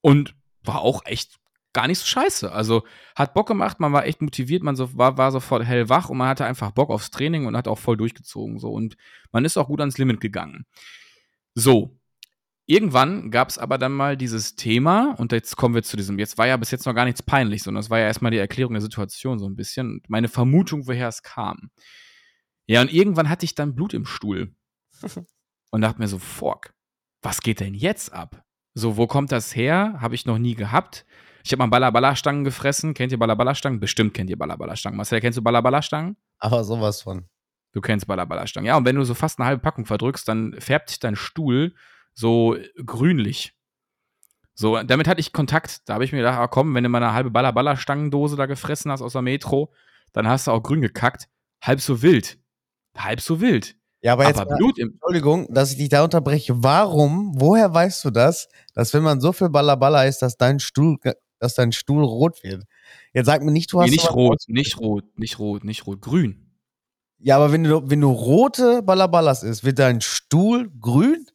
Und 0.00 0.34
war 0.62 0.80
auch 0.80 1.04
echt 1.04 1.38
gar 1.72 1.86
nicht 1.88 1.98
so 1.98 2.06
scheiße. 2.06 2.50
Also 2.52 2.84
hat 3.14 3.34
Bock 3.34 3.48
gemacht, 3.48 3.80
man 3.80 3.92
war 3.92 4.06
echt 4.06 4.22
motiviert, 4.22 4.62
man 4.62 4.76
so, 4.76 4.96
war, 4.96 5.18
war 5.18 5.32
sofort 5.32 5.64
hellwach 5.64 6.08
und 6.08 6.16
man 6.16 6.28
hatte 6.28 6.46
einfach 6.46 6.70
Bock 6.70 6.88
aufs 6.90 7.10
Training 7.10 7.46
und 7.46 7.56
hat 7.56 7.68
auch 7.68 7.78
voll 7.78 7.96
durchgezogen. 7.96 8.58
So. 8.58 8.70
Und 8.70 8.96
man 9.32 9.44
ist 9.44 9.58
auch 9.58 9.66
gut 9.66 9.80
ans 9.80 9.98
Limit 9.98 10.20
gegangen. 10.20 10.64
So, 11.54 11.98
Irgendwann 12.66 13.30
gab 13.30 13.50
es 13.50 13.58
aber 13.58 13.76
dann 13.76 13.92
mal 13.92 14.16
dieses 14.16 14.56
Thema, 14.56 15.14
und 15.18 15.32
jetzt 15.32 15.56
kommen 15.56 15.74
wir 15.74 15.82
zu 15.82 15.98
diesem, 15.98 16.18
jetzt 16.18 16.38
war 16.38 16.46
ja 16.46 16.56
bis 16.56 16.70
jetzt 16.70 16.86
noch 16.86 16.94
gar 16.94 17.04
nichts 17.04 17.22
peinlich, 17.22 17.62
sondern 17.62 17.82
es 17.82 17.90
war 17.90 17.98
ja 17.98 18.06
erstmal 18.06 18.30
die 18.30 18.38
Erklärung 18.38 18.72
der 18.72 18.80
Situation 18.80 19.38
so 19.38 19.46
ein 19.46 19.54
bisschen, 19.54 19.90
und 19.90 20.08
meine 20.08 20.28
Vermutung, 20.28 20.86
woher 20.86 21.08
es 21.08 21.22
kam. 21.22 21.70
Ja, 22.66 22.80
und 22.80 22.90
irgendwann 22.90 23.28
hatte 23.28 23.44
ich 23.44 23.54
dann 23.54 23.74
Blut 23.74 23.92
im 23.92 24.06
Stuhl. 24.06 24.54
und 25.70 25.80
dachte 25.82 26.00
mir 26.00 26.08
so, 26.08 26.18
fuck, 26.18 26.72
was 27.20 27.42
geht 27.42 27.60
denn 27.60 27.74
jetzt 27.74 28.12
ab? 28.12 28.42
So, 28.72 28.96
wo 28.96 29.06
kommt 29.06 29.30
das 29.30 29.54
her? 29.54 29.98
Habe 30.00 30.14
ich 30.14 30.24
noch 30.24 30.38
nie 30.38 30.54
gehabt. 30.54 31.04
Ich 31.44 31.52
habe 31.52 31.58
mal 31.58 31.66
Ballaballa-Stangen 31.66 32.44
gefressen. 32.44 32.94
Kennt 32.94 33.12
ihr 33.12 33.18
Ballaballa-Stangen? 33.18 33.78
Bestimmt 33.78 34.14
kennt 34.14 34.30
ihr 34.30 34.38
Ballaballa-Stangen. 34.38 34.96
Marcel, 34.96 35.20
kennst 35.20 35.36
du 35.36 35.42
Ballaballa-Stangen? 35.42 36.16
Aber 36.38 36.64
sowas 36.64 37.02
von. 37.02 37.28
Du 37.72 37.80
kennst 37.80 38.06
Ballaballa-Stangen. 38.06 38.66
Ja, 38.66 38.76
und 38.76 38.84
wenn 38.86 38.96
du 38.96 39.04
so 39.04 39.14
fast 39.14 39.38
eine 39.38 39.46
halbe 39.46 39.62
Packung 39.62 39.84
verdrückst, 39.84 40.26
dann 40.26 40.54
färbt 40.58 40.88
sich 40.88 41.00
dein 41.00 41.16
Stuhl 41.16 41.74
so 42.14 42.56
grünlich. 42.84 43.54
So, 44.54 44.80
damit 44.82 45.08
hatte 45.08 45.20
ich 45.20 45.32
Kontakt. 45.32 45.88
Da 45.88 45.94
habe 45.94 46.04
ich 46.04 46.12
mir 46.12 46.18
gedacht, 46.18 46.38
ah, 46.38 46.46
komm, 46.46 46.74
wenn 46.74 46.84
du 46.84 46.88
mal 46.88 47.02
eine 47.02 47.12
halbe 47.12 47.30
Ballaballa-Stangendose 47.30 48.36
da 48.36 48.46
gefressen 48.46 48.90
hast 48.90 49.02
aus 49.02 49.12
der 49.12 49.22
Metro, 49.22 49.72
dann 50.12 50.28
hast 50.28 50.46
du 50.46 50.52
auch 50.52 50.62
grün 50.62 50.80
gekackt. 50.80 51.28
Halb 51.60 51.80
so 51.80 52.02
wild. 52.02 52.38
Halb 52.96 53.20
so 53.20 53.40
wild. 53.40 53.76
Ja, 54.00 54.12
aber 54.12 54.28
jetzt, 54.28 54.38
Aber 54.38 54.54
Blut. 54.56 54.78
Entschuldigung, 54.78 55.52
dass 55.52 55.72
ich 55.72 55.78
dich 55.78 55.88
da 55.88 56.04
unterbreche. 56.04 56.62
Warum, 56.62 57.32
woher 57.40 57.72
weißt 57.72 58.04
du 58.04 58.10
das, 58.10 58.48
dass 58.74 58.92
wenn 58.92 59.02
man 59.02 59.20
so 59.20 59.32
viel 59.32 59.48
Ballaballa 59.48 60.04
ist, 60.04 60.20
dass 60.20 60.36
dein 60.36 60.60
Stuhl, 60.60 60.98
dass 61.38 61.54
dein 61.54 61.72
Stuhl 61.72 62.04
rot 62.04 62.44
wird? 62.44 62.64
Jetzt 63.12 63.26
sag 63.26 63.42
mir 63.42 63.50
nicht, 63.50 63.72
du 63.72 63.80
hast 63.80 63.88
Nee, 63.88 63.96
nicht 63.96 64.12
rot, 64.12 64.42
nicht 64.46 64.78
rot, 64.78 65.04
nicht 65.16 65.38
rot, 65.38 65.64
nicht 65.64 65.86
rot, 65.86 66.02
grün. 66.02 66.52
Ja, 67.18 67.36
aber 67.36 67.50
wenn 67.50 67.64
du, 67.64 67.88
wenn 67.88 68.02
du 68.02 68.10
rote 68.10 68.82
Ballaballas 68.82 69.42
isst, 69.42 69.64
wird 69.64 69.78
dein 69.78 70.02
Stuhl 70.02 70.70
grün? 70.78 71.26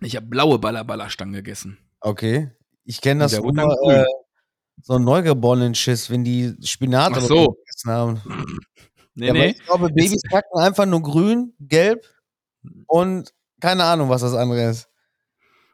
Ich 0.00 0.16
habe 0.16 0.26
blaue 0.26 0.58
Ballaballa-Stangen 0.58 1.34
gegessen. 1.34 1.78
Okay. 2.00 2.50
Ich 2.84 3.00
kenne 3.00 3.20
das 3.20 3.38
nur, 3.40 3.90
äh, 3.90 4.04
so 4.82 4.94
einen 4.94 5.04
neugeborenen 5.04 5.74
Schiss, 5.74 6.10
wenn 6.10 6.24
die 6.24 6.54
Spinat 6.62 7.12
Ach 7.14 7.20
so. 7.20 7.48
gegessen 7.48 7.90
haben. 7.90 8.22
Nee, 9.14 9.26
ja, 9.26 9.32
nee. 9.32 9.46
ich 9.48 9.64
glaube, 9.64 9.88
Babys 9.88 10.22
kacken 10.22 10.60
einfach 10.60 10.86
nur 10.86 11.02
grün, 11.02 11.52
gelb 11.58 12.06
und 12.86 13.34
keine 13.60 13.84
Ahnung, 13.84 14.08
was 14.08 14.20
das 14.20 14.34
andere 14.34 14.70
ist. 14.70 14.88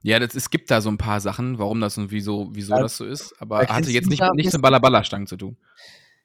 Ja, 0.02 0.18
das, 0.18 0.34
es 0.34 0.50
gibt 0.50 0.70
da 0.70 0.80
so 0.80 0.90
ein 0.90 0.98
paar 0.98 1.20
Sachen, 1.20 1.58
warum 1.58 1.80
das 1.80 1.98
und 1.98 2.10
wieso, 2.10 2.48
wieso 2.52 2.74
Ja, 2.74 2.80
das 2.80 2.96
so 2.96 3.04
ist, 3.04 3.34
aber 3.40 3.66
hatte 3.66 3.90
jetzt 3.90 4.08
nicht, 4.08 4.22
nichts 4.34 4.52
mit 4.54 4.62
Ballaballa-Stangen 4.62 5.26
zu 5.26 5.36
tun. 5.36 5.56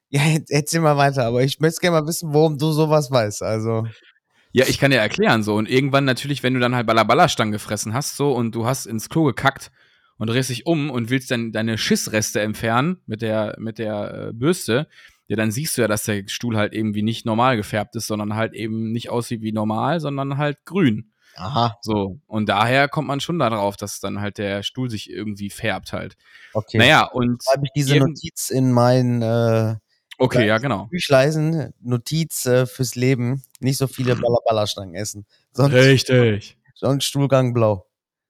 Ja, 0.09 0.23
jetzt 0.23 0.49
erzähl 0.49 0.81
mal 0.81 0.97
weiter, 0.97 1.25
aber 1.25 1.43
ich 1.43 1.59
möchte 1.59 1.81
gerne 1.81 2.01
mal 2.01 2.07
wissen, 2.07 2.33
warum 2.33 2.57
du 2.57 2.71
sowas 2.71 3.11
weißt. 3.11 3.43
Also, 3.43 3.85
Ja, 4.51 4.65
ich 4.67 4.79
kann 4.79 4.91
dir 4.91 4.97
erklären 4.97 5.43
so. 5.43 5.55
Und 5.55 5.69
irgendwann 5.69 6.05
natürlich, 6.05 6.41
wenn 6.43 6.53
du 6.53 6.59
dann 6.59 6.75
halt 6.75 6.87
Ballaballa-Stangen 6.87 7.51
gefressen 7.51 7.93
hast 7.93 8.17
so 8.17 8.31
und 8.31 8.55
du 8.55 8.65
hast 8.65 8.87
ins 8.87 9.09
Klo 9.09 9.25
gekackt 9.25 9.71
und 10.17 10.29
drehst 10.29 10.49
dich 10.49 10.65
um 10.65 10.89
und 10.89 11.09
willst 11.09 11.31
dann 11.31 11.51
deine 11.51 11.77
Schissreste 11.77 12.41
entfernen 12.41 12.97
mit 13.05 13.21
der, 13.21 13.55
mit 13.59 13.77
der 13.77 14.29
äh, 14.29 14.33
Bürste, 14.33 14.87
ja, 15.27 15.35
dann 15.35 15.51
siehst 15.51 15.77
du 15.77 15.81
ja, 15.83 15.87
dass 15.87 16.03
der 16.03 16.23
Stuhl 16.27 16.57
halt 16.57 16.73
irgendwie 16.73 17.03
nicht 17.03 17.25
normal 17.25 17.55
gefärbt 17.55 17.95
ist, 17.95 18.07
sondern 18.07 18.35
halt 18.35 18.53
eben 18.53 18.91
nicht 18.91 19.11
aussieht 19.11 19.43
wie 19.43 19.51
normal, 19.51 19.99
sondern 19.99 20.37
halt 20.37 20.65
grün. 20.65 21.11
aha, 21.35 21.77
So. 21.83 22.19
Und 22.25 22.49
daher 22.49 22.89
kommt 22.89 23.07
man 23.07 23.19
schon 23.19 23.37
darauf, 23.37 23.77
dass 23.77 23.99
dann 23.99 24.19
halt 24.19 24.39
der 24.39 24.63
Stuhl 24.63 24.89
sich 24.89 25.11
irgendwie 25.11 25.51
färbt 25.51 25.93
halt. 25.93 26.17
okay. 26.53 26.79
Naja, 26.79 27.03
und. 27.05 27.43
Schreibe 27.43 27.65
ich 27.65 27.71
diese 27.75 27.97
Notiz 27.99 28.49
in 28.49 28.71
mein 28.71 29.21
äh, 29.21 29.75
Okay, 30.19 30.45
ja, 30.47 30.57
genau. 30.57 30.85
Büchleisen, 30.91 31.73
Notiz 31.81 32.45
äh, 32.45 32.65
fürs 32.65 32.95
Leben. 32.95 33.43
Nicht 33.59 33.77
so 33.77 33.87
viele 33.87 34.15
Ballaballa-Stangen 34.15 34.95
essen. 34.95 35.25
Sonst, 35.53 35.73
Richtig. 35.73 36.57
sonst 36.75 37.05
Stuhlgang 37.05 37.53
blau. 37.53 37.85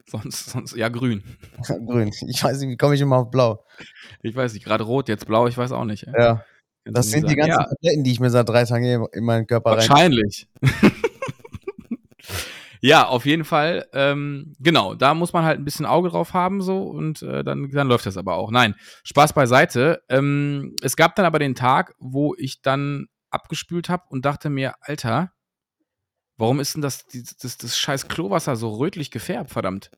Sonst, 0.07 0.49
sonst, 0.51 0.75
ja, 0.75 0.89
grün. 0.89 1.23
Grün. 1.85 2.11
Ich 2.27 2.43
weiß 2.43 2.59
nicht, 2.61 2.69
wie 2.69 2.77
komme 2.77 2.95
ich 2.95 3.01
immer 3.01 3.17
auf 3.17 3.31
blau? 3.31 3.63
Ich 4.23 4.35
weiß 4.35 4.53
nicht, 4.53 4.63
gerade 4.65 4.83
rot, 4.83 5.07
jetzt 5.09 5.25
blau, 5.27 5.47
ich 5.47 5.57
weiß 5.57 5.71
auch 5.71 5.83
nicht. 5.85 6.07
ey. 6.07 6.13
Ja, 6.17 6.45
Kannst 6.85 6.97
das 6.97 7.09
sind 7.11 7.29
die 7.29 7.35
ganzen 7.35 7.59
Ja, 7.59 7.67
Tabletten, 7.67 8.03
die 8.03 8.11
ich 8.11 8.19
mir 8.19 8.29
seit 8.31 8.47
drei 8.49 8.65
Tagen 8.65 8.85
in- 8.85 9.07
in 9.13 9.23
meinen 9.23 9.45
Körper 9.45 9.71
rein. 9.77 9.89
Wahrscheinlich. 9.89 10.47
Ja, 12.81 13.07
auf 13.07 13.25
jeden 13.25 13.43
Fall. 13.43 13.87
Ähm, 13.93 14.53
genau, 14.59 14.95
da 14.95 15.13
muss 15.13 15.33
man 15.33 15.43
halt 15.43 15.59
ein 15.59 15.65
bisschen 15.65 15.85
Auge 15.85 16.09
drauf 16.09 16.33
haben 16.33 16.61
so 16.61 16.83
und 16.83 17.21
äh, 17.21 17.43
dann, 17.43 17.69
dann 17.71 17.87
läuft 17.87 18.05
das 18.05 18.17
aber 18.17 18.35
auch. 18.35 18.51
Nein, 18.51 18.75
Spaß 19.03 19.33
beiseite. 19.33 20.01
Ähm, 20.09 20.75
es 20.81 20.95
gab 20.95 21.15
dann 21.15 21.25
aber 21.25 21.39
den 21.39 21.55
Tag, 21.55 21.93
wo 21.99 22.35
ich 22.37 22.61
dann 22.61 23.07
abgespült 23.31 23.89
habe 23.89 24.03
und 24.09 24.25
dachte 24.25 24.49
mir, 24.49 24.75
Alter, 24.81 25.33
warum 26.37 26.59
ist 26.59 26.75
denn 26.75 26.81
das, 26.81 27.05
das, 27.07 27.57
das 27.57 27.77
scheiß 27.77 28.07
Klowasser 28.07 28.55
so 28.55 28.75
rötlich 28.75 29.11
gefärbt, 29.11 29.51
verdammt? 29.51 29.91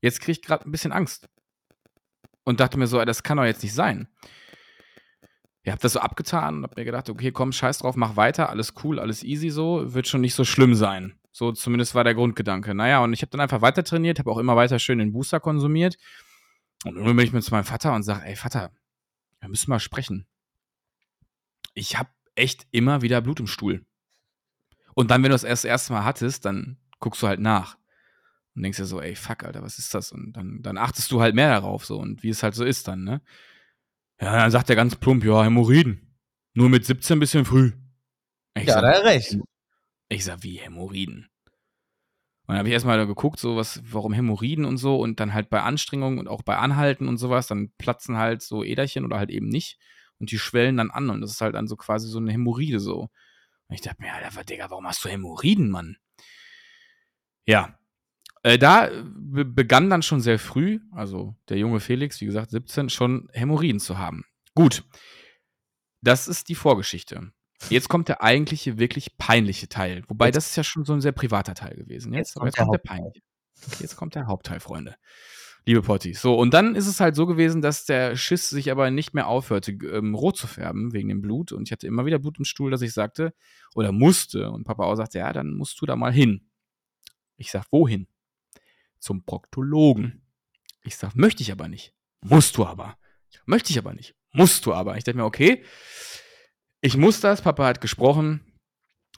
Jetzt 0.00 0.20
krieg 0.20 0.38
ich 0.38 0.42
gerade 0.42 0.64
ein 0.66 0.72
bisschen 0.72 0.92
Angst. 0.92 1.28
Und 2.44 2.60
dachte 2.60 2.78
mir 2.78 2.86
so, 2.86 3.04
das 3.04 3.24
kann 3.24 3.38
doch 3.38 3.44
jetzt 3.44 3.62
nicht 3.64 3.74
sein. 3.74 4.08
Ja, 5.64 5.72
hab 5.72 5.80
das 5.80 5.94
so 5.94 6.00
abgetan 6.00 6.58
und 6.58 6.62
hab 6.62 6.76
mir 6.76 6.84
gedacht, 6.84 7.10
okay, 7.10 7.32
komm, 7.32 7.50
scheiß 7.50 7.78
drauf, 7.78 7.96
mach 7.96 8.14
weiter, 8.14 8.50
alles 8.50 8.74
cool, 8.84 9.00
alles 9.00 9.24
easy 9.24 9.50
so, 9.50 9.92
wird 9.94 10.06
schon 10.06 10.20
nicht 10.20 10.34
so 10.34 10.44
schlimm 10.44 10.76
sein. 10.76 11.18
So 11.36 11.52
zumindest 11.52 11.94
war 11.94 12.02
der 12.02 12.14
Grundgedanke. 12.14 12.74
Naja, 12.74 13.04
und 13.04 13.12
ich 13.12 13.20
habe 13.20 13.28
dann 13.28 13.42
einfach 13.42 13.60
weiter 13.60 13.84
trainiert, 13.84 14.18
habe 14.18 14.30
auch 14.30 14.38
immer 14.38 14.56
weiter 14.56 14.78
schön 14.78 14.98
den 14.98 15.12
Booster 15.12 15.38
konsumiert. 15.38 15.98
Und 16.84 16.94
irgendwann 16.94 17.16
bin 17.16 17.26
ich 17.26 17.32
mit 17.34 17.44
zu 17.44 17.50
meinem 17.50 17.64
Vater 17.64 17.94
und 17.94 18.04
sage, 18.04 18.24
ey 18.24 18.36
Vater, 18.36 18.72
wir 19.40 19.50
müssen 19.50 19.68
mal 19.68 19.78
sprechen. 19.78 20.26
Ich 21.74 21.98
habe 21.98 22.08
echt 22.36 22.66
immer 22.70 23.02
wieder 23.02 23.20
Blut 23.20 23.38
im 23.38 23.48
Stuhl. 23.48 23.84
Und 24.94 25.10
dann, 25.10 25.22
wenn 25.22 25.28
du 25.28 25.34
das 25.34 25.44
erst 25.44 25.64
das 25.64 25.68
erste 25.68 25.92
Mal 25.92 26.04
hattest, 26.04 26.46
dann 26.46 26.78
guckst 27.00 27.22
du 27.22 27.26
halt 27.26 27.40
nach. 27.40 27.76
Und 28.54 28.62
denkst 28.62 28.78
dir 28.78 28.86
so, 28.86 29.02
ey, 29.02 29.14
fuck, 29.14 29.44
Alter, 29.44 29.62
was 29.62 29.78
ist 29.78 29.92
das? 29.92 30.12
Und 30.12 30.32
dann, 30.32 30.62
dann 30.62 30.78
achtest 30.78 31.12
du 31.12 31.20
halt 31.20 31.34
mehr 31.34 31.50
darauf 31.50 31.84
so 31.84 31.98
und 31.98 32.22
wie 32.22 32.30
es 32.30 32.42
halt 32.42 32.54
so 32.54 32.64
ist 32.64 32.88
dann, 32.88 33.04
ne? 33.04 33.20
Ja, 34.18 34.38
dann 34.38 34.50
sagt 34.50 34.70
er 34.70 34.76
ganz 34.76 34.96
plump, 34.96 35.22
ja, 35.22 35.44
Hämorrhoiden. 35.44 36.16
Nur 36.54 36.70
mit 36.70 36.86
17 36.86 37.20
bisschen 37.20 37.44
früh. 37.44 37.72
Ich 38.54 38.64
Ja, 38.64 38.72
sag, 38.72 38.80
da 38.80 38.88
hat 38.88 39.02
er 39.02 39.04
recht. 39.04 39.36
Ich 40.08 40.24
sag, 40.24 40.42
wie 40.42 40.56
Hämorrhoiden? 40.58 41.28
Und 42.48 42.52
dann 42.52 42.58
habe 42.58 42.68
ich 42.68 42.74
erstmal 42.74 43.04
geguckt, 43.06 43.40
so 43.40 43.56
was, 43.56 43.82
warum 43.90 44.12
Hämorrhoiden 44.12 44.64
und 44.64 44.76
so 44.76 45.00
und 45.00 45.18
dann 45.18 45.34
halt 45.34 45.50
bei 45.50 45.62
Anstrengung 45.62 46.18
und 46.18 46.28
auch 46.28 46.42
bei 46.42 46.56
Anhalten 46.56 47.08
und 47.08 47.18
sowas, 47.18 47.48
dann 47.48 47.72
platzen 47.76 48.16
halt 48.16 48.40
so 48.40 48.62
Äderchen 48.62 49.04
oder 49.04 49.18
halt 49.18 49.30
eben 49.30 49.48
nicht 49.48 49.78
und 50.18 50.30
die 50.30 50.38
schwellen 50.38 50.76
dann 50.76 50.92
an 50.92 51.10
und 51.10 51.20
das 51.20 51.32
ist 51.32 51.40
halt 51.40 51.56
dann 51.56 51.66
so 51.66 51.76
quasi 51.76 52.08
so 52.08 52.18
eine 52.18 52.30
Hämorrhoide 52.32 52.78
so. 52.78 53.08
Und 53.68 53.74
ich 53.74 53.80
dachte 53.80 54.00
mir, 54.00 54.12
Alter, 54.14 54.44
Digga, 54.44 54.70
warum 54.70 54.86
hast 54.86 55.04
du 55.04 55.08
Hämorrhoiden, 55.08 55.70
Mann? 55.70 55.96
Ja. 57.46 57.76
Äh, 58.44 58.58
da 58.58 58.90
be- 59.04 59.44
begann 59.44 59.90
dann 59.90 60.02
schon 60.02 60.20
sehr 60.20 60.38
früh, 60.38 60.78
also 60.92 61.34
der 61.48 61.58
junge 61.58 61.80
Felix, 61.80 62.20
wie 62.20 62.26
gesagt, 62.26 62.52
17, 62.52 62.90
schon 62.90 63.28
Hämorrhoiden 63.32 63.80
zu 63.80 63.98
haben. 63.98 64.24
Gut. 64.54 64.84
Das 66.00 66.28
ist 66.28 66.48
die 66.48 66.54
Vorgeschichte. 66.54 67.32
Jetzt 67.70 67.88
kommt 67.88 68.08
der 68.08 68.22
eigentliche, 68.22 68.78
wirklich 68.78 69.16
peinliche 69.18 69.68
Teil. 69.68 70.02
Wobei, 70.08 70.26
Jetzt- 70.26 70.36
das 70.36 70.46
ist 70.50 70.56
ja 70.56 70.64
schon 70.64 70.84
so 70.84 70.92
ein 70.92 71.00
sehr 71.00 71.12
privater 71.12 71.54
Teil 71.54 71.76
gewesen. 71.76 72.12
Jetzt, 72.12 72.28
Jetzt 72.30 72.34
kommt 72.34 72.46
jetzt 72.46 72.56
kommt 72.58 72.72
der 72.74 72.78
der 72.78 72.88
peinliche. 72.88 73.20
Okay, 73.66 73.76
jetzt 73.80 73.96
kommt 73.96 74.14
der 74.14 74.26
Hauptteil, 74.26 74.60
Freunde. 74.60 74.96
Liebe 75.64 75.82
Potti. 75.82 76.14
So, 76.14 76.36
und 76.36 76.54
dann 76.54 76.76
ist 76.76 76.86
es 76.86 77.00
halt 77.00 77.16
so 77.16 77.26
gewesen, 77.26 77.60
dass 77.60 77.86
der 77.86 78.14
Schiss 78.14 78.50
sich 78.50 78.70
aber 78.70 78.90
nicht 78.92 79.14
mehr 79.14 79.26
aufhörte, 79.26 79.72
ähm, 79.72 80.14
rot 80.14 80.36
zu 80.36 80.46
färben 80.46 80.92
wegen 80.92 81.08
dem 81.08 81.20
Blut. 81.22 81.50
Und 81.50 81.66
ich 81.66 81.72
hatte 81.72 81.88
immer 81.88 82.06
wieder 82.06 82.20
Blut 82.20 82.38
im 82.38 82.44
Stuhl, 82.44 82.70
dass 82.70 82.82
ich 82.82 82.92
sagte, 82.92 83.34
oder 83.74 83.90
musste. 83.90 84.50
Und 84.52 84.62
Papa 84.64 84.84
auch 84.84 84.94
sagte, 84.94 85.18
ja, 85.18 85.32
dann 85.32 85.54
musst 85.54 85.80
du 85.80 85.86
da 85.86 85.96
mal 85.96 86.12
hin. 86.12 86.48
Ich 87.36 87.50
sag, 87.50 87.64
wohin? 87.72 88.06
Zum 89.00 89.24
Proktologen. 89.24 90.22
Ich 90.84 90.96
sag, 90.96 91.16
möchte 91.16 91.42
ich 91.42 91.50
aber 91.50 91.66
nicht. 91.68 91.92
Musst 92.20 92.56
du 92.58 92.64
aber. 92.64 92.96
Möchte 93.44 93.70
ich 93.70 93.78
aber 93.78 93.92
nicht. 93.92 94.14
Musst 94.32 94.66
du 94.66 94.72
aber. 94.72 94.96
Ich 94.98 95.04
dachte 95.04 95.16
mir, 95.18 95.24
okay, 95.24 95.64
ich 96.86 96.96
muss 96.96 97.20
das, 97.20 97.42
Papa 97.42 97.66
hat 97.66 97.80
gesprochen, 97.80 98.40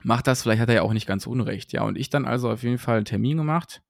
mach 0.03 0.23
das, 0.23 0.43
vielleicht 0.43 0.63
hat 0.63 0.71
er 0.71 0.77
ja 0.77 0.83
auch 0.83 0.95
nicht 0.95 1.07
ganz 1.07 1.27
unrecht. 1.27 1.73
Ja, 1.73 1.83
und 1.83 1.99
ich 1.99 2.09
dann 2.09 2.25
also 2.25 2.51
auf 2.51 2.63
jeden 2.63 2.79
Fall 2.79 2.97
einen 2.97 3.05
Termin 3.05 3.37
gemacht. 3.37 3.83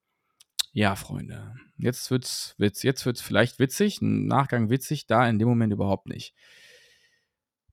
Ja, 0.73 0.97
Freunde, 0.97 1.55
jetzt 1.79 2.11
wird's, 2.11 2.55
wird's, 2.59 2.83
jetzt 2.83 3.07
wird's 3.07 3.21
vielleicht 3.21 3.59
witzig, 3.59 4.03
im 4.03 4.27
Nachgang 4.27 4.69
witzig, 4.69 5.07
da 5.07 5.29
in 5.29 5.39
dem 5.39 5.49
Moment 5.49 5.73
überhaupt 5.73 6.09
nicht. 6.09 6.35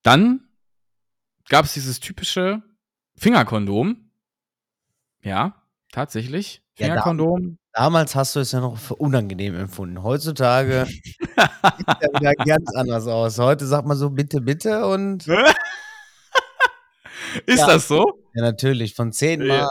Dann 0.04 0.48
gab 1.50 1.66
es 1.66 1.74
dieses 1.74 2.00
typische 2.00 2.62
Fingerkondom. 3.16 4.12
Ja, 5.24 5.64
tatsächlich. 5.92 6.62
Ja, 6.78 6.88
Fingerkondom. 6.88 7.58
Damals 7.74 8.16
hast 8.16 8.36
du 8.36 8.40
es 8.40 8.52
ja 8.52 8.62
noch 8.62 8.78
für 8.78 8.96
unangenehm 8.96 9.56
empfunden. 9.56 10.02
Heutzutage 10.04 10.86
sieht 10.88 11.08
ja 11.36 12.20
wieder 12.20 12.34
ganz 12.36 12.74
anders 12.76 13.08
aus. 13.08 13.38
Heute 13.40 13.66
sagt 13.66 13.88
man 13.88 13.98
so 13.98 14.12
bitte, 14.12 14.40
bitte 14.40 14.86
und 14.86 15.28
Ist 17.46 17.60
Ja. 17.60 17.68
das 17.68 17.88
so? 17.88 18.22
ja 18.34 18.42
natürlich 18.42 18.94
von 18.96 19.12
zehnmal 19.12 19.48
Ja. 19.60 19.70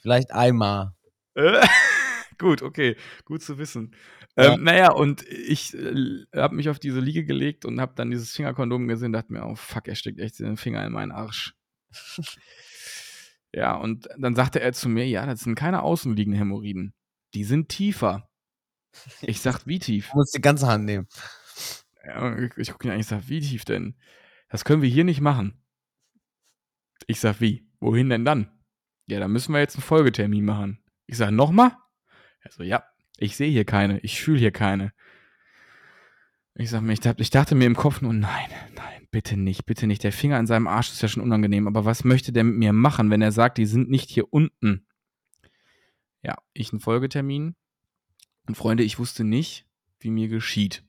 vielleicht 0.00 0.32
einmal. 0.32 0.92
Äh, 1.34 1.60
Gut, 2.38 2.62
okay, 2.62 2.96
gut 3.24 3.42
zu 3.42 3.58
wissen. 3.58 3.94
Ja. 4.36 4.54
Ähm, 4.54 4.64
naja, 4.64 4.90
und 4.90 5.22
ich 5.30 5.72
äh, 5.74 6.24
habe 6.34 6.56
mich 6.56 6.68
auf 6.68 6.80
diese 6.80 6.98
Liege 6.98 7.24
gelegt 7.24 7.64
und 7.64 7.80
habe 7.80 7.92
dann 7.94 8.10
dieses 8.10 8.32
Fingerkondom 8.32 8.88
gesehen 8.88 9.06
und 9.06 9.12
dachte 9.12 9.32
mir, 9.32 9.46
oh 9.46 9.54
fuck, 9.54 9.86
er 9.86 9.94
steckt 9.94 10.18
echt 10.18 10.40
den 10.40 10.56
Finger 10.56 10.84
in 10.84 10.92
meinen 10.92 11.12
Arsch. 11.12 11.54
ja, 13.52 13.76
und 13.76 14.08
dann 14.18 14.34
sagte 14.34 14.60
er 14.60 14.72
zu 14.72 14.88
mir, 14.88 15.06
ja, 15.06 15.26
das 15.26 15.40
sind 15.40 15.54
keine 15.54 15.82
außenliegenden 15.82 16.38
Hämorrhoiden. 16.38 16.92
Die 17.34 17.44
sind 17.44 17.68
tiefer. 17.68 18.28
Ich 19.22 19.40
sag, 19.40 19.66
wie 19.66 19.78
tief? 19.78 20.10
Du 20.10 20.18
musst 20.18 20.34
die 20.34 20.40
ganze 20.40 20.66
Hand 20.66 20.84
nehmen. 20.84 21.06
Ja, 22.04 22.36
ich 22.56 22.70
gucke 22.72 22.88
ihn 22.88 22.92
an, 22.92 23.00
ich 23.00 23.06
sag, 23.06 23.28
wie 23.28 23.40
tief 23.40 23.64
denn? 23.64 23.96
Das 24.48 24.64
können 24.64 24.82
wir 24.82 24.88
hier 24.90 25.04
nicht 25.04 25.20
machen. 25.20 25.63
Ich 27.06 27.20
sag, 27.20 27.40
wie? 27.40 27.66
Wohin 27.80 28.08
denn 28.08 28.24
dann? 28.24 28.50
Ja, 29.06 29.20
da 29.20 29.28
müssen 29.28 29.52
wir 29.52 29.60
jetzt 29.60 29.76
einen 29.76 29.82
Folgetermin 29.82 30.44
machen. 30.44 30.78
Ich 31.06 31.16
sag, 31.16 31.30
nochmal? 31.30 31.72
Er 32.40 32.50
so, 32.50 32.62
ja. 32.62 32.84
Ich 33.18 33.36
sehe 33.36 33.50
hier 33.50 33.64
keine, 33.64 34.00
ich 34.00 34.20
fühle 34.20 34.38
hier 34.38 34.50
keine. 34.50 34.92
Ich 36.54 36.70
sag 36.70 36.82
mir, 36.82 36.92
ich, 36.92 37.04
ich 37.04 37.30
dachte 37.30 37.54
mir 37.54 37.66
im 37.66 37.76
Kopf 37.76 38.00
nur, 38.00 38.12
nein, 38.12 38.48
nein, 38.74 39.08
bitte 39.10 39.36
nicht, 39.36 39.66
bitte 39.66 39.86
nicht. 39.86 40.04
Der 40.04 40.12
Finger 40.12 40.38
an 40.38 40.46
seinem 40.46 40.66
Arsch 40.66 40.90
ist 40.90 41.02
ja 41.02 41.08
schon 41.08 41.22
unangenehm, 41.22 41.66
aber 41.66 41.84
was 41.84 42.04
möchte 42.04 42.32
der 42.32 42.44
mit 42.44 42.56
mir 42.56 42.72
machen, 42.72 43.10
wenn 43.10 43.22
er 43.22 43.32
sagt, 43.32 43.58
die 43.58 43.66
sind 43.66 43.90
nicht 43.90 44.10
hier 44.10 44.32
unten? 44.32 44.86
Ja, 46.22 46.38
ich 46.52 46.72
einen 46.72 46.80
Folgetermin. 46.80 47.54
Und 48.46 48.56
Freunde, 48.56 48.84
ich 48.84 48.98
wusste 48.98 49.24
nicht, 49.24 49.66
wie 50.00 50.10
mir 50.10 50.28
geschieht. 50.28 50.84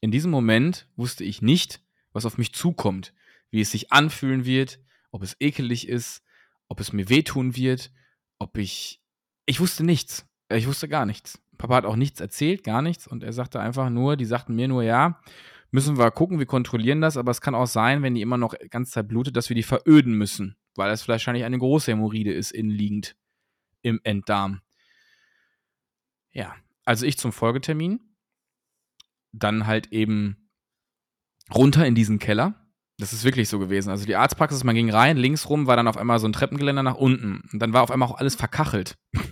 In 0.00 0.10
diesem 0.10 0.30
Moment 0.30 0.88
wusste 0.96 1.24
ich 1.24 1.42
nicht, 1.42 1.82
was 2.12 2.26
auf 2.26 2.38
mich 2.38 2.52
zukommt, 2.52 3.14
wie 3.50 3.60
es 3.60 3.70
sich 3.70 3.92
anfühlen 3.92 4.44
wird, 4.44 4.80
ob 5.10 5.22
es 5.22 5.36
ekelig 5.40 5.88
ist, 5.88 6.22
ob 6.68 6.80
es 6.80 6.92
mir 6.92 7.08
wehtun 7.08 7.56
wird, 7.56 7.92
ob 8.38 8.58
ich. 8.58 9.00
Ich 9.46 9.60
wusste 9.60 9.84
nichts. 9.84 10.26
Ich 10.50 10.66
wusste 10.66 10.88
gar 10.88 11.06
nichts. 11.06 11.40
Papa 11.56 11.74
hat 11.76 11.84
auch 11.84 11.96
nichts 11.96 12.20
erzählt, 12.20 12.62
gar 12.62 12.82
nichts. 12.82 13.06
Und 13.06 13.22
er 13.22 13.32
sagte 13.32 13.60
einfach 13.60 13.90
nur, 13.90 14.16
die 14.16 14.24
sagten 14.24 14.54
mir 14.54 14.68
nur, 14.68 14.82
ja, 14.82 15.20
müssen 15.70 15.98
wir 15.98 16.10
gucken, 16.10 16.38
wir 16.38 16.46
kontrollieren 16.46 17.00
das, 17.00 17.16
aber 17.16 17.30
es 17.30 17.40
kann 17.40 17.54
auch 17.54 17.66
sein, 17.66 18.02
wenn 18.02 18.14
die 18.14 18.22
immer 18.22 18.38
noch 18.38 18.54
ganz 18.70 18.90
Zeit 18.90 19.08
blutet, 19.08 19.36
dass 19.36 19.48
wir 19.48 19.56
die 19.56 19.62
veröden 19.62 20.14
müssen, 20.14 20.56
weil 20.76 20.90
es 20.90 21.08
wahrscheinlich 21.08 21.44
eine 21.44 21.58
große 21.58 21.90
Hämorrhoide 21.90 22.32
ist, 22.32 22.52
innenliegend 22.52 23.16
im 23.82 24.00
Enddarm. 24.04 24.60
Ja, 26.32 26.54
also 26.84 27.04
ich 27.04 27.18
zum 27.18 27.32
Folgetermin, 27.32 28.00
dann 29.32 29.66
halt 29.66 29.92
eben 29.92 30.50
runter 31.54 31.86
in 31.86 31.94
diesen 31.94 32.18
Keller. 32.18 32.67
Das 32.98 33.12
ist 33.12 33.24
wirklich 33.24 33.48
so 33.48 33.58
gewesen. 33.58 33.90
Also 33.90 34.06
die 34.06 34.16
Arztpraxis, 34.16 34.64
man 34.64 34.74
ging 34.74 34.90
rein, 34.90 35.16
links 35.16 35.48
rum 35.48 35.66
war 35.66 35.76
dann 35.76 35.86
auf 35.86 35.96
einmal 35.96 36.18
so 36.18 36.26
ein 36.26 36.32
Treppengeländer 36.32 36.82
nach 36.82 36.96
unten. 36.96 37.42
Und 37.52 37.60
dann 37.60 37.72
war 37.72 37.82
auf 37.82 37.90
einmal 37.90 38.08
auch 38.08 38.18
alles 38.18 38.34
verkachelt. 38.34 38.96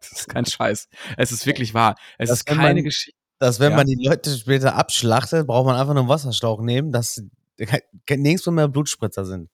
Das 0.00 0.12
ist 0.12 0.28
kein 0.28 0.46
Scheiß. 0.46 0.88
Es 1.16 1.32
ist 1.32 1.44
wirklich 1.44 1.74
wahr. 1.74 1.96
Es 2.18 2.28
das 2.28 2.38
ist 2.38 2.44
keine 2.46 2.84
Geschichte. 2.84 3.18
Dass, 3.40 3.58
wenn 3.58 3.72
ja. 3.72 3.78
man 3.78 3.86
die 3.88 4.00
Leute 4.00 4.36
später 4.36 4.76
abschlachtet, 4.76 5.48
braucht 5.48 5.66
man 5.66 5.74
einfach 5.74 5.92
nur 5.92 6.04
einen 6.04 6.08
Wasserschlauch 6.08 6.60
nehmen, 6.62 6.92
dass 6.92 7.20
nirgendwo 8.08 8.52
mehr 8.52 8.68
Blutspritzer 8.68 9.24
sind. 9.24 9.48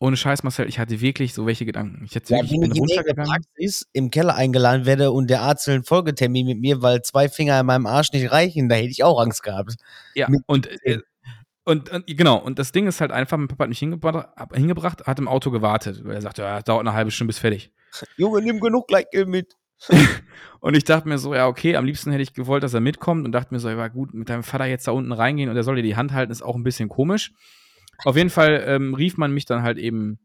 Ohne 0.00 0.16
Scheiß, 0.16 0.44
Marcel, 0.44 0.68
ich 0.68 0.78
hatte 0.78 1.00
wirklich 1.00 1.34
so 1.34 1.46
welche 1.46 1.66
Gedanken. 1.66 2.04
Ich 2.04 2.14
hätte 2.14 2.32
ja, 2.32 2.40
wirklich, 2.40 2.60
wenn 2.60 2.70
ich 2.70 2.74
bin 2.74 2.80
runtergegangen. 2.82 3.28
Praxis 3.28 3.88
im 3.92 4.10
Keller 4.10 4.36
eingeladen 4.36 4.86
werde 4.86 5.10
und 5.10 5.28
der 5.28 5.42
Arzt 5.42 5.66
will 5.66 5.74
einen 5.74 5.84
Folgetermin 5.84 6.46
mit 6.46 6.60
mir, 6.60 6.82
weil 6.82 7.02
zwei 7.02 7.28
Finger 7.28 7.58
in 7.58 7.66
meinem 7.66 7.86
Arsch 7.86 8.12
nicht 8.12 8.30
reichen, 8.30 8.68
da 8.68 8.76
hätte 8.76 8.90
ich 8.90 9.02
auch 9.02 9.20
Angst 9.20 9.42
gehabt. 9.42 9.74
Ja, 10.14 10.28
und, 10.46 10.68
äh, 10.84 11.00
und, 11.68 11.90
und, 11.90 12.06
genau, 12.06 12.38
und 12.38 12.58
das 12.58 12.72
Ding 12.72 12.86
ist 12.86 13.02
halt 13.02 13.12
einfach, 13.12 13.36
mein 13.36 13.46
Papa 13.48 13.64
hat 13.64 13.68
mich 13.68 13.78
hingebracht, 13.78 14.28
hingebracht 14.54 15.06
hat 15.06 15.18
im 15.18 15.28
Auto 15.28 15.50
gewartet. 15.50 16.02
Weil 16.02 16.14
er 16.14 16.22
sagte, 16.22 16.40
ja, 16.40 16.62
dauert 16.62 16.80
eine 16.80 16.94
halbe 16.94 17.10
Stunde 17.10 17.28
bis 17.28 17.38
fertig. 17.38 17.72
Junge, 18.16 18.40
nimm 18.40 18.58
genug 18.58 18.88
Gleitgel 18.88 19.26
mit. 19.26 19.54
und 20.60 20.74
ich 20.74 20.84
dachte 20.84 21.06
mir 21.06 21.18
so, 21.18 21.34
ja, 21.34 21.46
okay, 21.46 21.76
am 21.76 21.84
liebsten 21.84 22.10
hätte 22.10 22.22
ich 22.22 22.32
gewollt, 22.32 22.62
dass 22.62 22.72
er 22.72 22.80
mitkommt 22.80 23.26
und 23.26 23.32
dachte 23.32 23.52
mir 23.52 23.60
so, 23.60 23.68
ja, 23.68 23.88
gut, 23.88 24.14
mit 24.14 24.30
deinem 24.30 24.42
Vater 24.44 24.64
jetzt 24.64 24.88
da 24.88 24.92
unten 24.92 25.12
reingehen 25.12 25.50
und 25.50 25.56
er 25.56 25.62
soll 25.62 25.76
dir 25.76 25.82
die 25.82 25.94
Hand 25.94 26.12
halten, 26.12 26.32
ist 26.32 26.42
auch 26.42 26.56
ein 26.56 26.64
bisschen 26.64 26.88
komisch. 26.88 27.32
Auf 28.04 28.16
jeden 28.16 28.30
Fall 28.30 28.64
ähm, 28.66 28.94
rief 28.94 29.18
man 29.18 29.32
mich 29.32 29.44
dann 29.44 29.62
halt 29.62 29.76
eben 29.76 30.18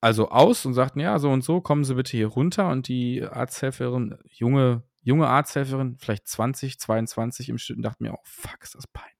also 0.00 0.28
aus 0.28 0.66
und 0.66 0.74
sagten, 0.74 1.00
ja, 1.00 1.18
so 1.20 1.30
und 1.30 1.42
so, 1.44 1.60
kommen 1.60 1.84
Sie 1.84 1.94
bitte 1.94 2.10
hier 2.10 2.26
runter. 2.26 2.68
Und 2.68 2.88
die 2.88 3.22
Arzthelferin, 3.22 4.18
junge, 4.24 4.82
junge 5.02 5.28
Arzthelferin, 5.28 5.96
vielleicht 5.98 6.26
20, 6.26 6.80
22 6.80 7.48
im 7.48 7.58
Schnitt, 7.58 7.82
dachte 7.82 8.02
mir, 8.02 8.12
oh 8.12 8.22
fuck, 8.24 8.58
ist 8.60 8.74
das 8.74 8.86
peinlich. 8.86 9.13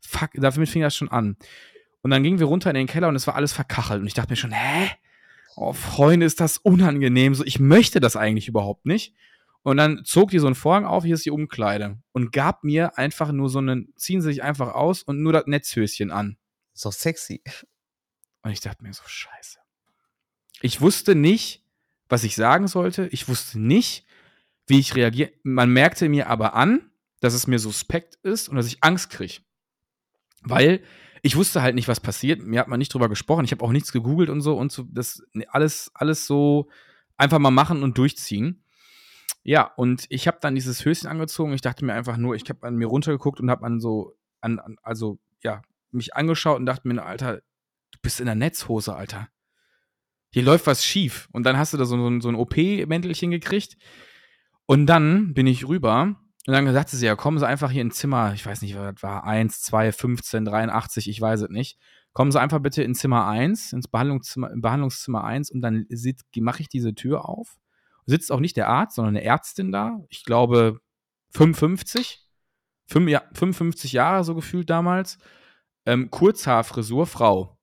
Fuck, 0.00 0.30
damit 0.34 0.68
fing 0.68 0.82
das 0.82 0.96
schon 0.96 1.10
an. 1.10 1.36
Und 2.02 2.10
dann 2.10 2.22
gingen 2.22 2.38
wir 2.38 2.46
runter 2.46 2.70
in 2.70 2.74
den 2.74 2.86
Keller 2.86 3.08
und 3.08 3.16
es 3.16 3.26
war 3.26 3.34
alles 3.34 3.52
verkachelt. 3.52 4.00
Und 4.00 4.06
ich 4.06 4.14
dachte 4.14 4.32
mir 4.32 4.36
schon, 4.36 4.52
hä? 4.52 4.90
oh 5.56 5.72
Freunde, 5.72 6.26
ist 6.26 6.40
das 6.40 6.58
unangenehm. 6.58 7.34
So, 7.34 7.44
ich 7.44 7.60
möchte 7.60 8.00
das 8.00 8.16
eigentlich 8.16 8.48
überhaupt 8.48 8.86
nicht. 8.86 9.14
Und 9.62 9.76
dann 9.76 10.04
zog 10.04 10.30
die 10.30 10.38
so 10.38 10.46
einen 10.46 10.54
Vorhang 10.54 10.86
auf, 10.86 11.04
hier 11.04 11.14
ist 11.14 11.26
die 11.26 11.30
Umkleide. 11.30 11.98
Und 12.12 12.32
gab 12.32 12.64
mir 12.64 12.96
einfach 12.96 13.30
nur 13.30 13.50
so 13.50 13.58
einen, 13.58 13.92
ziehen 13.96 14.22
sie 14.22 14.28
sich 14.28 14.42
einfach 14.42 14.72
aus 14.72 15.02
und 15.02 15.22
nur 15.22 15.32
das 15.32 15.46
Netzhöschen 15.46 16.10
an. 16.10 16.38
Doch 16.82 16.92
sexy. 16.92 17.42
Und 18.42 18.52
ich 18.52 18.60
dachte 18.60 18.82
mir 18.82 18.92
so, 18.94 19.02
scheiße. 19.06 19.58
Ich 20.62 20.80
wusste 20.80 21.14
nicht, 21.14 21.62
was 22.08 22.24
ich 22.24 22.36
sagen 22.36 22.68
sollte. 22.68 23.06
Ich 23.08 23.28
wusste 23.28 23.60
nicht, 23.60 24.06
wie 24.66 24.78
ich 24.78 24.94
reagiere. 24.94 25.32
Man 25.42 25.70
merkte 25.70 26.08
mir 26.08 26.28
aber 26.28 26.54
an, 26.54 26.90
dass 27.20 27.34
es 27.34 27.46
mir 27.46 27.58
suspekt 27.58 28.14
ist 28.22 28.48
und 28.48 28.56
dass 28.56 28.66
ich 28.66 28.82
Angst 28.82 29.10
kriege. 29.10 29.42
Weil 30.40 30.82
ich 31.22 31.36
wusste 31.36 31.62
halt 31.62 31.74
nicht, 31.74 31.88
was 31.88 32.00
passiert. 32.00 32.42
Mir 32.42 32.60
hat 32.60 32.68
man 32.68 32.78
nicht 32.78 32.92
drüber 32.92 33.08
gesprochen. 33.08 33.44
Ich 33.44 33.52
habe 33.52 33.64
auch 33.64 33.72
nichts 33.72 33.92
gegoogelt 33.92 34.30
und 34.30 34.40
so 34.40 34.56
und 34.56 34.72
so. 34.72 34.84
Das 34.90 35.22
alles, 35.48 35.90
alles 35.94 36.26
so 36.26 36.68
einfach 37.16 37.38
mal 37.38 37.50
machen 37.50 37.82
und 37.82 37.98
durchziehen. 37.98 38.64
Ja, 39.42 39.72
und 39.76 40.06
ich 40.08 40.26
habe 40.26 40.38
dann 40.40 40.54
dieses 40.54 40.84
Höschen 40.84 41.08
angezogen. 41.08 41.52
Ich 41.52 41.60
dachte 41.60 41.84
mir 41.84 41.94
einfach 41.94 42.16
nur, 42.16 42.34
ich 42.34 42.48
habe 42.48 42.66
an 42.66 42.76
mir 42.76 42.86
runtergeguckt 42.86 43.40
und 43.40 43.50
habe 43.50 43.64
an 43.64 43.80
so, 43.80 44.16
an, 44.40 44.58
an, 44.58 44.76
also 44.82 45.18
ja, 45.42 45.62
mich 45.90 46.14
angeschaut 46.14 46.58
und 46.58 46.66
dachte 46.66 46.88
mir, 46.88 47.02
Alter, 47.02 47.36
du 47.36 47.98
bist 48.02 48.20
in 48.20 48.26
der 48.26 48.34
Netzhose, 48.34 48.94
Alter. 48.94 49.28
Hier 50.32 50.42
läuft 50.42 50.66
was 50.66 50.84
schief. 50.84 51.28
Und 51.32 51.44
dann 51.44 51.58
hast 51.58 51.72
du 51.72 51.76
da 51.76 51.84
so, 51.84 51.96
so, 51.96 52.20
so 52.20 52.28
ein 52.28 52.34
OP-Mäntelchen 52.34 53.30
gekriegt. 53.30 53.76
Und 54.66 54.86
dann 54.86 55.34
bin 55.34 55.46
ich 55.46 55.66
rüber 55.66 56.16
und 56.46 56.54
dann 56.54 56.72
sagte 56.72 56.96
sie, 56.96 57.06
ja, 57.06 57.16
kommen 57.16 57.38
Sie 57.38 57.46
einfach 57.46 57.70
hier 57.70 57.82
ins 57.82 57.96
Zimmer, 57.96 58.32
ich 58.34 58.44
weiß 58.44 58.62
nicht, 58.62 58.76
was 58.76 59.02
war 59.02 59.24
1, 59.24 59.60
2, 59.62 59.92
15, 59.92 60.44
83, 60.44 61.08
ich 61.08 61.20
weiß 61.20 61.42
es 61.42 61.50
nicht. 61.50 61.78
Kommen 62.12 62.32
Sie 62.32 62.40
einfach 62.40 62.60
bitte 62.60 62.82
in 62.82 62.94
Zimmer 62.94 63.26
1, 63.26 63.72
ins 63.72 63.88
Behandlungszimmer, 63.88 64.50
im 64.50 64.62
Behandlungszimmer 64.62 65.22
1 65.22 65.50
und 65.50 65.60
dann 65.60 65.86
mache 66.38 66.62
ich 66.62 66.68
diese 66.68 66.94
Tür 66.94 67.28
auf. 67.28 67.58
Sitzt 68.06 68.32
auch 68.32 68.40
nicht 68.40 68.56
der 68.56 68.68
Arzt, 68.68 68.96
sondern 68.96 69.16
eine 69.16 69.24
Ärztin 69.24 69.70
da. 69.70 70.00
Ich 70.08 70.24
glaube 70.24 70.80
55. 71.30 72.26
5, 72.88 73.08
ja, 73.08 73.22
55 73.34 73.92
Jahre 73.92 74.24
so 74.24 74.34
gefühlt 74.34 74.68
damals. 74.68 75.18
Ähm, 75.86 76.10
Kurzhaarfrisur, 76.10 77.06
Frau. 77.06 77.58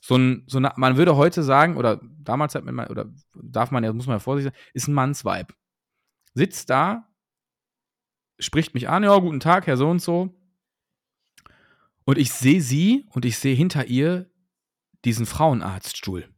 So 0.00 0.16
ein, 0.16 0.44
so 0.48 0.58
eine, 0.58 0.72
man 0.76 0.96
würde 0.96 1.16
heute 1.16 1.42
sagen, 1.42 1.76
oder 1.76 2.00
damals 2.18 2.54
hat 2.54 2.64
man, 2.64 2.88
oder 2.88 3.06
darf 3.34 3.70
man 3.70 3.84
ja, 3.84 3.92
muss 3.92 4.06
man 4.06 4.16
ja 4.16 4.20
vorsichtig 4.20 4.52
sein, 4.52 4.70
ist 4.72 4.88
ein 4.88 4.94
Mannsweib. 4.94 5.54
Sitzt 6.34 6.70
da, 6.70 7.08
spricht 8.38 8.74
mich 8.74 8.88
an, 8.88 9.02
ja, 9.02 9.16
guten 9.18 9.40
Tag, 9.40 9.66
Herr 9.66 9.76
so 9.76 9.88
und 9.88 10.00
so. 10.00 10.34
Und 12.04 12.18
ich 12.18 12.32
sehe 12.32 12.60
sie 12.60 13.06
und 13.10 13.24
ich 13.24 13.38
sehe 13.38 13.54
hinter 13.54 13.86
ihr 13.86 14.30
diesen 15.04 15.26
Frauenarztstuhl. 15.26 16.32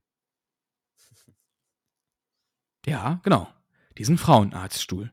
Ja, 2.86 3.20
genau. 3.22 3.52
Diesen 3.98 4.16
Frauenarztstuhl. 4.16 5.12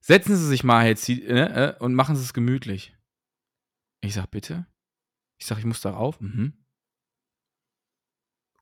Setzen 0.00 0.36
Sie 0.36 0.46
sich 0.46 0.64
mal 0.64 0.86
jetzt 0.86 1.08
äh, 1.08 1.68
äh, 1.68 1.78
und 1.78 1.94
machen 1.94 2.16
Sie 2.16 2.22
es 2.22 2.32
gemütlich. 2.32 2.96
Ich 4.00 4.14
sag, 4.14 4.30
bitte? 4.30 4.66
Ich 5.38 5.46
sag, 5.46 5.58
ich 5.58 5.64
muss 5.64 5.80
darauf. 5.80 6.20
Mhm. 6.20 6.52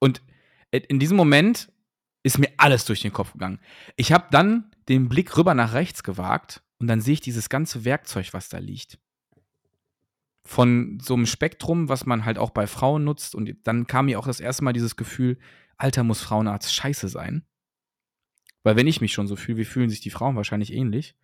Und 0.01 0.23
in 0.71 0.99
diesem 0.99 1.17
Moment 1.17 1.73
ist 2.23 2.39
mir 2.39 2.51
alles 2.57 2.85
durch 2.85 3.01
den 3.01 3.13
Kopf 3.13 3.33
gegangen. 3.33 3.61
Ich 3.97 4.13
habe 4.13 4.27
dann 4.31 4.75
den 4.89 5.09
Blick 5.09 5.37
rüber 5.37 5.55
nach 5.55 5.73
rechts 5.73 6.03
gewagt 6.03 6.63
und 6.85 6.89
dann 6.89 7.01
sehe 7.01 7.15
ich 7.15 7.23
dieses 7.23 7.49
ganze 7.49 7.87
Werkzeug, 7.87 8.35
was 8.35 8.51
da 8.51 8.59
liegt. 8.59 8.99
Von 10.45 10.99
so 11.01 11.15
einem 11.15 11.25
Spektrum, 11.25 11.89
was 11.89 12.05
man 12.05 12.27
halt 12.27 12.37
auch 12.37 12.51
bei 12.51 12.67
Frauen 12.67 13.05
nutzt. 13.05 13.35
Und 13.35 13.57
dann 13.65 13.87
kam 13.87 14.05
mir 14.05 14.19
auch 14.19 14.27
das 14.27 14.39
erste 14.39 14.65
Mal 14.65 14.75
dieses 14.75 14.95
Gefühl, 14.95 15.39
Alter, 15.79 16.05
muss 16.05 16.21
Frauenarzt 16.21 16.75
scheiße 16.75 17.09
sein. 17.09 17.47
Weil 18.65 18.77
wenn 18.77 18.87
ich 18.87 19.01
mich 19.01 19.15
schon 19.15 19.27
so 19.27 19.35
fühle, 19.35 19.57
wie 19.57 19.65
fühlen 19.65 19.89
sich 19.89 20.03
die 20.03 20.11
Frauen 20.11 20.37
wahrscheinlich 20.37 20.75
ähnlich. 20.75 21.17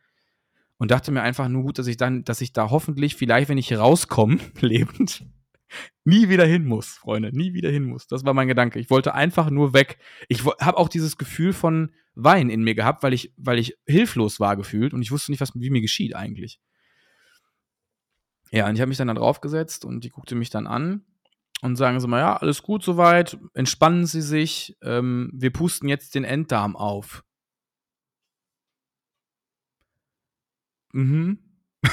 Und 0.79 0.93
dachte 0.93 1.13
mir 1.13 1.21
einfach 1.21 1.49
nur 1.49 1.63
gut, 1.63 1.79
dass 1.79 1.89
ich 1.89 1.99
dann, 1.99 2.25
dass 2.25 2.41
ich 2.41 2.55
da 2.55 2.71
hoffentlich, 2.71 3.15
vielleicht, 3.15 3.51
wenn 3.51 3.59
ich 3.59 3.77
rauskomme, 3.77 4.39
lebend, 4.61 5.27
nie 6.05 6.29
wieder 6.29 6.45
hin 6.45 6.65
muss, 6.65 6.99
Freunde, 6.99 7.37
nie 7.37 7.53
wieder 7.55 7.71
hin 7.71 7.85
muss. 7.85 8.07
Das 8.07 8.25
war 8.25 8.35
mein 8.35 8.49
Gedanke. 8.49 8.79
Ich 8.79 8.91
wollte 8.91 9.15
einfach 9.15 9.51
nur 9.51 9.73
weg. 9.73 9.99
Ich 10.29 10.45
habe 10.45 10.79
auch 10.79 10.89
dieses 10.89 11.17
Gefühl 11.19 11.53
von 11.53 11.93
Wein 12.15 12.51
in 12.51 12.63
mir 12.63 12.75
gehabt, 12.75 13.03
weil 13.03 13.13
ich, 13.13 13.33
weil 13.37 13.59
ich 13.59 13.79
hilflos 13.87 14.41
war 14.41 14.57
gefühlt 14.57 14.95
und 14.95 15.03
ich 15.03 15.11
wusste 15.11 15.33
nicht, 15.33 15.41
was 15.41 15.53
wie 15.55 15.71
mir 15.71 15.81
geschieht 15.81 16.15
eigentlich. 16.15 16.61
Ja, 18.51 18.69
und 18.69 18.75
ich 18.75 18.81
habe 18.81 18.89
mich 18.89 18.99
dann 18.99 19.09
da 19.09 19.15
draufgesetzt 19.15 19.85
und 19.85 20.03
die 20.03 20.11
guckte 20.11 20.35
mich 20.35 20.51
dann 20.51 20.67
an 20.67 21.05
und 21.63 21.77
sagen 21.77 22.01
sie 22.01 22.09
mal, 22.09 22.19
ja, 22.19 22.37
alles 22.37 22.63
gut 22.63 22.83
soweit, 22.83 23.39
entspannen 23.55 24.07
Sie 24.07 24.23
sich, 24.23 24.77
ähm, 24.83 25.31
wir 25.33 25.53
pusten 25.53 25.89
jetzt 25.89 26.15
den 26.15 26.25
Enddarm 26.25 26.75
auf. 26.75 27.23
Mhm. 30.93 31.39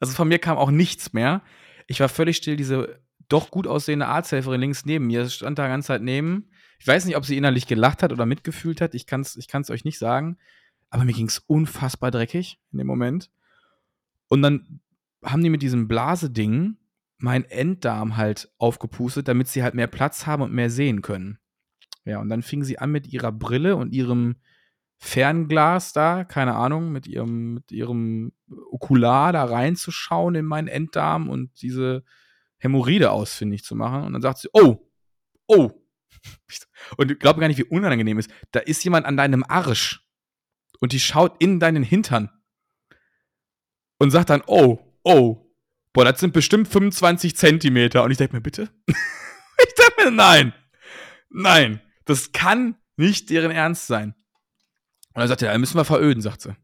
also 0.00 0.14
von 0.14 0.28
mir 0.28 0.38
kam 0.38 0.58
auch 0.58 0.70
nichts 0.70 1.12
mehr. 1.12 1.42
Ich 1.86 2.00
war 2.00 2.08
völlig 2.08 2.36
still, 2.38 2.56
diese 2.56 3.01
doch 3.32 3.50
gut 3.50 3.66
aussehende 3.66 4.06
Arzthelferin 4.06 4.60
links 4.60 4.84
neben 4.84 5.06
mir 5.06 5.28
stand 5.28 5.58
da 5.58 5.68
ganz 5.68 5.86
Zeit 5.86 6.02
neben. 6.02 6.50
Ich 6.78 6.86
weiß 6.86 7.04
nicht, 7.04 7.16
ob 7.16 7.24
sie 7.24 7.36
innerlich 7.36 7.66
gelacht 7.66 8.02
hat 8.02 8.12
oder 8.12 8.26
mitgefühlt 8.26 8.80
hat. 8.80 8.94
Ich 8.94 9.06
kann 9.06 9.22
es 9.22 9.36
ich 9.36 9.48
kann's 9.48 9.70
euch 9.70 9.84
nicht 9.84 9.98
sagen. 9.98 10.36
Aber 10.90 11.04
mir 11.04 11.14
ging 11.14 11.28
es 11.28 11.38
unfassbar 11.38 12.10
dreckig 12.10 12.60
in 12.70 12.78
dem 12.78 12.86
Moment. 12.86 13.30
Und 14.28 14.42
dann 14.42 14.80
haben 15.24 15.42
die 15.42 15.50
mit 15.50 15.62
diesem 15.62 15.88
Blaseding 15.88 16.76
meinen 17.18 17.44
Enddarm 17.44 18.16
halt 18.16 18.50
aufgepustet, 18.58 19.28
damit 19.28 19.48
sie 19.48 19.62
halt 19.62 19.74
mehr 19.74 19.86
Platz 19.86 20.26
haben 20.26 20.42
und 20.42 20.52
mehr 20.52 20.70
sehen 20.70 21.00
können. 21.00 21.38
Ja, 22.04 22.20
und 22.20 22.28
dann 22.28 22.42
fingen 22.42 22.64
sie 22.64 22.78
an 22.78 22.90
mit 22.90 23.06
ihrer 23.06 23.30
Brille 23.30 23.76
und 23.76 23.92
ihrem 23.92 24.36
Fernglas 24.98 25.92
da, 25.92 26.24
keine 26.24 26.56
Ahnung, 26.56 26.92
mit 26.92 27.06
ihrem, 27.06 27.54
mit 27.54 27.72
ihrem 27.72 28.32
Okular 28.70 29.32
da 29.32 29.44
reinzuschauen 29.44 30.34
in 30.34 30.44
meinen 30.44 30.68
Enddarm 30.68 31.28
und 31.28 31.50
diese 31.62 32.04
Hämorrhoide 32.62 33.10
ausfindig 33.10 33.64
zu 33.64 33.74
machen. 33.74 34.04
Und 34.04 34.12
dann 34.12 34.22
sagt 34.22 34.38
sie, 34.38 34.48
oh, 34.52 34.88
oh. 35.46 35.70
Und 36.96 37.10
ich 37.10 37.18
glaube 37.18 37.40
gar 37.40 37.48
nicht, 37.48 37.58
wie 37.58 37.64
unangenehm 37.64 38.18
ist. 38.18 38.30
Da 38.52 38.60
ist 38.60 38.84
jemand 38.84 39.06
an 39.06 39.16
deinem 39.16 39.44
Arsch 39.46 40.06
und 40.80 40.92
die 40.92 41.00
schaut 41.00 41.40
in 41.40 41.60
deinen 41.60 41.82
Hintern 41.82 42.30
und 43.98 44.10
sagt 44.10 44.30
dann, 44.30 44.42
oh, 44.46 44.78
oh, 45.04 45.52
boah, 45.92 46.04
das 46.04 46.20
sind 46.20 46.32
bestimmt 46.32 46.68
25 46.68 47.36
Zentimeter. 47.36 48.02
Und 48.02 48.10
ich 48.10 48.18
denke 48.18 48.34
mir, 48.34 48.40
bitte? 48.40 48.68
ich 48.86 49.74
denke 49.74 50.04
mir, 50.04 50.10
nein, 50.10 50.52
nein, 51.30 51.80
das 52.04 52.32
kann 52.32 52.76
nicht 52.96 53.30
deren 53.30 53.50
Ernst 53.50 53.86
sein. 53.86 54.14
Und 55.14 55.20
dann 55.20 55.28
sagt 55.28 55.42
er, 55.42 55.52
ja, 55.52 55.58
müssen 55.58 55.76
wir 55.76 55.84
veröden, 55.84 56.20
sagt 56.20 56.42
sie. 56.42 56.56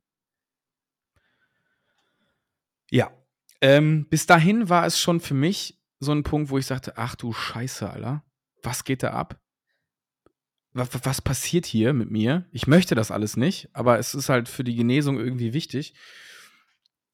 Ja. 2.90 3.12
Ähm, 3.60 4.08
bis 4.08 4.26
dahin 4.26 4.68
war 4.68 4.86
es 4.86 5.00
schon 5.00 5.20
für 5.20 5.34
mich 5.34 5.77
so 6.00 6.12
ein 6.12 6.22
Punkt, 6.22 6.50
wo 6.50 6.58
ich 6.58 6.66
sagte, 6.66 6.96
ach 6.96 7.14
du 7.14 7.32
Scheiße, 7.32 7.88
Alter. 7.88 8.24
Was 8.62 8.84
geht 8.84 9.02
da 9.02 9.12
ab? 9.12 9.40
Was, 10.72 10.90
was 11.02 11.22
passiert 11.22 11.66
hier 11.66 11.92
mit 11.92 12.10
mir? 12.10 12.46
Ich 12.52 12.66
möchte 12.66 12.94
das 12.94 13.10
alles 13.10 13.36
nicht, 13.36 13.68
aber 13.72 13.98
es 13.98 14.14
ist 14.14 14.28
halt 14.28 14.48
für 14.48 14.64
die 14.64 14.76
Genesung 14.76 15.18
irgendwie 15.18 15.52
wichtig. 15.52 15.94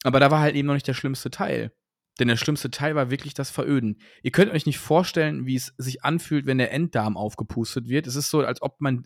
Aber 0.03 0.19
da 0.19 0.29
war 0.29 0.39
halt 0.39 0.55
eben 0.55 0.67
noch 0.67 0.73
nicht 0.73 0.87
der 0.87 0.93
schlimmste 0.93 1.31
Teil. 1.31 1.71
Denn 2.19 2.27
der 2.29 2.37
schlimmste 2.37 2.71
Teil 2.71 2.95
war 2.95 3.11
wirklich 3.11 3.33
das 3.33 3.49
Veröden. 3.49 3.99
Ihr 4.23 4.31
könnt 4.31 4.51
euch 4.51 4.65
nicht 4.65 4.77
vorstellen, 4.77 5.45
wie 5.45 5.55
es 5.55 5.73
sich 5.77 6.03
anfühlt, 6.03 6.45
wenn 6.45 6.57
der 6.57 6.71
Enddarm 6.71 7.17
aufgepustet 7.17 7.89
wird. 7.89 8.07
Es 8.07 8.15
ist 8.15 8.29
so, 8.29 8.41
als 8.41 8.61
ob 8.61 8.79
man, 8.79 9.05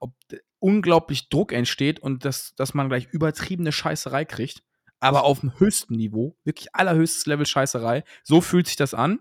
ob 0.00 0.14
unglaublich 0.58 1.28
Druck 1.28 1.52
entsteht 1.52 2.00
und 2.00 2.24
das, 2.24 2.54
dass 2.54 2.72
man 2.72 2.88
gleich 2.88 3.06
übertriebene 3.12 3.72
Scheißerei 3.72 4.24
kriegt. 4.24 4.62
Aber 5.00 5.24
auf 5.24 5.40
dem 5.40 5.58
höchsten 5.58 5.94
Niveau, 5.94 6.36
wirklich 6.44 6.74
allerhöchstes 6.74 7.26
Level 7.26 7.46
Scheißerei. 7.46 8.04
So 8.24 8.40
fühlt 8.40 8.66
sich 8.66 8.76
das 8.76 8.94
an. 8.94 9.20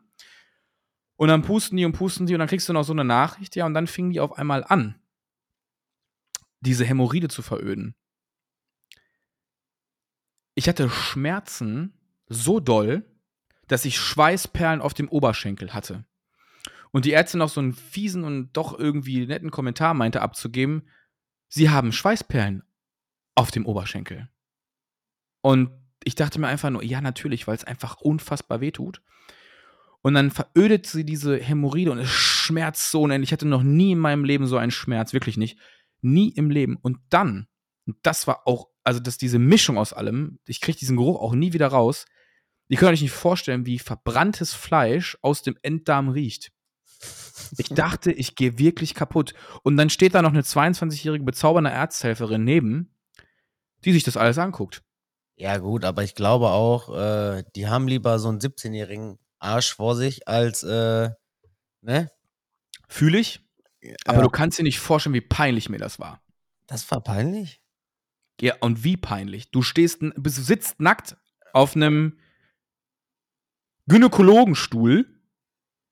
Und 1.15 1.29
dann 1.29 1.41
pusten 1.41 1.77
die 1.77 1.85
und 1.85 1.93
pusten 1.93 2.27
die 2.27 2.33
und 2.33 2.39
dann 2.39 2.47
kriegst 2.47 2.69
du 2.69 2.73
noch 2.73 2.83
so 2.83 2.93
eine 2.93 3.03
Nachricht, 3.03 3.55
ja, 3.55 3.65
und 3.65 3.73
dann 3.73 3.87
fingen 3.87 4.11
die 4.11 4.19
auf 4.19 4.37
einmal 4.37 4.63
an, 4.63 5.01
diese 6.59 6.85
Hämorrhoide 6.85 7.27
zu 7.27 7.41
veröden. 7.41 7.95
Ich 10.53 10.69
hatte 10.69 10.89
Schmerzen 10.89 11.93
so 12.27 12.59
doll, 12.59 13.05
dass 13.67 13.85
ich 13.85 13.99
Schweißperlen 13.99 14.81
auf 14.81 14.93
dem 14.93 15.09
Oberschenkel 15.09 15.73
hatte. 15.73 16.05
Und 16.91 17.05
die 17.05 17.13
Ärztin 17.13 17.39
noch 17.39 17.49
so 17.49 17.59
einen 17.59 17.73
fiesen 17.73 18.23
und 18.23 18.53
doch 18.53 18.77
irgendwie 18.77 19.25
netten 19.25 19.51
Kommentar 19.51 19.93
meinte 19.93 20.21
abzugeben, 20.21 20.87
sie 21.47 21.69
haben 21.69 21.91
Schweißperlen 21.91 22.63
auf 23.35 23.51
dem 23.51 23.65
Oberschenkel. 23.65 24.29
Und 25.41 25.69
ich 26.03 26.15
dachte 26.15 26.39
mir 26.39 26.47
einfach 26.47 26.69
nur, 26.69 26.83
ja, 26.83 27.01
natürlich, 27.01 27.47
weil 27.47 27.55
es 27.55 27.63
einfach 27.63 27.97
unfassbar 27.97 28.61
wehtut. 28.61 29.01
Und 30.01 30.13
dann 30.13 30.31
verödet 30.31 30.85
sie 30.85 31.03
diese 31.03 31.37
Hämorrhoide 31.37 31.91
und 31.91 31.99
es 31.99 32.09
schmerzt 32.09 32.91
so 32.91 33.01
unendlich. 33.01 33.29
Ich 33.29 33.33
hatte 33.33 33.47
noch 33.47 33.63
nie 33.63 33.91
in 33.91 33.99
meinem 33.99 34.23
Leben 34.23 34.47
so 34.47 34.57
einen 34.57 34.71
Schmerz, 34.71 35.13
wirklich 35.13 35.37
nicht. 35.37 35.57
Nie 36.01 36.29
im 36.29 36.49
Leben. 36.49 36.77
Und 36.77 36.99
dann, 37.09 37.47
und 37.85 37.97
das 38.03 38.27
war 38.27 38.47
auch, 38.47 38.67
also 38.83 38.99
dass 38.99 39.17
diese 39.17 39.39
Mischung 39.39 39.77
aus 39.77 39.91
allem, 39.91 40.39
ich 40.45 40.61
kriege 40.61 40.77
diesen 40.77 40.97
Geruch 40.97 41.19
auch 41.19 41.33
nie 41.33 41.53
wieder 41.53 41.67
raus, 41.67 42.05
Ihr 42.69 42.77
könnt 42.77 42.91
euch 42.91 43.01
nicht 43.01 43.11
vorstellen, 43.11 43.65
wie 43.65 43.79
verbranntes 43.79 44.53
Fleisch 44.53 45.17
aus 45.21 45.41
dem 45.41 45.57
Enddarm 45.61 46.09
riecht. 46.09 46.51
Ich 47.57 47.69
dachte, 47.69 48.11
ich 48.11 48.35
gehe 48.35 48.59
wirklich 48.59 48.93
kaputt. 48.93 49.33
Und 49.63 49.77
dann 49.77 49.89
steht 49.89 50.15
da 50.15 50.21
noch 50.21 50.31
eine 50.33 50.41
22-jährige 50.41 51.23
bezaubernde 51.23 51.69
Ärzthelferin 51.69 52.43
neben, 52.43 52.93
die 53.85 53.93
sich 53.93 54.03
das 54.03 54.17
alles 54.17 54.37
anguckt. 54.37 54.83
Ja, 55.39 55.57
gut, 55.57 55.85
aber 55.85 56.03
ich 56.03 56.15
glaube 56.15 56.49
auch, 56.49 56.95
äh, 56.97 57.43
die 57.55 57.67
haben 57.67 57.87
lieber 57.87 58.17
so 58.17 58.29
einen 58.29 58.39
17-jährigen 58.39 59.19
Arsch 59.39 59.75
vor 59.75 59.95
sich 59.95 60.27
als, 60.27 60.63
äh, 60.63 61.11
ne? 61.81 62.11
Fühle 62.89 63.19
ich. 63.19 63.41
Aber 64.05 64.23
du 64.23 64.29
kannst 64.29 64.57
dir 64.57 64.63
nicht 64.63 64.79
vorstellen, 64.79 65.13
wie 65.13 65.21
peinlich 65.21 65.69
mir 65.69 65.77
das 65.77 65.99
war. 65.99 66.21
Das 66.65 66.89
war 66.89 67.01
peinlich? 67.01 67.61
Ja, 68.41 68.55
und 68.61 68.83
wie 68.83 68.97
peinlich. 68.97 69.51
Du 69.51 69.61
stehst, 69.61 70.01
du 70.01 70.29
sitzt 70.29 70.79
nackt 70.79 71.15
auf 71.53 71.75
einem 71.75 72.17
Gynäkologenstuhl 73.87 75.05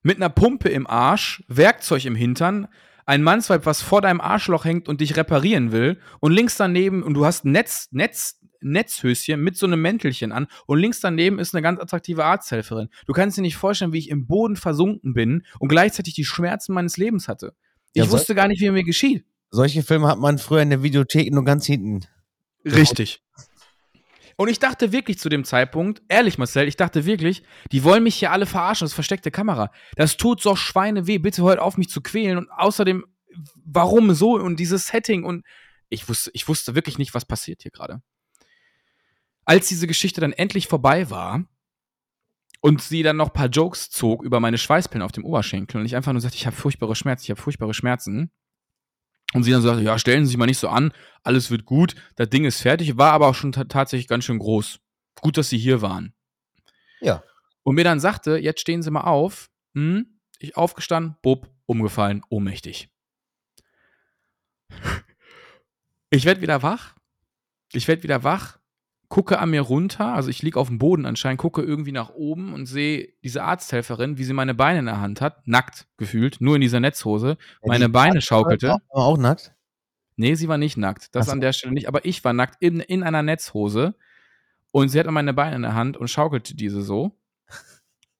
mit 0.02 0.16
einer 0.16 0.28
Pumpe 0.28 0.68
im 0.68 0.86
Arsch, 0.86 1.44
Werkzeug 1.48 2.04
im 2.04 2.14
Hintern, 2.14 2.68
ein 3.06 3.22
Mannsweib, 3.22 3.66
was 3.66 3.82
vor 3.82 4.02
deinem 4.02 4.20
Arschloch 4.20 4.64
hängt 4.64 4.88
und 4.88 5.00
dich 5.00 5.16
reparieren 5.16 5.70
will, 5.72 6.00
und 6.20 6.32
links 6.32 6.56
daneben, 6.56 7.02
und 7.02 7.14
du 7.14 7.24
hast 7.24 7.44
Netz, 7.44 7.88
Netz, 7.92 8.40
Netzhöschen 8.60 9.40
mit 9.40 9.56
so 9.56 9.66
einem 9.66 9.80
Mäntelchen 9.80 10.32
an, 10.32 10.46
und 10.66 10.78
links 10.78 11.00
daneben 11.00 11.38
ist 11.38 11.54
eine 11.54 11.62
ganz 11.62 11.80
attraktive 11.80 12.24
Arzthelferin. 12.24 12.88
Du 13.06 13.12
kannst 13.12 13.36
dir 13.36 13.42
nicht 13.42 13.56
vorstellen, 13.56 13.92
wie 13.92 13.98
ich 13.98 14.10
im 14.10 14.26
Boden 14.26 14.56
versunken 14.56 15.14
bin 15.14 15.44
und 15.58 15.68
gleichzeitig 15.68 16.14
die 16.14 16.24
Schmerzen 16.24 16.72
meines 16.72 16.96
Lebens 16.96 17.28
hatte. 17.28 17.54
Ich 17.92 18.04
ja, 18.04 18.10
wusste 18.10 18.34
gar 18.34 18.48
nicht, 18.48 18.60
wie 18.60 18.70
mir 18.70 18.84
geschieht. 18.84 19.24
Solche 19.50 19.82
Filme 19.82 20.08
hat 20.08 20.18
man 20.18 20.38
früher 20.38 20.62
in 20.62 20.70
der 20.70 20.82
Videothek 20.82 21.32
nur 21.32 21.44
ganz 21.44 21.66
hinten. 21.66 22.00
Richtig. 22.64 23.22
Und 24.36 24.48
ich 24.48 24.58
dachte 24.58 24.92
wirklich 24.92 25.18
zu 25.18 25.30
dem 25.30 25.44
Zeitpunkt, 25.44 26.02
ehrlich 26.08 26.36
Marcel, 26.36 26.68
ich 26.68 26.76
dachte 26.76 27.06
wirklich, 27.06 27.42
die 27.72 27.84
wollen 27.84 28.02
mich 28.02 28.16
hier 28.16 28.32
alle 28.32 28.44
verarschen, 28.44 28.84
das 28.84 28.90
ist 28.90 28.94
versteckte 28.94 29.30
Kamera. 29.30 29.70
Das 29.96 30.18
tut 30.18 30.42
so 30.42 30.56
Schweine 30.56 31.06
weh, 31.06 31.18
bitte 31.18 31.42
hört 31.42 31.58
auf 31.58 31.78
mich 31.78 31.88
zu 31.88 32.02
quälen 32.02 32.36
und 32.36 32.50
außerdem, 32.50 33.06
warum 33.64 34.12
so 34.12 34.34
und 34.34 34.60
dieses 34.60 34.88
Setting 34.88 35.24
und 35.24 35.44
ich 35.88 36.08
wusste, 36.08 36.30
ich 36.34 36.48
wusste 36.48 36.74
wirklich 36.74 36.98
nicht, 36.98 37.14
was 37.14 37.24
passiert 37.24 37.62
hier 37.62 37.70
gerade. 37.70 38.02
Als 39.46 39.68
diese 39.68 39.86
Geschichte 39.86 40.20
dann 40.20 40.32
endlich 40.32 40.66
vorbei 40.68 41.08
war 41.08 41.44
und 42.60 42.82
sie 42.82 43.02
dann 43.02 43.16
noch 43.16 43.28
ein 43.28 43.32
paar 43.32 43.48
Jokes 43.48 43.90
zog 43.90 44.22
über 44.22 44.40
meine 44.40 44.58
Schweißpillen 44.58 45.02
auf 45.02 45.12
dem 45.12 45.24
Oberschenkel 45.24 45.80
und 45.80 45.86
ich 45.86 45.96
einfach 45.96 46.12
nur 46.12 46.20
sagte, 46.20 46.36
ich 46.36 46.46
habe 46.46 46.56
furchtbare 46.56 46.96
Schmerzen, 46.96 47.24
ich 47.24 47.30
habe 47.30 47.40
furchtbare 47.40 47.72
Schmerzen, 47.72 48.32
und 49.34 49.42
sie 49.42 49.50
dann 49.50 49.62
sagte, 49.62 49.82
ja, 49.82 49.98
stellen 49.98 50.24
Sie 50.24 50.30
sich 50.30 50.36
mal 50.36 50.46
nicht 50.46 50.58
so 50.58 50.68
an, 50.68 50.92
alles 51.22 51.50
wird 51.50 51.64
gut, 51.64 51.94
das 52.14 52.28
Ding 52.30 52.44
ist 52.44 52.60
fertig, 52.60 52.96
war 52.96 53.12
aber 53.12 53.28
auch 53.28 53.34
schon 53.34 53.52
tatsächlich 53.52 54.08
ganz 54.08 54.24
schön 54.24 54.38
groß. 54.38 54.78
Gut, 55.20 55.36
dass 55.36 55.48
Sie 55.48 55.58
hier 55.58 55.82
waren. 55.82 56.14
Ja. 57.00 57.22
Und 57.62 57.74
mir 57.74 57.84
dann 57.84 58.00
sagte, 58.00 58.36
jetzt 58.36 58.60
stehen 58.60 58.82
Sie 58.82 58.90
mal 58.90 59.02
auf. 59.02 59.50
Hm, 59.74 60.20
ich 60.38 60.56
aufgestanden, 60.56 61.16
bob, 61.22 61.50
umgefallen, 61.66 62.22
ohnmächtig. 62.28 62.88
Ich 66.10 66.24
werde 66.24 66.40
wieder 66.40 66.62
wach. 66.62 66.94
Ich 67.72 67.88
werde 67.88 68.04
wieder 68.04 68.22
wach 68.22 68.58
gucke 69.08 69.38
an 69.38 69.50
mir 69.50 69.60
runter, 69.60 70.14
also 70.14 70.28
ich 70.28 70.42
liege 70.42 70.58
auf 70.58 70.68
dem 70.68 70.78
Boden 70.78 71.06
anscheinend, 71.06 71.38
gucke 71.38 71.62
irgendwie 71.62 71.92
nach 71.92 72.10
oben 72.10 72.52
und 72.52 72.66
sehe 72.66 73.12
diese 73.22 73.42
Arzthelferin, 73.42 74.18
wie 74.18 74.24
sie 74.24 74.32
meine 74.32 74.54
Beine 74.54 74.80
in 74.80 74.86
der 74.86 75.00
Hand 75.00 75.20
hat, 75.20 75.46
nackt 75.46 75.86
gefühlt, 75.96 76.40
nur 76.40 76.56
in 76.56 76.60
dieser 76.60 76.80
Netzhose, 76.80 77.36
ja, 77.38 77.68
meine 77.68 77.88
Beine 77.88 78.20
schaukelte. 78.20 78.68
War 78.68 78.80
auch 78.92 79.18
nackt? 79.18 79.54
Nee, 80.16 80.34
sie 80.34 80.48
war 80.48 80.58
nicht 80.58 80.76
nackt, 80.76 81.14
das 81.14 81.26
so. 81.26 81.32
an 81.32 81.40
der 81.40 81.52
Stelle 81.52 81.74
nicht, 81.74 81.88
aber 81.88 82.04
ich 82.04 82.24
war 82.24 82.32
nackt 82.32 82.56
in, 82.60 82.80
in 82.80 83.02
einer 83.02 83.22
Netzhose 83.22 83.94
und 84.70 84.88
sie 84.88 84.98
hatte 84.98 85.10
meine 85.10 85.34
Beine 85.34 85.56
in 85.56 85.62
der 85.62 85.74
Hand 85.74 85.96
und 85.96 86.08
schaukelte 86.08 86.54
diese 86.54 86.82
so. 86.82 87.18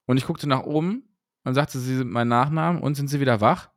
Und 0.07 0.19
ich 0.19 0.27
guckte 0.27 0.49
nach 0.49 0.63
oben 0.63 1.03
und 1.45 1.55
sagte 1.55 1.79
sie 1.81 2.05
meinen 2.05 2.29
Nachnamen 2.29 2.81
und 2.81 2.95
sind 2.95 3.09
sie 3.09 3.19
wieder 3.19 3.41
wach? 3.41 3.71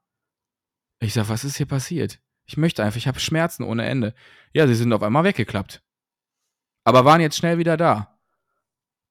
Ich 0.99 1.13
sag, 1.13 1.27
was 1.29 1.43
ist 1.43 1.57
hier 1.57 1.65
passiert? 1.65 2.19
Ich 2.45 2.55
möchte 2.55 2.83
einfach, 2.83 2.97
ich 2.97 3.07
habe 3.07 3.19
Schmerzen 3.19 3.63
ohne 3.63 3.85
Ende. 3.85 4.13
Ja, 4.53 4.67
sie 4.67 4.75
sind 4.75 4.93
auf 4.93 5.01
einmal 5.01 5.23
weggeklappt 5.23 5.81
aber 6.89 7.05
waren 7.05 7.21
jetzt 7.21 7.37
schnell 7.37 7.57
wieder 7.57 7.77
da. 7.77 8.19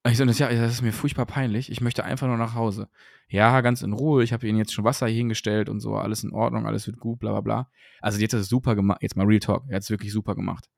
Ich 0.07 0.17
so, 0.17 0.25
das, 0.25 0.39
ja, 0.39 0.49
das 0.49 0.75
ist 0.75 0.83
mir 0.83 0.93
furchtbar 0.93 1.27
peinlich. 1.27 1.71
Ich 1.71 1.81
möchte 1.81 2.05
einfach 2.05 2.27
nur 2.27 2.37
nach 2.37 2.55
Hause. 2.55 2.89
Ja, 3.29 3.61
ganz 3.61 3.83
in 3.83 3.93
Ruhe. 3.93 4.23
Ich 4.23 4.33
habe 4.33 4.47
ihnen 4.47 4.59
jetzt 4.59 4.73
schon 4.73 4.85
Wasser 4.85 5.07
hingestellt 5.07 5.69
und 5.69 5.81
so. 5.81 5.97
Alles 5.97 6.25
in 6.25 6.33
Ordnung, 6.33 6.67
alles 6.67 6.87
wird 6.87 6.99
gut, 6.99 7.19
bla 7.19 7.33
bla 7.33 7.41
bla. 7.41 7.71
Also, 8.01 8.19
die 8.19 8.25
hat 8.25 8.33
das 8.33 8.49
super 8.49 8.75
gemacht. 8.75 9.03
Jetzt 9.03 9.17
mal 9.17 9.27
Real 9.27 9.41
Talk. 9.41 9.65
Er 9.69 9.77
hat 9.77 9.83
es 9.83 9.91
wirklich 9.91 10.13
super 10.13 10.35
gemacht. 10.35 10.69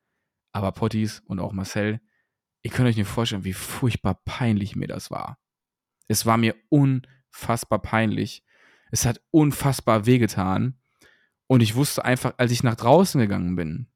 Aber 0.53 0.73
Potties 0.73 1.21
und 1.27 1.39
auch 1.39 1.53
Marcel, 1.53 2.01
ihr 2.63 2.71
könnt 2.71 2.89
euch 2.89 2.97
nicht 2.97 3.09
vorstellen, 3.09 3.45
wie 3.45 3.53
furchtbar 3.53 4.21
peinlich 4.25 4.75
mir 4.75 4.89
das 4.89 5.11
war. 5.11 5.39
Es 6.09 6.27
war 6.27 6.37
mir 6.37 6.57
unfassbar 6.69 7.81
peinlich. 7.81 8.45
Es 8.91 9.07
hat 9.07 9.21
unfassbar 9.31 10.07
wehgetan. 10.07 10.81
Und 11.47 11.63
ich 11.63 11.77
wusste 11.77 12.05
einfach, 12.05 12.35
als 12.37 12.51
ich 12.51 12.63
nach 12.63 12.75
draußen 12.75 13.21
gegangen 13.21 13.55
bin, 13.55 13.89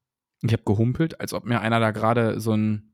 ich 0.43 0.53
habe 0.53 0.65
gehumpelt, 0.65 1.21
als 1.21 1.33
ob 1.33 1.45
mir 1.45 1.61
einer 1.61 1.81
da 1.81 1.91
gerade 1.91 2.41
so 2.41 2.53
ein 2.53 2.94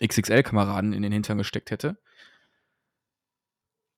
XXL-Kameraden 0.00 0.92
in 0.92 1.02
den 1.02 1.12
Hintern 1.12 1.38
gesteckt 1.38 1.70
hätte. 1.70 1.98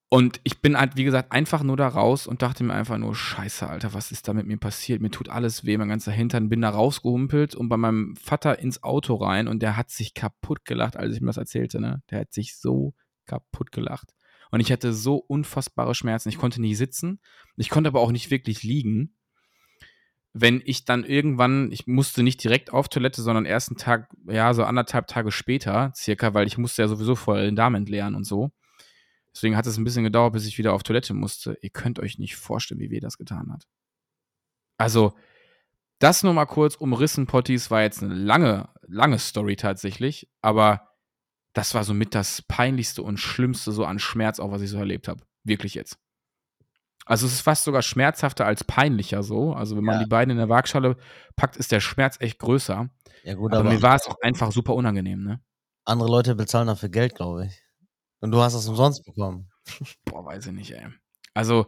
Und 0.08 0.40
ich 0.44 0.60
bin 0.60 0.78
halt, 0.78 0.96
wie 0.96 1.02
gesagt, 1.02 1.32
einfach 1.32 1.64
nur 1.64 1.76
da 1.76 1.88
raus 1.88 2.28
und 2.28 2.40
dachte 2.40 2.62
mir 2.62 2.74
einfach 2.74 2.96
nur, 2.96 3.14
scheiße, 3.14 3.68
Alter, 3.68 3.92
was 3.92 4.12
ist 4.12 4.28
da 4.28 4.34
mit 4.34 4.46
mir 4.46 4.56
passiert? 4.56 5.02
Mir 5.02 5.10
tut 5.10 5.28
alles 5.28 5.64
weh, 5.64 5.76
mein 5.76 5.88
ganzer 5.88 6.12
Hintern. 6.12 6.48
Bin 6.48 6.60
da 6.60 6.70
rausgehumpelt 6.70 7.56
und 7.56 7.68
bei 7.68 7.76
meinem 7.76 8.14
Vater 8.14 8.60
ins 8.60 8.84
Auto 8.84 9.16
rein 9.16 9.48
und 9.48 9.62
der 9.62 9.76
hat 9.76 9.90
sich 9.90 10.14
kaputt 10.14 10.64
gelacht, 10.64 10.96
als 10.96 11.14
ich 11.14 11.20
ihm 11.20 11.26
das 11.26 11.38
erzählte, 11.38 11.80
ne? 11.80 12.02
Der 12.10 12.20
hat 12.20 12.32
sich 12.32 12.56
so 12.56 12.94
kaputt 13.26 13.72
gelacht. 13.72 14.14
Und 14.52 14.60
ich 14.60 14.70
hatte 14.70 14.92
so 14.92 15.16
unfassbare 15.16 15.96
Schmerzen. 15.96 16.28
Ich 16.28 16.38
konnte 16.38 16.60
nicht 16.60 16.78
sitzen. 16.78 17.20
Ich 17.56 17.68
konnte 17.68 17.88
aber 17.88 18.00
auch 18.00 18.12
nicht 18.12 18.30
wirklich 18.30 18.62
liegen, 18.62 19.15
wenn 20.38 20.62
ich 20.66 20.84
dann 20.84 21.04
irgendwann, 21.04 21.72
ich 21.72 21.86
musste 21.86 22.22
nicht 22.22 22.44
direkt 22.44 22.70
auf 22.70 22.88
Toilette, 22.90 23.22
sondern 23.22 23.46
erst 23.46 23.70
einen 23.70 23.78
Tag, 23.78 24.10
ja, 24.26 24.52
so 24.52 24.64
anderthalb 24.64 25.06
Tage 25.06 25.32
später, 25.32 25.92
circa, 25.96 26.34
weil 26.34 26.46
ich 26.46 26.58
musste 26.58 26.82
ja 26.82 26.88
sowieso 26.88 27.14
vorher 27.14 27.46
den 27.46 27.56
Darm 27.56 27.74
entleeren 27.74 28.14
und 28.14 28.24
so. 28.24 28.50
Deswegen 29.34 29.56
hat 29.56 29.66
es 29.66 29.78
ein 29.78 29.84
bisschen 29.84 30.04
gedauert, 30.04 30.34
bis 30.34 30.46
ich 30.46 30.58
wieder 30.58 30.74
auf 30.74 30.82
Toilette 30.82 31.14
musste. 31.14 31.56
Ihr 31.62 31.70
könnt 31.70 31.98
euch 31.98 32.18
nicht 32.18 32.36
vorstellen, 32.36 32.80
wie 32.80 32.90
weh 32.90 33.00
das 33.00 33.16
getan 33.16 33.50
hat. 33.50 33.64
Also, 34.76 35.14
das 36.00 36.22
nur 36.22 36.34
mal 36.34 36.44
kurz 36.44 36.74
umrissen, 36.74 37.26
Potties, 37.26 37.70
war 37.70 37.80
jetzt 37.80 38.02
eine 38.02 38.14
lange, 38.14 38.68
lange 38.86 39.18
Story 39.18 39.56
tatsächlich, 39.56 40.28
aber 40.42 40.90
das 41.54 41.74
war 41.74 41.84
somit 41.84 42.14
das 42.14 42.42
peinlichste 42.42 43.02
und 43.02 43.16
schlimmste 43.16 43.72
so 43.72 43.86
an 43.86 43.98
Schmerz, 43.98 44.38
auch 44.38 44.50
was 44.50 44.60
ich 44.60 44.68
so 44.68 44.76
erlebt 44.76 45.08
habe. 45.08 45.24
Wirklich 45.44 45.74
jetzt. 45.74 45.98
Also 47.06 47.26
es 47.26 47.34
ist 47.34 47.40
fast 47.40 47.62
sogar 47.62 47.82
schmerzhafter 47.82 48.44
als 48.44 48.64
peinlicher 48.64 49.22
so. 49.22 49.54
Also 49.54 49.76
wenn 49.76 49.84
man 49.84 50.00
die 50.00 50.08
beiden 50.08 50.32
in 50.32 50.38
der 50.38 50.48
Waagschale 50.48 50.96
packt, 51.36 51.56
ist 51.56 51.70
der 51.70 51.78
Schmerz 51.78 52.16
echt 52.20 52.40
größer. 52.40 52.90
Ja, 53.22 53.34
gut, 53.34 53.52
aber, 53.52 53.60
aber 53.60 53.70
mir 53.70 53.80
war 53.80 53.94
es 53.94 54.08
auch 54.08 54.20
einfach 54.22 54.50
super 54.50 54.74
unangenehm, 54.74 55.22
ne? 55.22 55.40
Andere 55.84 56.10
Leute 56.10 56.34
bezahlen 56.34 56.66
dafür 56.66 56.88
Geld, 56.88 57.14
glaube 57.14 57.46
ich. 57.46 57.62
Und 58.20 58.32
du 58.32 58.40
hast 58.40 58.54
das 58.54 58.68
umsonst 58.68 59.04
bekommen. 59.04 59.48
Boah, 60.04 60.24
weiß 60.24 60.46
ich 60.46 60.52
nicht, 60.52 60.72
ey. 60.72 60.86
Also, 61.32 61.66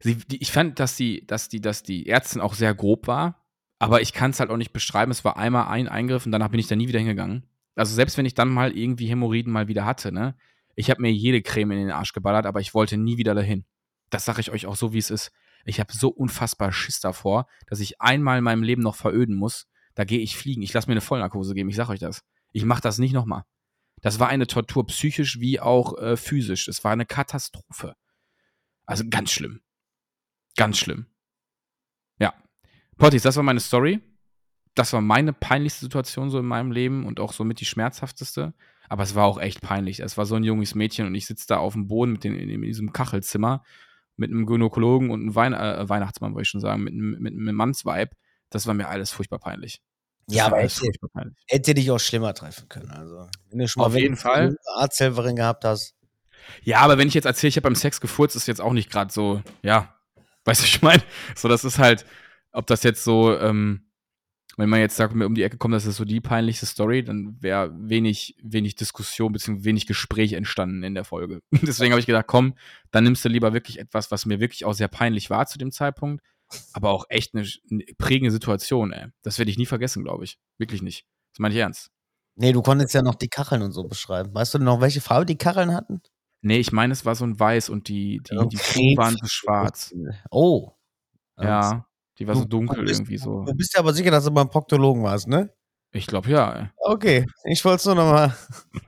sie, 0.00 0.14
die, 0.16 0.40
ich 0.40 0.50
fand, 0.50 0.80
dass 0.80 0.96
die, 0.96 1.26
dass 1.26 1.50
die, 1.50 1.60
dass 1.60 1.82
die 1.82 2.08
Ärztin 2.08 2.40
auch 2.40 2.54
sehr 2.54 2.74
grob 2.74 3.06
war, 3.06 3.44
aber 3.78 4.00
ich 4.00 4.14
kann 4.14 4.30
es 4.30 4.40
halt 4.40 4.48
auch 4.48 4.56
nicht 4.56 4.72
beschreiben. 4.72 5.10
Es 5.10 5.26
war 5.26 5.36
einmal 5.36 5.68
ein 5.68 5.88
Eingriff 5.88 6.24
und 6.24 6.32
danach 6.32 6.48
bin 6.48 6.60
ich 6.60 6.68
da 6.68 6.76
nie 6.76 6.88
wieder 6.88 6.98
hingegangen. 6.98 7.46
Also 7.74 7.94
selbst 7.94 8.16
wenn 8.16 8.26
ich 8.26 8.34
dann 8.34 8.48
mal 8.48 8.76
irgendwie 8.76 9.08
Hämorrhoiden 9.08 9.52
mal 9.52 9.68
wieder 9.68 9.84
hatte, 9.84 10.10
ne? 10.10 10.36
Ich 10.74 10.88
habe 10.88 11.02
mir 11.02 11.12
jede 11.12 11.42
Creme 11.42 11.72
in 11.72 11.78
den 11.78 11.90
Arsch 11.90 12.14
geballert, 12.14 12.46
aber 12.46 12.60
ich 12.60 12.72
wollte 12.72 12.96
nie 12.96 13.18
wieder 13.18 13.34
dahin 13.34 13.66
das 14.10 14.24
sage 14.24 14.40
ich 14.40 14.50
euch 14.50 14.66
auch 14.66 14.76
so, 14.76 14.92
wie 14.92 14.98
es 14.98 15.10
ist. 15.10 15.32
Ich 15.64 15.80
habe 15.80 15.92
so 15.92 16.08
unfassbar 16.08 16.72
Schiss 16.72 17.00
davor, 17.00 17.46
dass 17.66 17.80
ich 17.80 18.00
einmal 18.00 18.38
in 18.38 18.44
meinem 18.44 18.62
Leben 18.62 18.82
noch 18.82 18.96
veröden 18.96 19.36
muss. 19.36 19.66
Da 19.94 20.04
gehe 20.04 20.20
ich 20.20 20.36
fliegen. 20.36 20.62
Ich 20.62 20.72
lasse 20.72 20.88
mir 20.88 20.92
eine 20.92 21.00
Vollnarkose 21.00 21.54
geben. 21.54 21.68
Ich 21.68 21.76
sage 21.76 21.90
euch 21.90 22.00
das. 22.00 22.22
Ich 22.52 22.64
mache 22.64 22.80
das 22.80 22.98
nicht 22.98 23.12
nochmal. 23.12 23.44
Das 24.00 24.18
war 24.18 24.28
eine 24.28 24.46
Tortur, 24.46 24.86
psychisch 24.86 25.40
wie 25.40 25.60
auch 25.60 25.98
äh, 25.98 26.16
physisch. 26.16 26.68
Es 26.68 26.84
war 26.84 26.92
eine 26.92 27.06
Katastrophe. 27.06 27.94
Also 28.86 29.04
ganz 29.08 29.30
schlimm. 29.30 29.60
Ganz 30.56 30.78
schlimm. 30.78 31.06
Ja. 32.18 32.34
Pottis, 32.96 33.22
das 33.22 33.36
war 33.36 33.42
meine 33.42 33.60
Story. 33.60 34.00
Das 34.74 34.92
war 34.92 35.00
meine 35.00 35.32
peinlichste 35.32 35.86
Situation 35.86 36.30
so 36.30 36.38
in 36.38 36.46
meinem 36.46 36.72
Leben 36.72 37.04
und 37.04 37.20
auch 37.20 37.32
somit 37.32 37.60
die 37.60 37.66
schmerzhafteste. 37.66 38.54
Aber 38.88 39.02
es 39.02 39.14
war 39.14 39.26
auch 39.26 39.38
echt 39.38 39.60
peinlich. 39.60 40.00
Es 40.00 40.16
war 40.16 40.26
so 40.26 40.34
ein 40.34 40.44
junges 40.44 40.74
Mädchen 40.74 41.06
und 41.06 41.14
ich 41.14 41.26
sitze 41.26 41.46
da 41.46 41.58
auf 41.58 41.74
dem 41.74 41.86
Boden 41.86 42.12
mit 42.12 42.24
den, 42.24 42.34
in, 42.34 42.48
in 42.48 42.62
diesem 42.62 42.92
Kachelzimmer 42.92 43.62
mit 44.20 44.30
einem 44.30 44.46
Gynäkologen 44.46 45.10
und 45.10 45.22
einem 45.22 45.34
Wein 45.34 45.54
äh, 45.54 45.88
Weihnachtsmann, 45.88 46.34
wollte 46.34 46.42
ich 46.42 46.48
schon 46.48 46.60
sagen, 46.60 46.84
mit 46.84 46.92
einem, 46.92 47.18
mit 47.18 47.32
einem 47.32 47.54
Mannsweib, 47.54 48.14
das 48.50 48.66
war 48.66 48.74
mir 48.74 48.88
alles 48.88 49.10
furchtbar 49.10 49.38
peinlich. 49.38 49.80
Das 50.26 50.36
ja, 50.36 50.46
aber 50.46 50.58
hätte, 50.58 50.90
peinlich. 51.12 51.36
hätte 51.48 51.74
dich 51.74 51.90
auch 51.90 51.98
schlimmer 51.98 52.34
treffen 52.34 52.68
können. 52.68 52.90
Also, 52.90 53.28
wenn 53.48 53.58
du 53.58 53.66
schon 53.66 53.80
mal 53.80 53.86
Auf 53.86 53.96
jeden 53.96 54.16
Fall. 54.16 54.48
eine 54.48 54.56
Arzthelferin 54.76 55.36
gehabt 55.36 55.64
hast. 55.64 55.94
Ja, 56.62 56.80
aber 56.80 56.98
wenn 56.98 57.08
ich 57.08 57.14
jetzt 57.14 57.24
erzähle, 57.24 57.48
ich 57.48 57.56
habe 57.56 57.64
beim 57.64 57.74
Sex 57.74 58.00
gefurzt, 58.00 58.36
ist 58.36 58.46
jetzt 58.46 58.60
auch 58.60 58.72
nicht 58.72 58.90
gerade 58.90 59.12
so, 59.12 59.42
ja, 59.62 59.94
weißt 60.44 60.60
du, 60.60 60.64
ich 60.66 60.82
meine, 60.82 61.02
so, 61.34 61.48
das 61.48 61.64
ist 61.64 61.78
halt, 61.78 62.04
ob 62.52 62.66
das 62.66 62.82
jetzt 62.82 63.02
so, 63.02 63.36
ähm, 63.38 63.89
wenn 64.60 64.68
man 64.68 64.80
jetzt 64.80 64.96
sagt, 64.96 65.14
um 65.14 65.34
die 65.34 65.42
Ecke 65.42 65.58
kommt, 65.58 65.74
das 65.74 65.86
ist 65.86 65.96
so 65.96 66.04
die 66.04 66.20
peinlichste 66.20 66.66
Story, 66.66 67.02
dann 67.02 67.36
wäre 67.40 67.72
wenig, 67.76 68.36
wenig 68.42 68.74
Diskussion 68.74 69.32
bzw. 69.32 69.64
wenig 69.64 69.86
Gespräch 69.86 70.32
entstanden 70.32 70.82
in 70.82 70.94
der 70.94 71.04
Folge. 71.04 71.40
Deswegen 71.50 71.92
habe 71.92 72.00
ich 72.00 72.06
gedacht, 72.06 72.26
komm, 72.26 72.54
dann 72.90 73.04
nimmst 73.04 73.24
du 73.24 73.28
lieber 73.28 73.52
wirklich 73.52 73.78
etwas, 73.78 74.10
was 74.10 74.26
mir 74.26 74.40
wirklich 74.40 74.64
auch 74.64 74.74
sehr 74.74 74.88
peinlich 74.88 75.30
war 75.30 75.46
zu 75.46 75.58
dem 75.58 75.72
Zeitpunkt, 75.72 76.22
aber 76.72 76.90
auch 76.90 77.06
echt 77.08 77.34
eine, 77.34 77.46
eine 77.70 77.84
prägende 77.98 78.30
Situation, 78.30 78.92
ey. 78.92 79.06
Das 79.22 79.38
werde 79.38 79.50
ich 79.50 79.58
nie 79.58 79.66
vergessen, 79.66 80.04
glaube 80.04 80.24
ich. 80.24 80.38
Wirklich 80.58 80.82
nicht. 80.82 81.06
Das 81.32 81.38
meine 81.38 81.54
ich 81.54 81.60
ernst. 81.60 81.90
Nee, 82.36 82.52
du 82.52 82.62
konntest 82.62 82.94
ja 82.94 83.02
noch 83.02 83.16
die 83.16 83.28
Kacheln 83.28 83.62
und 83.62 83.72
so 83.72 83.84
beschreiben. 83.84 84.34
Weißt 84.34 84.54
du 84.54 84.58
noch, 84.58 84.80
welche 84.80 85.00
Farbe 85.00 85.26
die 85.26 85.36
Kacheln 85.36 85.74
hatten? 85.74 86.00
Nee, 86.42 86.58
ich 86.58 86.72
meine, 86.72 86.92
es 86.92 87.04
war 87.04 87.14
so 87.14 87.24
ein 87.24 87.38
Weiß 87.38 87.68
und 87.68 87.88
die, 87.88 88.20
die, 88.30 88.48
die 88.48 88.56
Fugen 88.56 88.96
waren 88.96 89.16
so 89.16 89.26
schwarz. 89.26 89.94
Oh. 90.30 90.72
Ja. 91.38 91.86
Die 92.20 92.26
war 92.26 92.36
so 92.36 92.44
dunkel 92.44 92.84
bist, 92.84 93.00
irgendwie 93.00 93.16
so. 93.16 93.44
Du 93.44 93.54
bist 93.54 93.74
ja 93.74 93.80
aber 93.80 93.94
sicher, 93.94 94.10
dass 94.10 94.24
du 94.24 94.30
beim 94.30 94.50
Proktologen 94.50 95.02
warst, 95.02 95.26
ne? 95.26 95.50
Ich 95.90 96.06
glaube 96.06 96.30
ja. 96.30 96.52
Ey. 96.52 96.66
Okay, 96.76 97.26
ich 97.44 97.64
wollte 97.64 97.76
es 97.76 97.84
nur 97.86 97.94
nochmal. 97.94 98.36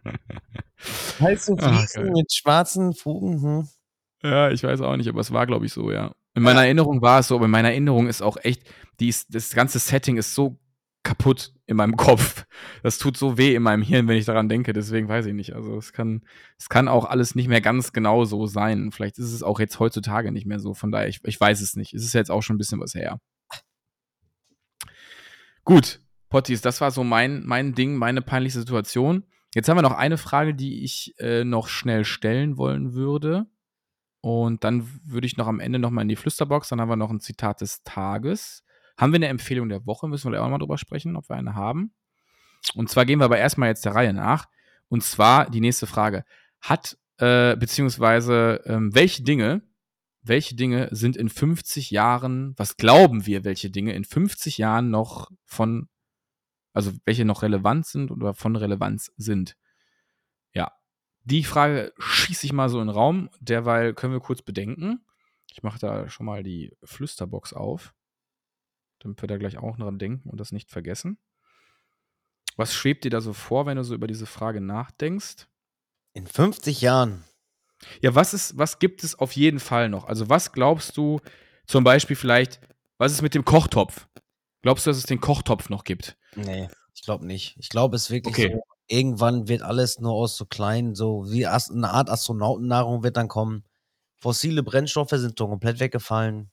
Heiße 1.21 1.57
Fliesen 1.57 2.13
mit 2.13 2.33
schwarzen 2.33 2.93
Fugen. 2.93 3.43
Hm. 3.43 3.69
Ja, 4.23 4.51
ich 4.51 4.63
weiß 4.63 4.83
auch 4.83 4.97
nicht, 4.97 5.09
aber 5.09 5.21
es 5.21 5.33
war, 5.33 5.47
glaube 5.47 5.65
ich, 5.65 5.73
so, 5.73 5.91
ja. 5.91 6.13
In 6.35 6.43
meiner 6.43 6.61
ja. 6.61 6.67
Erinnerung 6.67 7.01
war 7.01 7.21
es 7.21 7.29
so, 7.29 7.37
aber 7.37 7.47
in 7.47 7.51
meiner 7.51 7.71
Erinnerung 7.71 8.07
ist 8.07 8.23
auch 8.23 8.37
echt, 8.43 8.63
die 9.01 9.09
ist, 9.09 9.35
das 9.35 9.51
ganze 9.55 9.79
Setting 9.79 10.19
ist 10.19 10.35
so 10.35 10.59
kaputt 11.03 11.53
in 11.67 11.77
meinem 11.77 11.97
Kopf. 11.97 12.47
Das 12.83 12.99
tut 12.99 13.17
so 13.17 13.39
weh 13.39 13.55
in 13.55 13.63
meinem 13.63 13.83
Hirn, 13.83 14.09
wenn 14.09 14.17
ich 14.17 14.25
daran 14.25 14.49
denke. 14.49 14.73
Deswegen 14.73 15.09
weiß 15.09 15.27
ich 15.27 15.35
nicht. 15.35 15.55
Also 15.55 15.77
es 15.77 15.93
kann, 15.93 16.23
es 16.59 16.69
kann 16.69 16.89
auch 16.89 17.05
alles 17.05 17.35
nicht 17.35 17.49
mehr 17.49 17.61
ganz 17.61 17.93
genau 17.93 18.25
so 18.25 18.47
sein. 18.47 18.93
Vielleicht 18.93 19.19
ist 19.19 19.33
es 19.33 19.43
auch 19.43 19.61
jetzt 19.61 19.79
heutzutage 19.81 20.33
nicht 20.33 20.47
mehr 20.47 20.61
so. 20.61 20.75
Von 20.75 20.93
daher, 20.93 21.09
ich, 21.09 21.21
ich 21.25 21.41
weiß 21.41 21.61
es 21.61 21.77
nicht. 21.77 21.95
Es 21.95 22.05
ist 22.05 22.13
jetzt 22.13 22.31
auch 22.31 22.43
schon 22.43 22.57
ein 22.57 22.59
bisschen 22.59 22.81
was 22.81 22.95
her. 22.95 23.21
Gut, 25.65 26.01
Potties, 26.29 26.61
das 26.61 26.81
war 26.81 26.91
so 26.91 27.05
mein, 27.05 27.45
mein 27.45 27.75
Ding, 27.75 27.97
meine 27.97 28.23
peinliche 28.23 28.59
Situation. 28.59 29.25
Jetzt 29.55 29.69
haben 29.69 29.77
wir 29.77 29.83
noch 29.83 29.97
eine 29.97 30.19
Frage, 30.19 30.55
die 30.55 30.83
ich 30.83 31.15
äh, 31.19 31.45
noch 31.45 31.69
schnell 31.69 32.05
stellen 32.05 32.57
wollen 32.57 32.95
würde. 32.95 33.47
Und 34.23 34.65
dann 34.65 34.89
würde 35.05 35.27
ich 35.27 35.37
noch 35.37 35.49
am 35.49 35.61
Ende 35.61 35.79
noch 35.79 35.91
mal 35.91 36.03
in 36.03 36.09
die 36.09 36.17
Flüsterbox. 36.17 36.69
Dann 36.69 36.81
haben 36.81 36.89
wir 36.89 36.97
noch 36.97 37.11
ein 37.11 37.21
Zitat 37.21 37.61
des 37.61 37.83
Tages. 37.83 38.65
Haben 38.97 39.13
wir 39.13 39.19
eine 39.19 39.29
Empfehlung 39.29 39.69
der 39.69 39.87
Woche? 39.87 40.09
Müssen 40.09 40.31
wir 40.31 40.37
da 40.37 40.45
auch 40.45 40.51
mal 40.51 40.59
drüber 40.59 40.79
sprechen, 40.79 41.17
ob 41.17 41.29
wir 41.29 41.37
eine 41.37 41.55
haben. 41.55 41.93
Und 42.75 42.89
zwar 42.89 43.05
gehen 43.05 43.19
wir 43.19 43.25
aber 43.25 43.39
erstmal 43.39 43.69
jetzt 43.69 43.85
der 43.85 43.95
Reihe 43.95 44.13
nach. 44.13 44.47
Und 44.89 45.03
zwar 45.03 45.51
die 45.51 45.61
nächste 45.61 45.87
Frage. 45.87 46.25
Hat, 46.61 46.99
äh, 47.19 47.57
beziehungsweise, 47.57 48.63
ähm, 48.67 48.95
welche 48.95 49.23
Dinge, 49.23 49.63
welche 50.23 50.55
Dinge 50.55 50.89
sind 50.93 51.17
in 51.17 51.29
50 51.29 51.91
Jahren, 51.91 52.55
was 52.57 52.77
glauben 52.77 53.27
wir, 53.27 53.45
welche 53.45 53.71
Dinge 53.71 53.95
in 53.95 54.05
50 54.05 54.59
Jahren 54.59 54.91
noch 54.91 55.31
von, 55.45 55.89
also 56.73 56.93
welche 57.05 57.25
noch 57.25 57.43
relevant 57.43 57.87
sind 57.87 58.11
oder 58.11 58.35
von 58.35 58.55
Relevanz 58.55 59.13
sind? 59.17 59.57
Ja. 60.53 60.73
Die 61.25 61.45
Frage 61.45 61.93
schieße 61.99 62.47
ich 62.47 62.53
mal 62.53 62.69
so 62.69 62.81
in 62.81 62.89
den 62.89 62.95
Raum. 62.95 63.31
Derweil 63.41 63.95
können 63.95 64.13
wir 64.13 64.21
kurz 64.21 64.43
bedenken. 64.43 65.05
Ich 65.51 65.63
mache 65.63 65.79
da 65.79 66.09
schon 66.09 66.27
mal 66.27 66.43
die 66.43 66.77
Flüsterbox 66.85 67.53
auf 67.53 67.95
damit 69.05 69.23
wir 69.23 69.27
da 69.27 69.37
gleich 69.37 69.59
auch 69.59 69.77
dran 69.77 69.99
denken 69.99 70.29
und 70.29 70.39
das 70.39 70.53
nicht 70.53 70.71
vergessen. 70.71 71.19
Was 72.57 72.75
schwebt 72.75 73.05
dir 73.05 73.11
da 73.11 73.21
so 73.21 73.33
vor, 73.33 73.67
wenn 73.67 73.77
du 73.77 73.85
so 73.85 73.95
über 73.95 74.07
diese 74.07 74.27
Frage 74.27 74.61
nachdenkst? 74.61 75.47
In 76.13 76.27
50 76.27 76.81
Jahren. 76.83 77.25
Ja, 78.01 78.15
was 78.15 78.35
ist, 78.35 78.59
was 78.59 78.79
gibt 78.79 79.03
es 79.03 79.19
auf 79.19 79.33
jeden 79.33 79.59
Fall 79.59 79.89
noch? 79.89 80.05
Also, 80.05 80.29
was 80.29 80.53
glaubst 80.53 80.97
du 80.97 81.21
zum 81.67 81.85
Beispiel 81.85 82.17
vielleicht, 82.17 82.61
was 82.99 83.13
ist 83.13 83.23
mit 83.23 83.35
dem 83.35 83.45
Kochtopf? 83.45 84.07
Glaubst 84.61 84.87
du, 84.87 84.91
dass 84.91 84.99
es 84.99 85.05
den 85.05 85.21
Kochtopf 85.21 85.69
noch 85.69 85.85
gibt? 85.85 86.17
Nee, 86.37 86.69
ich 86.95 87.03
glaube 87.03 87.27
nicht. 87.27 87.57
Ich 87.59 87.69
glaube, 87.69 87.97
es 87.97 88.11
wirklich 88.11 88.35
okay. 88.35 88.53
so, 88.53 88.63
irgendwann 88.87 89.49
wird 89.49 89.63
alles 89.63 89.99
nur 89.99 90.13
aus 90.13 90.37
so 90.37 90.45
kleinen, 90.45 90.95
so 90.95 91.31
wie 91.31 91.47
eine 91.47 91.91
Art 91.91 92.11
Astronautennahrung 92.11 93.03
wird 93.03 93.17
dann 93.17 93.29
kommen. 93.29 93.65
Fossile 94.19 94.63
Brennstoffe 94.63 95.11
sind 95.11 95.37
so 95.37 95.49
komplett 95.49 95.81
weggefallen. 95.81 96.52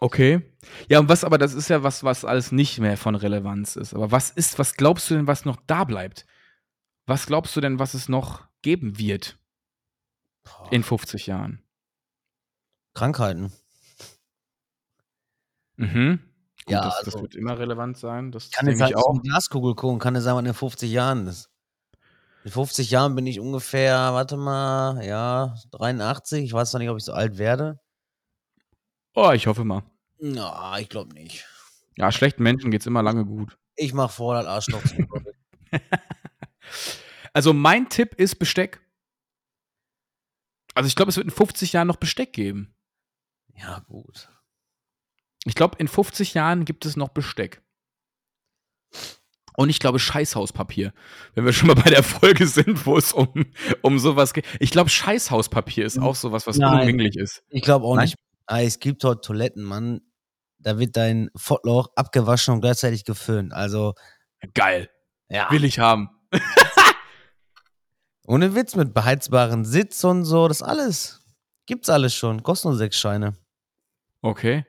Okay. 0.00 0.42
Ja, 0.88 1.00
und 1.00 1.08
was 1.08 1.24
aber, 1.24 1.38
das 1.38 1.54
ist 1.54 1.68
ja 1.68 1.82
was, 1.82 2.04
was 2.04 2.24
alles 2.24 2.52
nicht 2.52 2.78
mehr 2.78 2.96
von 2.96 3.14
Relevanz 3.14 3.76
ist. 3.76 3.94
Aber 3.94 4.10
was 4.10 4.30
ist, 4.30 4.58
was 4.58 4.74
glaubst 4.74 5.10
du 5.10 5.14
denn, 5.14 5.26
was 5.26 5.44
noch 5.44 5.58
da 5.66 5.84
bleibt? 5.84 6.26
Was 7.06 7.26
glaubst 7.26 7.56
du 7.56 7.60
denn, 7.60 7.78
was 7.78 7.94
es 7.94 8.08
noch 8.08 8.46
geben 8.62 8.98
wird 8.98 9.38
in 10.70 10.82
50 10.82 11.26
Jahren? 11.26 11.62
Krankheiten. 12.94 13.52
Mhm. 15.76 16.20
Gut, 16.64 16.72
ja, 16.72 16.82
das, 16.82 16.96
also, 16.96 17.10
das, 17.12 17.22
wird 17.22 17.34
immer 17.34 17.58
relevant 17.58 17.96
sein. 17.96 18.30
Das 18.30 18.50
kann 18.50 18.66
jetzt 18.66 18.82
halt 18.82 18.96
auch. 18.96 19.14
in 19.14 19.22
die 19.22 19.28
Glaskugel 19.28 19.74
gucken, 19.74 19.98
kann 19.98 20.14
es 20.16 20.24
sein, 20.24 20.36
was 20.36 20.44
in 20.44 20.54
50 20.54 20.90
Jahren 20.90 21.26
ist. 21.26 21.50
In 22.44 22.50
50 22.50 22.90
Jahren 22.90 23.14
bin 23.14 23.26
ich 23.26 23.40
ungefähr, 23.40 24.12
warte 24.12 24.36
mal, 24.36 25.04
ja, 25.04 25.54
83. 25.72 26.44
Ich 26.44 26.52
weiß 26.52 26.72
noch 26.72 26.80
nicht, 26.80 26.90
ob 26.90 26.98
ich 26.98 27.04
so 27.04 27.12
alt 27.12 27.38
werde. 27.38 27.80
Oh, 29.14 29.30
ich 29.32 29.46
hoffe 29.46 29.64
mal. 29.64 29.82
Na, 30.18 30.78
ich 30.78 30.88
glaube 30.88 31.14
nicht. 31.14 31.44
Ja, 31.96 32.12
schlechten 32.12 32.42
Menschen 32.42 32.70
geht 32.70 32.82
es 32.82 32.86
immer 32.86 33.02
lange 33.02 33.24
gut. 33.24 33.58
Ich 33.76 33.92
mache 33.92 34.12
vor, 34.12 34.34
das 34.34 34.46
Arschloch 34.46 34.82
Also 37.32 37.52
mein 37.52 37.88
Tipp 37.88 38.14
ist 38.14 38.36
Besteck. 38.36 38.80
Also 40.74 40.86
ich 40.86 40.96
glaube, 40.96 41.10
es 41.10 41.16
wird 41.16 41.26
in 41.26 41.32
50 41.32 41.72
Jahren 41.72 41.88
noch 41.88 41.96
Besteck 41.96 42.32
geben. 42.32 42.74
Ja, 43.56 43.80
gut. 43.80 44.28
Ich 45.44 45.54
glaube, 45.54 45.76
in 45.78 45.88
50 45.88 46.34
Jahren 46.34 46.64
gibt 46.64 46.84
es 46.86 46.96
noch 46.96 47.08
Besteck. 47.08 47.62
Und 49.56 49.70
ich 49.70 49.80
glaube, 49.80 49.98
Scheißhauspapier. 49.98 50.92
Wenn 51.34 51.44
wir 51.44 51.52
schon 51.52 51.66
mal 51.66 51.74
bei 51.74 51.90
der 51.90 52.04
Folge 52.04 52.46
sind, 52.46 52.86
wo 52.86 52.96
es 52.96 53.12
um, 53.12 53.46
um 53.82 53.98
sowas 53.98 54.32
geht. 54.32 54.46
Ich 54.60 54.70
glaube, 54.70 54.88
Scheißhauspapier 54.88 55.84
ist 55.84 55.98
auch 55.98 56.14
sowas, 56.14 56.46
was 56.46 56.58
Nein, 56.58 56.74
unumgänglich 56.74 57.16
ist. 57.16 57.42
Ich 57.48 57.62
glaube 57.62 57.84
auch 57.84 57.96
Nein? 57.96 58.04
nicht. 58.04 58.16
Ah, 58.50 58.62
es 58.62 58.78
gibt 58.78 59.04
dort 59.04 59.24
Toiletten, 59.24 59.62
Mann. 59.62 60.00
da 60.58 60.78
wird 60.78 60.96
dein 60.96 61.28
Fortloch 61.36 61.88
abgewaschen 61.96 62.54
und 62.54 62.60
gleichzeitig 62.62 63.04
geföhnt. 63.04 63.52
Also, 63.52 63.92
Geil. 64.54 64.88
ja. 65.28 65.50
Will 65.50 65.64
ich 65.64 65.78
haben. 65.78 66.08
Ohne 68.26 68.54
Witz, 68.54 68.74
mit 68.74 68.94
beheizbaren 68.94 69.64
Sitz 69.64 70.02
und 70.04 70.24
so, 70.24 70.48
das 70.48 70.62
alles. 70.62 71.20
Gibt's 71.66 71.88
alles 71.90 72.14
schon. 72.14 72.42
Kostet 72.42 72.70
nur 72.70 72.76
sechs 72.76 72.96
Scheine. 72.98 73.36
Okay. 74.22 74.64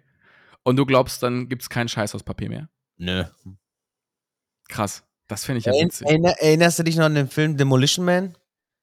Und 0.64 0.76
du 0.76 0.86
glaubst, 0.86 1.24
dann 1.24 1.48
gibt 1.50 1.62
es 1.62 1.70
kein 1.70 1.88
Scheißhauspapier 1.88 2.50
mehr? 2.50 2.70
Nö. 2.98 3.24
Krass. 4.68 5.04
Das 5.28 5.46
finde 5.46 5.60
ich 5.60 5.66
ja 5.66 5.74
witzig. 5.74 6.08
erinner, 6.08 6.32
erinnerst 6.40 6.80
du 6.80 6.84
dich 6.84 6.96
noch 6.98 7.06
an 7.06 7.16
den 7.16 7.30
Film 7.30 7.56
Demolition 7.56 8.06
Man? 8.06 8.38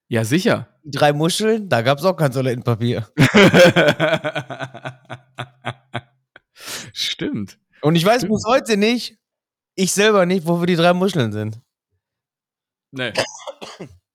Ja, 0.09 0.25
sicher. 0.25 0.69
Die 0.85 0.91
drei 0.97 1.13
Muscheln? 1.13 1.69
Da 1.69 1.83
gab's 1.83 2.05
auch 2.05 2.17
kein 2.17 2.31
Toilettenpapier. 2.33 3.09
Stimmt. 6.93 7.59
Und 7.83 7.97
ich 7.97 8.05
weiß 8.05 8.19
Stimmt. 8.23 8.35
bis 8.35 8.45
heute 8.47 8.77
nicht, 8.77 9.19
ich 9.75 9.93
selber 9.93 10.27
nicht, 10.27 10.47
wofür 10.47 10.67
die 10.67 10.77
drei 10.77 10.93
Muscheln 10.93 11.33
sind. 11.33 11.61
Nee. 12.93 13.13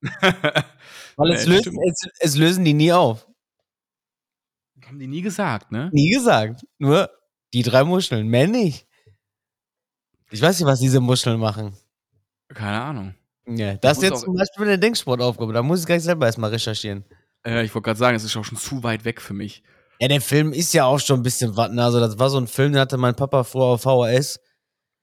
Weil 1.16 1.28
Nee, 1.28 1.34
es, 1.34 1.46
löst, 1.46 1.60
stimmt. 1.62 1.78
es, 1.88 2.08
es 2.18 2.36
lösen 2.36 2.64
die 2.64 2.74
nie 2.74 2.92
auf. 2.92 3.26
Haben 4.84 4.98
die 4.98 5.06
nie 5.06 5.22
gesagt, 5.22 5.70
ne? 5.70 5.90
Nie 5.92 6.10
gesagt. 6.10 6.64
Nur 6.78 7.10
die 7.52 7.62
drei 7.62 7.84
Muscheln. 7.84 8.26
Mehr 8.28 8.48
nicht. 8.48 8.86
Ich 10.30 10.40
weiß 10.42 10.58
nicht, 10.58 10.66
was 10.66 10.80
diese 10.80 11.00
Muscheln 11.00 11.38
machen. 11.38 11.76
Keine 12.48 12.80
Ahnung. 12.82 13.14
Ja, 13.46 13.74
das 13.74 13.98
ist 13.98 14.04
jetzt 14.04 14.20
zum 14.22 14.34
Beispiel 14.34 14.66
eine 14.66 14.78
Denksportaufgabe. 14.78 15.52
Da 15.52 15.62
muss 15.62 15.80
ich 15.80 15.86
gleich 15.86 16.02
selber 16.02 16.26
erstmal 16.26 16.50
recherchieren. 16.50 17.04
Äh, 17.44 17.64
ich 17.64 17.74
wollte 17.74 17.86
gerade 17.86 17.98
sagen, 17.98 18.16
es 18.16 18.24
ist 18.24 18.36
auch 18.36 18.44
schon 18.44 18.58
zu 18.58 18.82
weit 18.82 19.04
weg 19.04 19.20
für 19.20 19.34
mich. 19.34 19.62
Ja, 20.00 20.08
der 20.08 20.20
Film 20.20 20.52
ist 20.52 20.72
ja 20.74 20.84
auch 20.84 20.98
schon 21.00 21.20
ein 21.20 21.22
bisschen 21.22 21.56
watten. 21.56 21.78
Also, 21.78 22.00
das 22.00 22.18
war 22.18 22.30
so 22.30 22.38
ein 22.38 22.46
Film, 22.46 22.72
den 22.72 22.80
hatte 22.80 22.98
mein 22.98 23.14
Papa 23.14 23.44
früher 23.44 23.64
auf 23.64 23.82
VHS. 23.82 24.40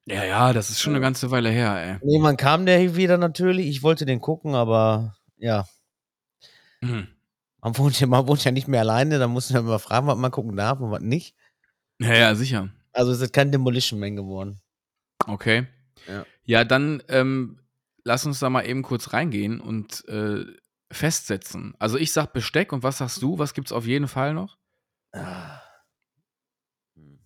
Ja, 0.06 0.24
ja, 0.24 0.54
das 0.54 0.70
ist 0.70 0.80
schon 0.80 0.94
eine 0.94 1.02
ganze 1.02 1.30
Weile 1.32 1.50
her, 1.50 1.76
ey. 1.76 1.94
Und 2.02 2.10
irgendwann 2.10 2.38
kam 2.38 2.66
der 2.66 2.80
hier 2.80 2.96
wieder 2.96 3.18
natürlich. 3.18 3.68
Ich 3.68 3.84
wollte 3.84 4.06
den 4.06 4.22
gucken, 4.22 4.56
aber 4.56 5.16
ja, 5.38 5.66
Hm. 6.82 7.08
man 7.62 7.78
wohnt 7.78 8.00
ja, 8.00 8.08
man 8.08 8.28
wohnt 8.28 8.44
ja 8.44 8.52
nicht 8.52 8.68
mehr 8.68 8.82
alleine. 8.82 9.20
Da 9.20 9.28
muss 9.28 9.50
man 9.52 9.64
immer 9.66 9.80
fragen, 9.80 10.08
was 10.08 10.18
man 10.18 10.32
gucken 10.32 10.56
darf 10.56 10.80
und 10.80 10.92
was 10.92 11.02
nicht. 11.02 11.36
Ja, 12.00 12.14
ja, 12.16 12.36
sicher. 12.36 12.70
Also, 12.94 13.12
es 13.12 13.22
ist 13.22 13.34
kein 13.34 13.52
Demolition 13.52 14.00
Man 14.00 14.16
geworden. 14.16 14.62
Okay. 15.28 15.68
Ja. 16.08 16.26
Ja, 16.46 16.64
dann 16.64 17.04
ähm, 17.10 17.60
lass 18.10 18.26
uns 18.26 18.40
da 18.40 18.50
mal 18.50 18.66
eben 18.66 18.82
kurz 18.82 19.14
reingehen 19.14 19.62
und 19.62 20.04
äh, 20.08 20.44
festsetzen. 20.92 21.76
Also 21.78 22.00
ich 22.00 22.12
sag 22.12 22.34
Besteck 22.34 22.74
und 22.74 22.82
was 22.82 22.98
sagst 22.98 23.22
du? 23.22 23.38
Was 23.38 23.54
gibt's 23.54 23.72
auf 23.72 23.86
jeden 23.86 24.08
Fall 24.08 24.34
noch? 24.34 24.58
Ah. 25.12 25.62
Hm. 26.96 27.20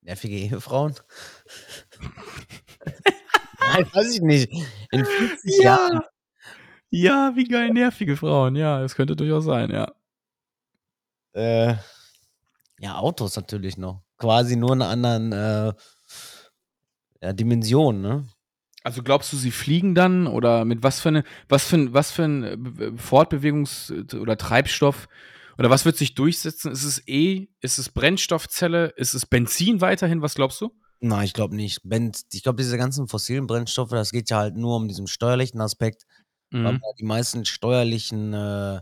Nervige 0.00 0.36
Ehefrauen? 0.36 0.94
Nein, 3.60 3.86
weiß 3.92 4.14
ich 4.14 4.22
nicht. 4.22 4.50
In 4.90 5.04
50 5.04 5.62
Jahren. 5.62 6.00
Ja, 6.88 7.32
wie 7.36 7.44
geil, 7.44 7.68
nervige 7.68 8.16
Frauen. 8.16 8.56
Ja, 8.56 8.80
das 8.80 8.94
könnte 8.94 9.14
durchaus 9.14 9.44
sein, 9.44 9.70
ja. 9.70 9.92
Äh, 11.34 11.76
ja, 12.78 12.96
Autos 12.96 13.36
natürlich 13.36 13.76
noch. 13.76 14.02
Quasi 14.16 14.56
nur 14.56 14.72
in 14.72 14.80
einer 14.80 14.90
anderen 14.90 15.32
äh, 15.32 15.74
ja, 17.20 17.34
Dimension, 17.34 18.00
ne? 18.00 18.26
Also 18.82 19.02
glaubst 19.02 19.32
du, 19.32 19.36
sie 19.36 19.50
fliegen 19.50 19.94
dann 19.94 20.26
oder 20.26 20.64
mit 20.64 20.82
was 20.82 21.00
für 21.00 21.08
eine, 21.10 21.24
was 21.48 21.64
für 21.64 21.76
ein, 21.76 21.92
was 21.92 22.10
für 22.10 22.24
ein 22.24 22.42
äh, 22.44 22.56
Be- 22.56 22.92
Fortbewegungs- 22.96 24.14
oder 24.16 24.36
Treibstoff 24.38 25.08
oder 25.58 25.68
was 25.68 25.84
wird 25.84 25.98
sich 25.98 26.14
durchsetzen? 26.14 26.72
Ist 26.72 26.84
es 26.84 27.06
E? 27.06 27.48
Ist 27.60 27.78
es 27.78 27.90
Brennstoffzelle? 27.90 28.86
Ist 28.96 29.12
es 29.12 29.26
Benzin 29.26 29.80
weiterhin? 29.82 30.22
Was 30.22 30.34
glaubst 30.34 30.60
du? 30.62 30.70
Nein, 31.00 31.24
ich 31.24 31.32
glaube 31.34 31.56
nicht. 31.56 31.80
Ich 32.32 32.42
glaube, 32.42 32.56
diese 32.62 32.78
ganzen 32.78 33.08
fossilen 33.08 33.46
Brennstoffe, 33.46 33.90
das 33.90 34.12
geht 34.12 34.30
ja 34.30 34.38
halt 34.38 34.56
nur 34.56 34.76
um 34.76 34.88
diesen 34.88 35.06
steuerlichen 35.06 35.60
Aspekt, 35.60 36.06
weil 36.50 36.62
man 36.62 36.74
Mhm. 36.74 36.80
die 36.98 37.04
meisten 37.04 37.44
steuerlichen 37.44 38.32
äh, 38.34 38.80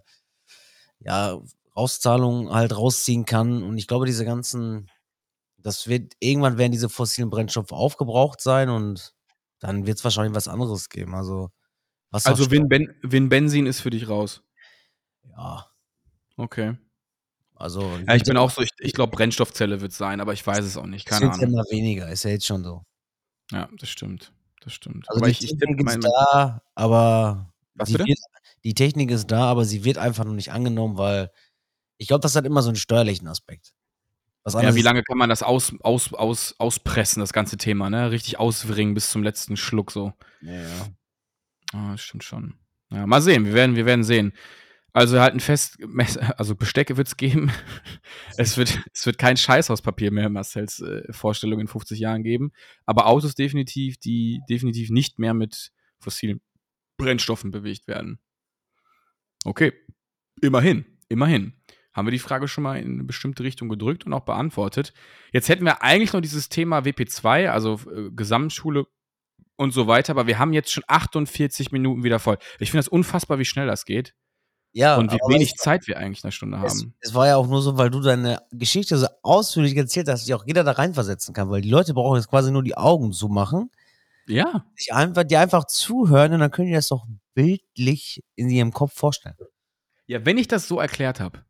ja, 1.01 1.41
Rauszahlungen 1.77 2.53
halt 2.53 2.77
rausziehen 2.77 3.25
kann. 3.25 3.63
Und 3.63 3.79
ich 3.79 3.87
glaube, 3.87 4.07
diese 4.07 4.25
ganzen, 4.25 4.91
das 5.59 5.87
wird, 5.89 6.15
irgendwann 6.21 6.59
werden 6.59 6.73
diese 6.73 6.89
fossilen 6.89 7.31
Brennstoffe 7.31 7.73
aufgebraucht 7.73 8.41
sein 8.41 8.69
und 8.69 9.15
dann 9.61 9.87
wird 9.87 9.99
es 9.99 10.05
wahrscheinlich 10.05 10.35
was 10.35 10.49
anderes 10.49 10.89
geben. 10.89 11.15
Also, 11.15 11.51
was 12.11 12.27
Also 12.27 12.51
Win, 12.51 12.69
ben, 12.69 12.95
Win 13.03 13.29
Benzin 13.29 13.67
ist 13.67 13.81
für 13.81 13.91
dich 13.91 14.09
raus. 14.09 14.43
ja, 15.37 15.67
Okay. 16.37 16.77
also. 17.57 17.83
Ja, 18.07 18.15
ich 18.15 18.23
bin 18.25 18.37
auch 18.37 18.51
so, 18.51 18.63
ich, 18.63 18.71
ich 18.79 18.93
glaube 18.95 19.15
Brennstoffzelle 19.17 19.81
wird 19.81 19.93
sein, 19.93 20.21
aber 20.21 20.33
ich 20.33 20.47
weiß 20.47 20.65
es 20.65 20.77
auch 20.77 20.87
nicht. 20.87 21.07
es 21.07 21.11
Keine 21.11 21.27
ja 21.27 21.33
Ahnung. 21.33 21.49
immer 21.51 21.65
weniger, 21.71 22.09
ist 22.09 22.25
ja 22.25 22.31
jetzt 22.31 22.47
schon 22.47 22.63
so. 22.65 22.85
Ja, 23.51 23.69
das 23.79 23.89
stimmt. 23.89 24.33
Das 24.61 24.73
stimmt. 24.73 25.09
Also 25.09 25.19
aber 25.21 25.27
die 25.29 25.33
ich, 25.33 25.45
ich 25.45 25.59
Technik 25.59 25.81
ist 25.89 26.05
da, 26.05 26.63
aber 26.75 27.53
Was 27.75 27.91
bitte? 27.93 28.07
wird, 28.07 28.19
die 28.65 28.75
Technik 28.75 29.11
ist 29.11 29.27
da, 29.31 29.45
aber 29.45 29.65
sie 29.65 29.85
wird 29.85 29.99
einfach 29.99 30.25
noch 30.25 30.35
nicht 30.35 30.53
angenommen, 30.53 30.99
weil 30.99 31.31
ich 31.99 32.09
glaube, 32.09 32.21
das 32.23 32.37
hat 32.37 32.45
immer 32.45 32.63
so 32.63 32.69
einen 32.69 32.77
steuerlichen 32.77 33.27
Aspekt. 33.29 33.73
Was 34.55 34.63
Ja, 34.63 34.75
wie 34.75 34.83
lange 34.83 35.03
kann 35.03 35.19
man 35.19 35.29
das 35.29 35.43
aus, 35.43 35.75
aus, 35.81 36.13
aus, 36.13 36.55
auspressen, 36.59 37.21
das 37.21 37.33
ganze 37.33 37.57
Thema, 37.57 37.91
ne? 37.91 38.11
Richtig 38.11 38.39
auswringen 38.39 38.95
bis 38.95 39.11
zum 39.11 39.23
letzten 39.23 39.57
Schluck 39.57 39.91
so. 39.91 40.13
Ja, 40.41 40.63
ja. 40.63 40.89
Ah, 41.73 41.97
stimmt 41.97 42.25
schon. 42.25 42.55
Ja, 42.91 43.07
mal 43.07 43.21
sehen, 43.21 43.45
wir 43.45 43.53
werden, 43.53 43.77
wir 43.77 43.87
werden 43.87 44.05
sehen. 44.05 44.33
Also 44.95 45.15
wir 45.17 45.21
halten 45.21 45.41
fest, 45.41 45.79
also 46.39 46.57
Bestecke 46.57 46.97
wird 46.97 47.09
es 47.09 47.17
geben. 47.17 47.53
es, 48.37 48.57
wird, 48.57 48.81
es 48.93 49.05
wird 49.05 49.19
kein 49.19 49.37
Scheißhauspapier 49.37 50.11
mehr 50.11 50.27
in 50.27 50.33
Marcells 50.33 50.81
äh, 50.81 51.13
Vorstellung 51.13 51.61
in 51.61 51.69
50 51.69 51.99
Jahren 51.99 52.23
geben. 52.23 52.53
Aber 52.87 53.07
Autos 53.07 53.35
definitiv, 53.35 53.99
die 53.99 54.41
definitiv 54.49 54.91
nicht 54.91 55.19
mehr 55.19 55.35
mit 55.35 55.73
fossilen 56.01 56.41
Brennstoffen 56.97 57.51
bewegt 57.51 57.87
werden. 57.87 58.19
Okay, 59.45 59.73
immerhin, 60.41 60.85
immerhin. 61.09 61.53
Haben 61.99 62.07
wir 62.07 62.13
die 62.13 62.19
Frage 62.19 62.49
schon 62.49 62.65
mal 62.65 62.79
in 62.79 62.95
eine 62.95 63.05
bestimmte 63.05 63.43
Richtung 63.43 63.69
gedrückt 63.69 64.07
und 64.07 64.13
auch 64.13 64.25
beantwortet. 64.25 64.95
Jetzt 65.33 65.49
hätten 65.49 65.65
wir 65.65 65.83
eigentlich 65.83 66.13
noch 66.13 66.21
dieses 66.21 66.49
Thema 66.49 66.79
WP2, 66.81 67.49
also 67.49 67.81
äh, 67.93 68.11
Gesamtschule 68.11 68.87
und 69.57 69.73
so 69.73 69.87
weiter, 69.89 70.13
aber 70.13 70.27
wir 70.27 70.39
haben 70.39 70.53
jetzt 70.53 70.73
schon 70.73 70.85
48 70.87 71.73
Minuten 71.73 72.05
wieder 72.05 72.21
voll. 72.21 72.39
Ich 72.61 72.71
finde 72.71 72.85
das 72.85 72.89
unfassbar, 72.89 73.39
wie 73.39 73.45
schnell 73.45 73.67
das 73.67 73.85
geht 73.85 74.15
ja 74.73 74.97
und 74.97 75.13
wie 75.13 75.17
wenig 75.29 75.53
es, 75.57 75.63
Zeit 75.63 75.87
wir 75.87 75.99
eigentlich 75.99 76.21
in 76.21 76.27
einer 76.27 76.33
Stunde 76.33 76.59
es, 76.65 76.81
haben. 76.81 76.95
es 77.01 77.15
war 77.15 77.27
ja 77.27 77.37
auch 77.37 77.47
nur 77.47 77.63
so, 77.63 77.77
weil 77.79 77.91
du 77.91 78.01
deine 78.01 78.43
Geschichte 78.53 78.97
so 78.97 79.07
ausführlich 79.23 79.77
erzählt 79.77 80.09
hast, 80.09 80.21
dass 80.21 80.25
sich 80.25 80.35
auch 80.35 80.45
jeder 80.47 80.65
da 80.65 80.73
reinversetzen 80.73 81.35
kann, 81.35 81.51
weil 81.51 81.61
die 81.61 81.71
Leute 81.71 81.95
brauchen 81.95 82.17
jetzt 82.17 82.29
quasi 82.29 82.53
nur 82.53 82.63
die 82.63 82.77
Augen 82.77 83.13
zu 83.13 83.29
machen, 83.29 83.71
Ja, 84.27 84.65
sich 84.77 84.93
einfach, 84.93 85.25
die 85.25 85.37
einfach 85.37 85.65
zuhören 85.67 86.35
und 86.35 86.41
dann 86.41 86.51
können 86.51 86.69
die 86.69 86.75
das 86.75 86.89
doch 86.89 87.07
bildlich 87.35 88.23
in 88.37 88.51
ihrem 88.51 88.73
Kopf 88.73 88.93
vorstellen. 88.95 89.37
ja, 90.07 90.25
wenn 90.25 90.39
ich 90.39 90.49
das 90.49 90.69
so 90.69 90.79
erklärt 90.81 91.21
habe, 91.21 91.41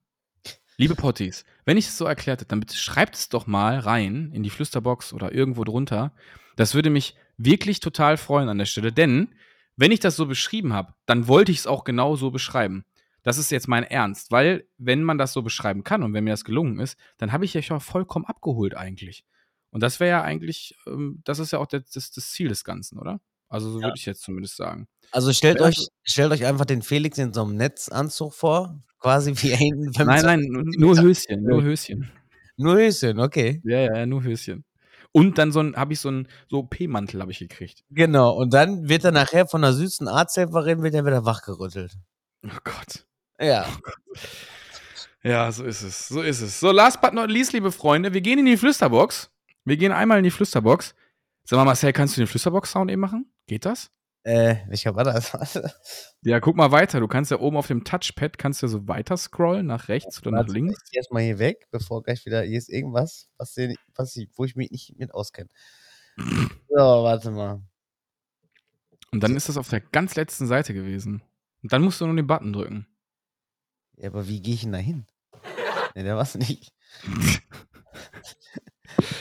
liebe 0.79 0.95
Potties, 0.95 1.45
wenn 1.67 1.77
ich 1.77 1.89
es 1.89 1.99
so 1.99 2.07
erklärt 2.07 2.41
habe, 2.41 2.49
dann 2.49 2.61
bitte 2.61 2.77
schreibt 2.77 3.17
es 3.17 3.29
doch 3.29 3.47
mal 3.47 3.79
rein 3.79 4.31
in 4.33 4.43
die 4.43 4.51
Flüsterbox 4.51 5.13
oder 5.13 5.33
irgendwo 5.33 5.65
drunter. 5.65 6.13
Das 6.57 6.75
würde 6.75 6.89
mich 6.89 7.17
wirklich 7.37 7.81
total 7.81 8.17
freuen 8.17 8.49
an 8.49 8.59
der 8.59 8.65
Stelle, 8.65 8.93
denn 8.93 9.35
wenn 9.77 9.93
ich 9.93 10.01
das 10.01 10.17
so 10.17 10.27
beschrieben 10.27 10.73
habe, 10.73 10.95
dann 11.05 11.29
wollte 11.29 11.53
ich 11.53 11.59
es 11.59 11.67
auch 11.67 11.85
genau 11.85 12.17
so 12.17 12.31
beschreiben. 12.31 12.85
Das 13.23 13.39
ist 13.39 13.51
jetzt 13.51 13.69
mein 13.69 13.85
Ernst, 13.85 14.31
weil 14.31 14.67
wenn 14.79 15.03
man 15.03 15.19
das 15.19 15.33
so 15.33 15.43
beschreiben 15.43 15.85
kann 15.85 16.03
und 16.03 16.15
wenn 16.15 16.25
mir 16.25 16.31
das 16.31 16.45
gelungen 16.45 16.79
ist, 16.79 16.99
dann 17.19 17.33
habe 17.33 17.45
ich 17.45 17.57
euch 17.57 17.69
ja 17.69 17.81
vollkommen 17.81 18.25
abgeholt 18.25 18.77
eigentlich. 18.77 19.25
Und 19.71 19.83
das 19.83 20.01
wäre 20.01 20.11
ja 20.11 20.23
eigentlich, 20.23 20.77
ähm, 20.87 21.21
das 21.25 21.39
ist 21.39 21.53
ja 21.53 21.59
auch 21.59 21.67
das, 21.67 21.91
das 21.91 22.31
Ziel 22.31 22.49
des 22.49 22.65
Ganzen, 22.65 22.99
oder? 22.99 23.21
Also 23.49 23.71
so 23.71 23.79
Ja. 23.81 23.87
würde 23.87 23.97
ich 23.97 24.07
jetzt 24.07 24.23
zumindest 24.23 24.57
sagen. 24.57 24.87
Also 25.11 25.33
stellt 25.33 25.61
euch, 25.61 25.89
stellt 26.03 26.33
euch 26.33 26.45
einfach 26.45 26.67
den 26.67 26.83
Felix 26.83 27.17
in 27.19 27.33
so 27.33 27.43
einem 27.43 27.57
Netzanzug 27.57 28.35
vor, 28.35 28.79
quasi 28.99 29.33
wie 29.37 29.55
hinten 29.57 29.91
Nein, 30.05 30.23
nein, 30.25 30.41
nur, 30.77 31.01
Höschen, 31.01 31.43
nur 31.43 31.63
Höschen. 31.63 32.11
Nur 32.57 32.77
Höschen, 32.77 33.19
okay. 33.21 33.61
Ja, 33.65 33.81
ja, 33.81 34.07
nur 34.07 34.23
Höschen. 34.23 34.65
Und 35.13 35.39
dann 35.39 35.53
so 35.53 35.61
ein, 35.61 35.75
habe 35.75 35.95
ich 35.95 36.01
so 36.01 36.09
einen 36.09 36.29
so 36.51 36.63
P-Mantel 36.65 37.23
habe 37.23 37.33
ich 37.33 37.39
gekriegt. 37.39 37.83
Genau, 37.91 38.37
und 38.37 38.53
dann 38.53 38.89
wird 38.89 39.05
er 39.05 39.13
nachher 39.13 39.47
von 39.47 39.65
einer 39.65 39.73
süßen 39.73 40.07
Arzthelferin 40.07 40.83
wird 40.83 40.95
er 40.95 41.07
wieder 41.07 41.25
wachgerüttelt. 41.25 41.97
Oh 42.45 42.59
Gott. 42.63 43.07
Ja. 43.41 43.67
Ja, 45.23 45.51
so 45.51 45.65
ist 45.65 45.83
es. 45.83 46.09
So 46.09 46.21
ist 46.23 46.41
es. 46.41 46.61
So, 46.61 46.71
last 46.71 47.01
but 47.01 47.15
not 47.15 47.31
least, 47.31 47.53
liebe 47.53 47.73
Freunde, 47.73 48.13
wir 48.13 48.21
gehen 48.21 48.39
in 48.39 48.47
die 48.47 48.57
Flüsterbox. 48.57 49.31
Wir 49.65 49.77
gehen 49.77 49.93
einmal 49.93 50.19
in 50.19 50.25
die 50.25 50.31
Flüsterbox. 50.31 50.95
Sag 51.45 51.57
mal, 51.57 51.65
Marcel, 51.65 51.93
kannst 51.93 52.17
du 52.17 52.21
den 52.21 52.27
Flüsterbox-Sound 52.29 52.91
eben 52.91 53.01
machen? 53.01 53.33
Geht 53.49 53.65
das? 53.65 53.91
Äh, 54.25 54.57
welcher 54.69 54.95
war 54.95 55.05
das? 55.05 55.33
Ja, 56.23 56.41
guck 56.41 56.57
mal 56.57 56.71
weiter. 56.73 57.01
Du 57.01 57.09
kannst 57.09 57.31
ja 57.31 57.39
oben 57.39 57.57
auf 57.57 57.69
dem 57.69 57.85
Touchpad, 57.85 58.37
kannst 58.39 58.63
du 58.63 58.67
so 58.69 58.87
weiter 58.89 59.17
scrollen, 59.17 59.67
nach 59.67 59.89
rechts 59.89 60.21
oder 60.21 60.33
nach 60.33 60.49
links. 60.49 60.79
Ich 60.91 60.97
erstmal 60.97 61.23
hier 61.23 61.39
weg, 61.39 61.67
bevor 61.71 62.03
gleich 62.03 62.27
wieder 62.27 62.43
hier 62.43 62.59
ist 62.59 62.69
irgendwas, 62.69 63.29
was, 63.39 63.57
nicht- 63.57 63.79
was 63.95 64.15
ich, 64.17 64.29
wo 64.37 64.45
ich 64.45 64.55
mich 64.57 64.71
nicht 64.71 64.97
mit 64.99 65.13
auskenne. 65.15 65.49
So, 66.69 66.77
warte 66.77 67.31
mal. 67.31 67.63
Und 69.11 69.23
dann 69.23 69.35
ist 69.37 69.49
das 69.49 69.57
auf 69.57 69.69
der 69.69 69.81
ganz 69.81 70.15
letzten 70.17 70.47
Seite 70.47 70.75
gewesen. 70.75 71.23
Und 71.63 71.73
dann 71.73 71.83
musst 71.83 72.01
du 72.01 72.07
nur 72.07 72.15
den 72.15 72.27
Button 72.27 72.53
drücken. 72.53 72.87
Ja, 73.97 74.11
aber 74.11 74.29
wie 74.29 74.41
gehe 74.43 74.55
ich 74.55 74.61
denn 74.61 74.73
da 74.73 74.79
hin? 74.79 75.07
Ne, 75.95 76.03
der 76.05 76.17
war's 76.17 76.35
nicht. 76.37 76.73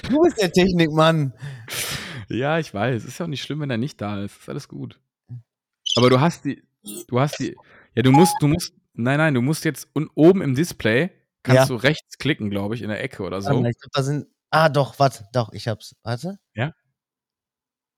Du 0.09 0.21
bist 0.21 0.41
der 0.41 0.51
Technikmann. 0.51 1.33
Ja, 2.29 2.59
ich 2.59 2.73
weiß. 2.73 3.05
Ist 3.05 3.19
ja 3.19 3.25
auch 3.25 3.29
nicht 3.29 3.41
schlimm, 3.41 3.59
wenn 3.61 3.69
er 3.69 3.77
nicht 3.77 4.01
da 4.01 4.21
ist. 4.23 4.37
Ist 4.39 4.49
alles 4.49 4.67
gut. 4.67 4.99
Aber 5.95 6.09
du 6.09 6.19
hast 6.19 6.45
die, 6.45 6.63
du 7.07 7.19
hast 7.19 7.39
die, 7.39 7.55
ja, 7.95 8.01
du 8.03 8.11
musst, 8.11 8.35
du 8.41 8.47
musst, 8.47 8.73
nein, 8.93 9.17
nein, 9.17 9.33
du 9.33 9.41
musst 9.41 9.65
jetzt 9.65 9.87
un, 9.95 10.09
oben 10.15 10.41
im 10.41 10.53
Display, 10.55 11.09
kannst 11.43 11.61
Ja. 11.61 11.65
du 11.67 11.75
rechts 11.75 12.17
klicken, 12.17 12.49
glaube 12.49 12.75
ich, 12.75 12.81
in 12.81 12.89
der 12.89 13.01
Ecke 13.01 13.23
oder 13.23 13.41
so. 13.41 13.59
Mal, 13.59 13.69
Ich 13.71 13.77
glaube, 13.79 13.91
da 13.93 14.03
sind. 14.03 14.27
Ah, 14.49 14.69
doch, 14.69 14.99
warte, 14.99 15.25
doch, 15.33 15.51
ich 15.53 15.67
hab's. 15.67 15.95
Warte. 16.03 16.39
Ja? 16.53 16.73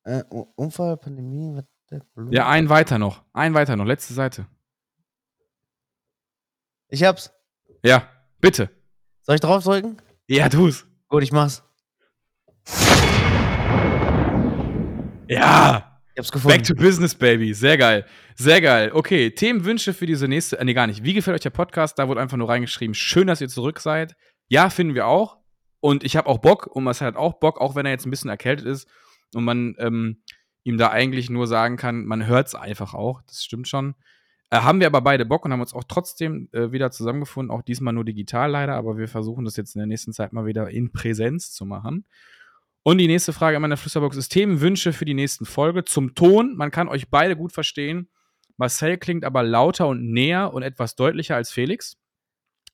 Äh, 0.04 0.24
Unfall, 0.56 0.98
Pandemie, 0.98 1.56
warte, 1.56 2.06
Blut. 2.14 2.34
Ja, 2.34 2.48
ein 2.48 2.70
weiter 2.70 2.98
noch. 3.00 3.24
Ein 3.34 3.54
weiter 3.54 3.76
noch. 3.76 3.86
Letzte 3.86 4.14
Seite. 4.14 4.48
Ich 6.88 7.04
hab's. 7.04 7.32
Ja, 7.84 8.08
bitte. 8.40 8.70
Soll 9.22 9.36
ich 9.36 9.42
draufdrücken? 9.42 10.02
Ja, 10.28 10.50
tu's. 10.50 10.86
Gut, 11.08 11.24
ich 11.24 11.32
mach's. 11.32 11.64
Ja. 15.30 16.02
Ich 16.14 16.18
hab's 16.18 16.32
gefunden. 16.32 16.58
Back 16.58 16.66
to 16.66 16.76
business, 16.76 17.14
baby. 17.14 17.54
Sehr 17.54 17.78
geil. 17.78 18.06
Sehr 18.36 18.60
geil. 18.62 18.92
Okay, 18.94 19.30
Themenwünsche 19.30 19.94
für 19.94 20.06
diese 20.06 20.28
nächste. 20.28 20.60
Äh, 20.60 20.66
nee, 20.66 20.74
gar 20.74 20.88
nicht. 20.88 21.04
Wie 21.04 21.14
gefällt 21.14 21.36
euch 21.36 21.42
der 21.42 21.52
Podcast? 21.52 22.00
Da 22.00 22.08
wurde 22.08 22.20
einfach 22.20 22.36
nur 22.36 22.50
reingeschrieben. 22.50 22.96
Schön, 22.96 23.28
dass 23.28 23.40
ihr 23.40 23.48
zurück 23.48 23.80
seid. 23.80 24.16
Ja, 24.48 24.70
finden 24.70 24.96
wir 24.96 25.06
auch. 25.06 25.38
Und 25.82 26.04
ich 26.04 26.18
habe 26.18 26.28
auch 26.28 26.40
Bock. 26.40 26.68
Und 26.68 26.84
Marcel 26.84 27.08
hat 27.08 27.16
auch 27.16 27.40
Bock, 27.40 27.62
auch 27.62 27.76
wenn 27.76 27.86
er 27.86 27.92
jetzt 27.92 28.06
ein 28.06 28.10
bisschen 28.10 28.30
erkältet 28.30 28.66
ist. 28.66 28.88
Und 29.36 29.46
man 29.46 29.76
ähm, 29.78 30.24
ihm 30.64 30.78
da 30.78 30.90
eigentlich 30.90 31.30
nur 31.30 31.46
sagen 31.46 31.78
kann, 31.78 32.06
man 32.06 32.26
hört 32.26 32.48
es 32.48 32.56
einfach 32.56 32.96
auch. 32.96 33.22
Das 33.28 33.44
stimmt 33.44 33.68
schon. 33.68 33.94
Äh, 34.50 34.58
haben 34.58 34.80
wir 34.80 34.88
aber 34.88 35.02
beide 35.02 35.28
Bock 35.28 35.46
und 35.46 35.54
haben 35.54 35.62
uns 35.62 35.76
auch 35.76 35.84
trotzdem 35.88 36.50
äh, 36.54 36.72
wieder 36.72 36.90
zusammengefunden. 36.90 37.56
Auch 37.56 37.62
diesmal 37.62 37.94
nur 37.94 38.04
digital 38.04 38.50
leider. 38.50 38.74
Aber 38.74 38.98
wir 38.98 39.08
versuchen 39.08 39.46
das 39.46 39.58
jetzt 39.58 39.76
in 39.76 39.80
der 39.80 39.88
nächsten 39.88 40.12
Zeit 40.12 40.34
mal 40.34 40.48
wieder 40.48 40.70
in 40.72 40.92
Präsenz 40.92 41.52
zu 41.52 41.66
machen. 41.66 42.06
Und 42.84 42.98
die 42.98 43.08
nächste 43.08 43.34
Frage 43.34 43.58
in 43.58 43.62
meiner 43.62 43.78
Flüsterbox 43.78 44.16
ist 44.16 44.30
Themenwünsche 44.30 44.94
für 44.94 45.06
die 45.06 45.14
nächsten 45.14 45.46
Folge. 45.46 45.84
Zum 45.84 46.16
Ton, 46.16 46.56
man 46.56 46.72
kann 46.72 46.88
euch 46.88 47.10
beide 47.10 47.36
gut 47.36 47.52
verstehen. 47.52 48.10
Marcel 48.58 48.98
klingt 48.98 49.26
aber 49.26 49.44
lauter 49.44 49.88
und 49.88 50.12
näher 50.12 50.54
und 50.54 50.64
etwas 50.64 50.96
deutlicher 50.96 51.36
als 51.36 51.52
Felix. 51.52 51.98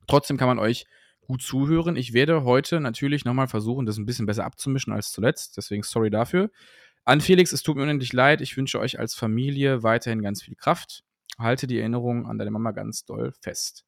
Trotzdem 0.07 0.37
kann 0.37 0.47
man 0.47 0.59
euch 0.59 0.85
gut 1.21 1.41
zuhören. 1.41 1.95
Ich 1.95 2.13
werde 2.13 2.43
heute 2.43 2.79
natürlich 2.79 3.25
nochmal 3.25 3.47
versuchen, 3.47 3.85
das 3.85 3.97
ein 3.97 4.05
bisschen 4.05 4.25
besser 4.25 4.45
abzumischen 4.45 4.93
als 4.93 5.11
zuletzt. 5.11 5.57
Deswegen 5.57 5.83
sorry 5.83 6.09
dafür. 6.09 6.51
An 7.03 7.21
Felix, 7.21 7.51
es 7.51 7.63
tut 7.63 7.75
mir 7.75 7.83
unendlich 7.83 8.13
leid. 8.13 8.41
Ich 8.41 8.57
wünsche 8.57 8.79
euch 8.79 8.99
als 8.99 9.15
Familie 9.15 9.83
weiterhin 9.83 10.21
ganz 10.21 10.43
viel 10.43 10.55
Kraft. 10.55 11.03
Halte 11.37 11.67
die 11.67 11.79
Erinnerung 11.79 12.27
an 12.27 12.37
deine 12.37 12.51
Mama 12.51 12.71
ganz 12.71 13.05
doll 13.05 13.33
fest. 13.41 13.85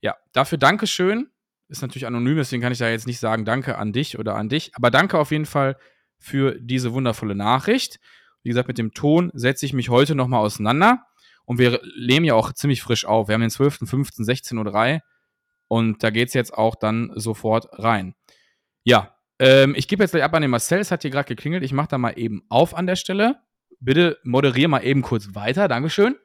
Ja, 0.00 0.16
dafür 0.32 0.58
Dankeschön 0.58 1.30
ist 1.70 1.82
natürlich 1.82 2.06
anonym, 2.06 2.36
deswegen 2.36 2.62
kann 2.62 2.72
ich 2.72 2.78
da 2.78 2.90
jetzt 2.90 3.06
nicht 3.06 3.20
sagen, 3.20 3.44
danke 3.44 3.78
an 3.78 3.92
dich 3.92 4.18
oder 4.18 4.34
an 4.34 4.48
dich. 4.48 4.72
Aber 4.74 4.90
danke 4.90 5.18
auf 5.18 5.30
jeden 5.30 5.46
Fall 5.46 5.76
für 6.18 6.58
diese 6.60 6.92
wundervolle 6.92 7.34
Nachricht. 7.34 8.00
Wie 8.42 8.48
gesagt, 8.48 8.68
mit 8.68 8.78
dem 8.78 8.92
Ton 8.92 9.30
setze 9.34 9.66
ich 9.66 9.72
mich 9.72 9.88
heute 9.88 10.14
nochmal 10.14 10.40
auseinander. 10.40 11.04
Und 11.44 11.58
wir 11.58 11.80
nehmen 11.98 12.26
ja 12.26 12.34
auch 12.34 12.52
ziemlich 12.52 12.82
frisch 12.82 13.04
auf. 13.04 13.28
Wir 13.28 13.34
haben 13.34 13.40
den 13.40 13.50
12.05. 13.50 14.20
16.03 14.24 14.94
Uhr. 14.94 15.00
Und 15.68 16.02
da 16.02 16.10
geht 16.10 16.28
es 16.28 16.34
jetzt 16.34 16.52
auch 16.52 16.74
dann 16.74 17.12
sofort 17.14 17.68
rein. 17.72 18.14
Ja, 18.82 19.14
ähm, 19.38 19.74
ich 19.76 19.88
gebe 19.88 20.02
jetzt 20.02 20.10
gleich 20.10 20.22
ab 20.22 20.34
an 20.34 20.42
den 20.42 20.50
Marcel. 20.50 20.80
Es 20.80 20.90
hat 20.90 21.02
hier 21.02 21.10
gerade 21.10 21.28
geklingelt. 21.28 21.62
Ich 21.62 21.72
mache 21.72 21.88
da 21.88 21.98
mal 21.98 22.12
eben 22.18 22.42
auf 22.48 22.74
an 22.76 22.86
der 22.86 22.96
Stelle. 22.96 23.36
Bitte 23.78 24.18
moderier 24.24 24.68
mal 24.68 24.84
eben 24.84 25.02
kurz 25.02 25.34
weiter. 25.34 25.68
Dankeschön. 25.68 26.16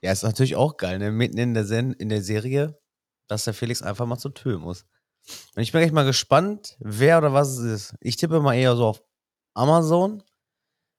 Ja, 0.00 0.10
ist 0.10 0.24
natürlich 0.24 0.56
auch 0.56 0.76
geil, 0.76 0.98
ne? 0.98 1.12
Mitten 1.12 1.38
in 1.38 1.54
der, 1.54 1.64
Sen 1.64 1.92
in 1.92 2.08
der 2.08 2.22
Serie, 2.22 2.78
dass 3.28 3.44
der 3.44 3.54
Felix 3.54 3.82
einfach 3.82 4.06
mal 4.06 4.18
zur 4.18 4.34
Tür 4.34 4.58
muss. 4.58 4.84
Und 5.54 5.62
ich 5.62 5.72
bin 5.72 5.82
echt 5.82 5.92
mal 5.92 6.04
gespannt, 6.04 6.76
wer 6.80 7.18
oder 7.18 7.32
was 7.32 7.50
es 7.50 7.58
ist. 7.58 7.94
Ich 8.00 8.16
tippe 8.16 8.40
mal 8.40 8.54
eher 8.54 8.76
so 8.76 8.86
auf 8.86 9.02
Amazon, 9.54 10.22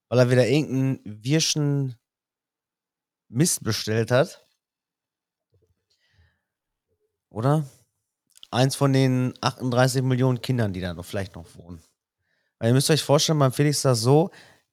weil 0.10 0.20
er 0.20 0.30
wieder 0.30 0.48
irgendeinen 0.48 1.00
wirschen 1.04 1.96
Mist 3.28 3.64
bestellt 3.64 4.12
hat. 4.12 4.46
Oder? 7.30 7.66
Eins 8.52 8.76
von 8.76 8.94
den 8.94 9.34
38 9.42 10.04
Millionen 10.04 10.42
Kindern, 10.42 10.72
die 10.72 10.82
da 10.82 10.94
noch 10.94 11.06
vielleicht 11.06 11.36
noch 11.36 11.48
wohnen. 11.56 11.82
Weil 12.60 12.70
ihr 12.70 12.74
müsst 12.76 12.92
euch 12.92 13.04
vorstellen, 13.04 13.40
beim 13.40 13.52
Felix 13.52 13.78
ist 13.78 13.86
das 13.86 14.02
so, 14.02 14.30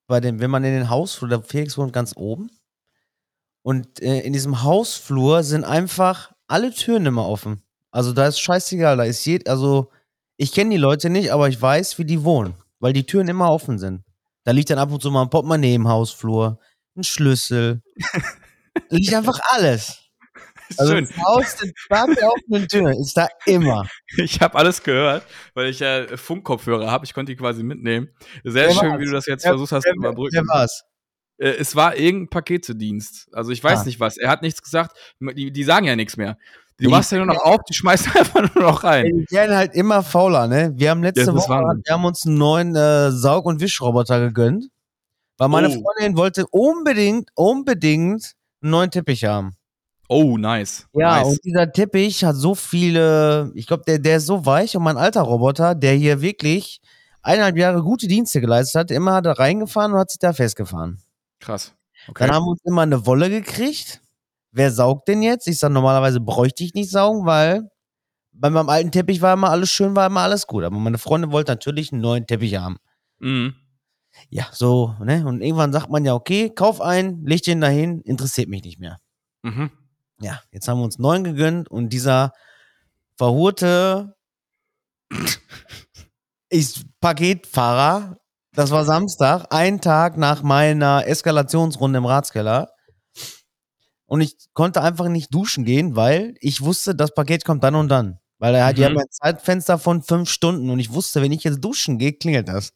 bei 0.07 0.21
dem, 0.21 0.41
wenn 0.41 0.51
man 0.51 0.65
in 0.65 0.75
den 0.75 0.91
Hausflur, 0.91 1.29
der 1.29 1.43
Felix 1.43 1.79
wohnt 1.79 1.93
ganz 1.93 2.15
oben. 2.17 2.51
Und 3.63 4.01
äh, 4.03 4.21
in 4.21 4.33
diesem 4.33 4.63
Hausflur 4.63 5.43
sind 5.43 5.65
einfach 5.65 6.33
alle 6.51 6.73
Türen 6.73 7.07
immer 7.07 7.27
offen. 7.27 7.63
Also 7.91 8.13
da 8.13 8.27
ist 8.27 8.41
scheißegal, 8.41 8.97
da 8.97 9.05
ist 9.05 9.25
jed, 9.25 9.49
also 9.49 9.91
ich 10.37 10.53
kenne 10.53 10.71
die 10.71 10.77
Leute 10.77 11.11
nicht, 11.11 11.33
aber 11.33 11.49
ich 11.49 11.61
weiß, 11.61 11.99
wie 11.99 12.05
die 12.05 12.23
wohnen, 12.25 12.55
weil 12.79 12.93
die 12.93 13.05
Türen 13.05 13.29
immer 13.29 13.51
offen 13.51 13.79
sind. 13.79 14.03
Da 14.45 14.53
liegt 14.53 14.71
dann 14.71 14.79
ab 14.79 14.91
und 14.91 15.03
zu 15.03 15.11
mal 15.11 15.23
ein 15.23 15.31
Portemonnaie 15.31 15.75
im 15.75 15.89
Hausflur, 15.89 16.59
ein 16.97 17.05
Schlüssel. 17.05 17.83
liegt 18.91 19.13
einfach 19.15 19.39
alles. 19.51 19.97
Also 20.79 20.93
Schön. 20.93 21.05
das 21.05 21.17
Haus 21.27 21.57
der 21.91 22.29
offenen 22.31 22.69
Tür 22.69 22.91
ist 22.93 23.17
da 23.17 23.27
immer. 23.45 23.89
Ich 24.19 24.41
habe 24.41 24.57
alles 24.57 24.81
gehört, 24.81 25.25
weil 25.55 25.67
ich 25.69 25.81
ja 25.81 26.07
Funkkopfhörer 26.17 26.89
habe. 26.89 27.05
Ich 27.05 27.13
konnte 27.13 27.33
die 27.33 27.37
quasi 27.37 27.65
mitnehmen. 27.65 28.07
Sehr 28.45 28.69
Wer 28.69 28.75
schön, 28.75 28.91
war's? 28.93 29.01
wie 29.01 29.05
du 29.07 29.11
das 29.11 29.27
jetzt 29.27 29.43
Wer- 29.45 29.51
versucht 29.55 29.73
hast 29.73 29.83
zu 29.83 29.93
überbrücken. 29.97 30.31
wer 30.33 30.47
war's? 30.47 30.85
Äh, 31.41 31.49
es 31.59 31.75
war 31.75 31.97
irgendein 31.97 32.29
Paketedienst. 32.29 33.29
Also 33.33 33.51
ich 33.51 33.63
weiß 33.65 33.81
Ah. 33.81 33.85
nicht 33.85 33.99
was. 33.99 34.17
Er 34.19 34.29
hat 34.31 34.43
nichts 34.43 34.63
gesagt. 34.63 34.97
Die, 35.21 35.51
die 35.51 35.65
sagen 35.65 35.87
ja 35.87 35.97
nichts 35.97 36.17
mehr. 36.17 36.37
Du 36.77 36.85
Die- 36.85 36.89
machst 36.91 37.13
ja 37.13 37.19
nur 37.19 37.27
noch 37.27 37.43
auf, 37.43 37.59
die 37.69 37.75
schmeißen 37.75 38.13
einfach 38.17 38.55
nur 38.55 38.65
noch 38.65 38.85
rein. 38.85 39.07
Die 39.29 39.35
werden 39.35 39.57
halt 39.57 39.75
immer 39.75 40.03
fauler, 40.03 40.47
ne? 40.47 40.73
Wir 40.77 40.91
haben 40.91 41.03
letzte 41.03 41.35
Woche, 41.35 41.49
Wahnsinn. 41.51 41.83
wir 41.85 41.95
haben 41.95 42.05
uns 42.05 42.27
einen 42.27 42.39
neuen 42.39 42.77
äh, 42.77 43.11
Saug- 43.11 43.47
und 43.47 43.61
Wischroboter 43.61 44.21
gegönnt. 44.21 44.67
Weil 45.39 45.49
meine 45.49 45.69
Oh. 45.69 45.83
Freundin 45.83 46.17
wollte 46.19 46.47
unbedingt, 46.51 47.31
unbedingt 47.35 48.35
einen 48.63 48.71
neuen 48.71 48.91
Teppich 48.91 49.25
haben. 49.25 49.53
Oh, 50.09 50.37
nice. 50.37 50.87
Ja, 50.93 51.19
nice. 51.21 51.29
und 51.29 51.45
dieser 51.45 51.71
Teppich 51.73 52.25
hat 52.25 52.37
so 52.37 52.55
viele, 52.55 53.51
ich 53.55 53.67
glaube, 53.67 53.85
der, 53.87 53.99
der 53.99 54.17
ist 54.17 54.27
so 54.27 54.45
weich 54.45 54.77
und 54.77 54.83
mein 54.83 54.97
alter 54.97 55.23
Roboter, 55.23 55.75
der 55.75 55.95
hier 55.95 56.21
wirklich 56.21 56.81
eineinhalb 57.23 57.57
Jahre 57.57 57.83
gute 57.83 58.09
Dienste 58.09 58.41
geleistet 58.41 58.81
hat, 58.81 58.91
immer 58.91 59.15
hat 59.15 59.27
er 59.27 59.39
reingefahren 59.39 59.93
und 59.93 59.99
hat 59.99 60.11
sich 60.11 60.19
da 60.19 60.33
festgefahren. 60.33 60.99
Krass. 61.41 61.75
Okay. 62.09 62.27
Dann 62.27 62.35
haben 62.35 62.45
wir 62.45 62.51
uns 62.53 62.65
immer 62.65 62.83
eine 62.83 63.07
Wolle 63.07 63.29
gekriegt. 63.29 64.01
Wer 64.53 64.71
saugt 64.71 65.09
denn 65.09 65.23
jetzt? 65.23 65.47
Ich 65.47 65.59
sage, 65.59 65.75
normalerweise 65.75 66.21
bräuchte 66.21 66.65
ich 66.65 66.75
nicht 66.75 66.91
saugen, 66.91 67.27
weil 67.27 67.71
bei 68.33 68.51
meinem 68.51 68.69
alten 68.69 68.93
Teppich 68.93 69.21
war 69.21 69.35
immer 69.35 69.51
alles 69.51 69.71
schön, 69.71 69.97
war 69.97 70.07
immer 70.07 70.21
alles 70.21 70.47
gut. 70.47 70.65
Aber 70.65 70.77
meine 70.79 70.99
Freundin 70.99 71.33
wollte 71.33 71.53
natürlich 71.53 71.93
einen 71.93 72.01
neuen 72.01 72.27
Teppich 72.27 72.57
haben. 72.57 72.79
Mhm. 73.19 73.55
Ja, 74.29 74.49
so, 74.53 74.95
ne? 75.01 75.25
Und 75.27 75.41
irgendwann 75.41 75.73
sagt 75.73 75.91
man 75.91 76.05
ja, 76.05 76.15
okay, 76.15 76.51
kauf 76.51 76.81
einen, 76.81 77.25
leg 77.25 77.43
den 77.43 77.61
dahin, 77.61 78.01
interessiert 78.03 78.49
mich 78.49 78.65
nicht 78.65 78.79
mehr. 78.79 78.99
Mhm. 79.43 79.71
Ja, 80.21 80.41
jetzt 80.51 80.69
haben 80.69 80.79
wir 80.79 80.85
uns 80.85 80.99
neuen 80.99 81.25
gegönnt 81.25 81.71
und 81.71 81.91
dieser 81.91 82.33
verhurte 83.17 84.17
ist 86.51 86.85
Paketfahrer, 87.01 88.20
das 88.61 88.71
war 88.71 88.85
Samstag, 88.85 89.47
ein 89.51 89.81
Tag 89.81 90.19
nach 90.19 90.43
meiner 90.43 91.07
Eskalationsrunde 91.07 91.97
im 91.97 92.05
Ratskeller. 92.05 92.71
Und 94.05 94.21
ich 94.21 94.37
konnte 94.53 94.83
einfach 94.83 95.09
nicht 95.09 95.33
duschen 95.33 95.65
gehen, 95.65 95.97
weil 95.97 96.35
ich 96.41 96.61
wusste, 96.61 96.95
das 96.95 97.15
Paket 97.15 97.45
kommt 97.47 97.65
dann 97.65 97.75
und 97.75 97.89
dann. 97.89 98.19
Weil 98.39 98.55
er 98.55 98.67
hat 98.67 98.77
Mhm. 98.77 98.83
ja 98.83 98.89
ein 98.89 99.11
Zeitfenster 99.11 99.79
von 99.79 100.03
fünf 100.03 100.29
Stunden 100.29 100.69
und 100.69 100.79
ich 100.79 100.93
wusste, 100.93 101.23
wenn 101.23 101.33
ich 101.33 101.43
jetzt 101.45 101.61
duschen 101.65 101.97
gehe, 101.99 102.13
klingelt 102.13 102.49
das. 102.49 102.73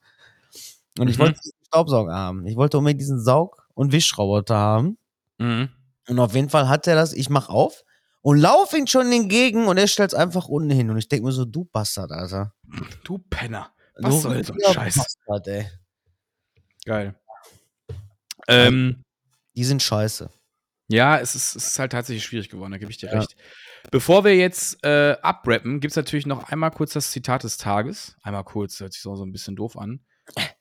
Und 0.99 1.09
ich 1.09 1.19
Mhm. 1.19 1.23
wollte 1.23 1.41
diesen 1.41 1.59
Staubsauger 1.67 2.15
haben. 2.15 2.47
Ich 2.47 2.57
wollte 2.57 2.79
unbedingt 2.79 3.01
diesen 3.03 3.21
Saug- 3.23 3.63
und 3.75 3.93
Wischroboter 3.93 4.57
haben. 4.57 4.97
Mhm. 5.39 5.69
Und 6.09 6.19
auf 6.19 6.35
jeden 6.35 6.49
Fall 6.49 6.69
hat 6.69 6.87
er 6.87 6.95
das, 6.95 7.13
ich 7.13 7.29
mach 7.29 7.51
auf 7.51 7.83
und 8.23 8.39
lauf 8.39 8.73
ihn 8.73 8.87
schon 8.87 9.13
entgegen 9.13 9.67
und 9.67 9.77
er 9.77 9.87
stellt 9.89 10.13
es 10.13 10.19
einfach 10.19 10.49
unten 10.49 10.71
hin. 10.71 10.89
Und 10.89 10.97
ich 10.97 11.09
denke 11.09 11.27
mir 11.27 11.33
so, 11.33 11.45
du 11.45 11.65
Bastard, 11.67 12.11
Alter. 12.11 12.55
Du 13.03 13.19
Penner. 13.19 13.71
Was 13.97 14.23
soll 14.23 14.43
so 14.45 14.53
ein 14.53 14.61
Scheiß? 14.75 14.97
Bastard, 15.27 15.49
ey. 15.49 15.67
Geil. 16.85 17.15
Ähm, 18.49 19.03
Die 19.55 19.65
sind 19.65 19.83
scheiße. 19.83 20.31
Ja, 20.89 21.19
es 21.19 21.35
ist, 21.35 21.57
es 21.57 21.69
ist 21.69 21.79
halt 21.79 21.93
tatsächlich 21.93 22.25
schwierig 22.25 22.51
geworden, 22.51 22.73
da 22.73 22.79
gebe 22.79 22.91
ich 22.91 22.99
dir 22.99 23.11
Ja. 23.11 23.21
recht. 23.21 23.37
Bevor 23.91 24.25
wir 24.25 24.37
jetzt 24.37 24.83
äh, 24.85 25.17
abrappen, 25.23 25.81
gibt 25.81 25.93
es 25.93 25.97
natürlich 25.97 26.27
noch 26.27 26.51
einmal 26.51 26.71
kurz 26.71 26.93
das 26.93 27.11
Zitat 27.11 27.45
des 27.45 27.57
Tages. 27.57 28.17
Einmal 28.23 28.45
kurz, 28.45 28.81
hört 28.81 28.93
sich 28.93 29.01
so, 29.03 29.15
so 29.17 29.25
ein 29.25 29.33
bisschen 29.33 29.57
doof 29.57 29.77
an. 29.79 30.05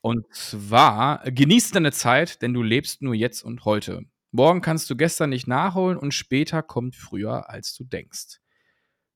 Und 0.00 0.26
zwar, 0.34 1.18
genieß 1.30 1.70
deine 1.72 1.92
Zeit, 1.92 2.40
denn 2.42 2.52
du 2.54 2.62
lebst 2.62 3.02
nur 3.02 3.14
jetzt 3.14 3.42
und 3.42 3.64
heute. 3.64 4.02
Morgen 4.30 4.60
kannst 4.60 4.88
du 4.90 4.96
gestern 4.96 5.30
nicht 5.30 5.46
nachholen 5.46 5.96
und 5.98 6.12
später 6.12 6.62
kommt 6.62 6.96
früher, 6.96 7.48
als 7.50 7.74
du 7.74 7.84
denkst. 7.84 8.40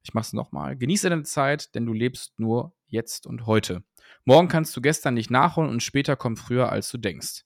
Ich 0.03 0.15
mach's 0.15 0.33
nochmal. 0.33 0.77
Genieße 0.77 1.09
deine 1.11 1.25
Zeit, 1.25 1.75
denn 1.75 1.85
du 1.87 1.93
lebst 1.93 2.39
nur 2.39 2.75
jetzt 2.87 3.27
und 3.27 3.47
heute. 3.47 3.83
Morgen 4.25 4.49
kannst 4.49 4.77
du 4.77 4.81
gestern 4.81 5.15
nicht 5.15 5.31
nachholen 5.31 5.71
und 5.71 5.83
später 5.83 6.17
kommt 6.17 6.39
früher, 6.39 6.71
als 6.71 6.91
du 6.91 6.99
denkst. 6.99 7.45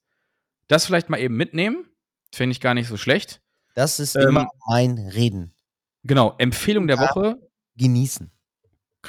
Das 0.67 0.85
vielleicht 0.85 1.09
mal 1.09 1.19
eben 1.19 1.35
mitnehmen. 1.35 1.85
Finde 2.33 2.51
ich 2.51 2.61
gar 2.61 2.73
nicht 2.73 2.87
so 2.87 2.97
schlecht. 2.97 3.41
Das 3.75 3.99
ist 3.99 4.15
Ähm, 4.15 4.29
immer 4.29 4.49
mein 4.67 4.97
Reden. 4.97 5.53
Genau, 6.03 6.35
Empfehlung 6.37 6.87
der. 6.87 6.99
Woche. 6.99 7.37
Genießen. 7.75 8.31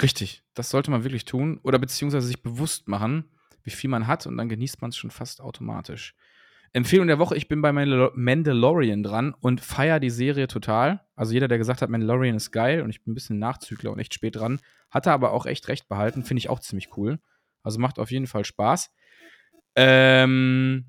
Richtig, 0.01 0.43
das 0.53 0.69
sollte 0.69 0.91
man 0.91 1.03
wirklich 1.03 1.25
tun 1.25 1.59
oder 1.63 1.79
beziehungsweise 1.79 2.27
sich 2.27 2.41
bewusst 2.41 2.87
machen, 2.87 3.31
wie 3.63 3.69
viel 3.71 3.89
man 3.89 4.07
hat 4.07 4.25
und 4.27 4.37
dann 4.37 4.49
genießt 4.49 4.81
man 4.81 4.89
es 4.89 4.97
schon 4.97 5.11
fast 5.11 5.39
automatisch. 5.39 6.15
Empfehlung 6.73 7.07
der 7.07 7.19
Woche, 7.19 7.37
ich 7.37 7.47
bin 7.47 7.61
bei 7.61 7.71
Mandalorian 7.71 9.03
dran 9.03 9.33
und 9.39 9.61
feiere 9.61 10.01
die 10.01 10.09
Serie 10.09 10.47
total. 10.47 11.05
Also 11.15 11.31
jeder, 11.31 11.47
der 11.47 11.57
gesagt 11.57 11.81
hat, 11.81 11.89
Mandalorian 11.89 12.35
ist 12.35 12.51
geil 12.51 12.81
und 12.81 12.89
ich 12.89 13.03
bin 13.03 13.11
ein 13.11 13.15
bisschen 13.15 13.39
Nachzügler 13.39 13.91
und 13.91 13.99
echt 13.99 14.13
spät 14.13 14.35
dran, 14.35 14.59
hatte 14.89 15.11
aber 15.11 15.31
auch 15.31 15.45
echt 15.45 15.69
recht 15.69 15.87
behalten, 15.87 16.23
finde 16.23 16.39
ich 16.39 16.49
auch 16.49 16.59
ziemlich 16.59 16.97
cool. 16.97 17.19
Also 17.65 17.79
macht 17.79 17.99
auf 17.99 18.11
jeden 18.11 18.27
Fall 18.27 18.45
Spaß. 18.45 18.91
Ähm, 19.75 20.85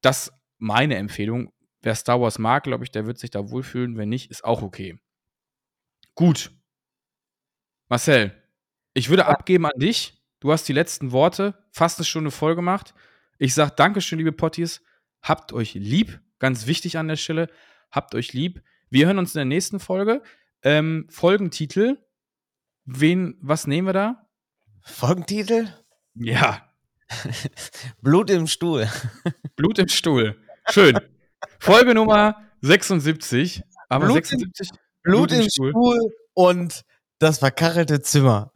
das 0.00 0.32
meine 0.58 0.96
Empfehlung. 0.96 1.52
Wer 1.82 1.94
Star 1.94 2.20
Wars 2.20 2.38
mag, 2.38 2.64
glaube 2.64 2.84
ich, 2.84 2.90
der 2.90 3.06
wird 3.06 3.18
sich 3.18 3.30
da 3.30 3.50
wohlfühlen. 3.50 3.96
Wenn 3.96 4.08
nicht, 4.08 4.30
ist 4.30 4.44
auch 4.44 4.62
okay. 4.62 4.98
Gut. 6.14 6.50
Marcel, 7.88 8.32
ich 8.94 9.08
würde 9.08 9.26
abgeben 9.26 9.66
an 9.66 9.78
dich. 9.78 10.20
Du 10.40 10.52
hast 10.52 10.68
die 10.68 10.72
letzten 10.72 11.12
Worte, 11.12 11.54
fast 11.70 11.98
eine 11.98 12.04
Stunde 12.04 12.30
voll 12.30 12.54
gemacht. 12.54 12.94
Ich 13.38 13.54
sage 13.54 13.72
Dankeschön, 13.76 14.18
liebe 14.18 14.32
Potties. 14.32 14.82
Habt 15.22 15.52
euch 15.52 15.74
lieb. 15.74 16.20
Ganz 16.38 16.66
wichtig 16.66 16.98
an 16.98 17.08
der 17.08 17.16
Stelle. 17.16 17.48
Habt 17.90 18.14
euch 18.14 18.32
lieb. 18.32 18.62
Wir 18.90 19.06
hören 19.06 19.18
uns 19.18 19.34
in 19.34 19.38
der 19.38 19.44
nächsten 19.44 19.80
Folge. 19.80 20.22
Ähm, 20.62 21.06
Folgentitel. 21.10 21.98
Wen, 22.84 23.36
was 23.40 23.66
nehmen 23.66 23.86
wir 23.86 23.92
da? 23.92 24.28
Folgentitel? 24.82 25.68
Ja. 26.18 26.62
Blut 28.02 28.30
im 28.30 28.46
Stuhl. 28.46 28.88
Blut 29.56 29.78
im 29.78 29.88
Stuhl. 29.88 30.36
Schön. 30.70 30.98
Folge 31.58 31.94
Nummer 31.94 32.36
76. 32.60 33.62
Aber 33.88 34.06
Blut 34.06 34.26
76. 34.26 34.70
Blut, 35.02 35.32
im 35.32 35.48
Stuhl. 35.48 35.70
Stuhl 35.70 36.12
und 36.34 36.82
das 37.18 37.38
verkachelte 37.38 38.00
Zimmer. 38.00 38.52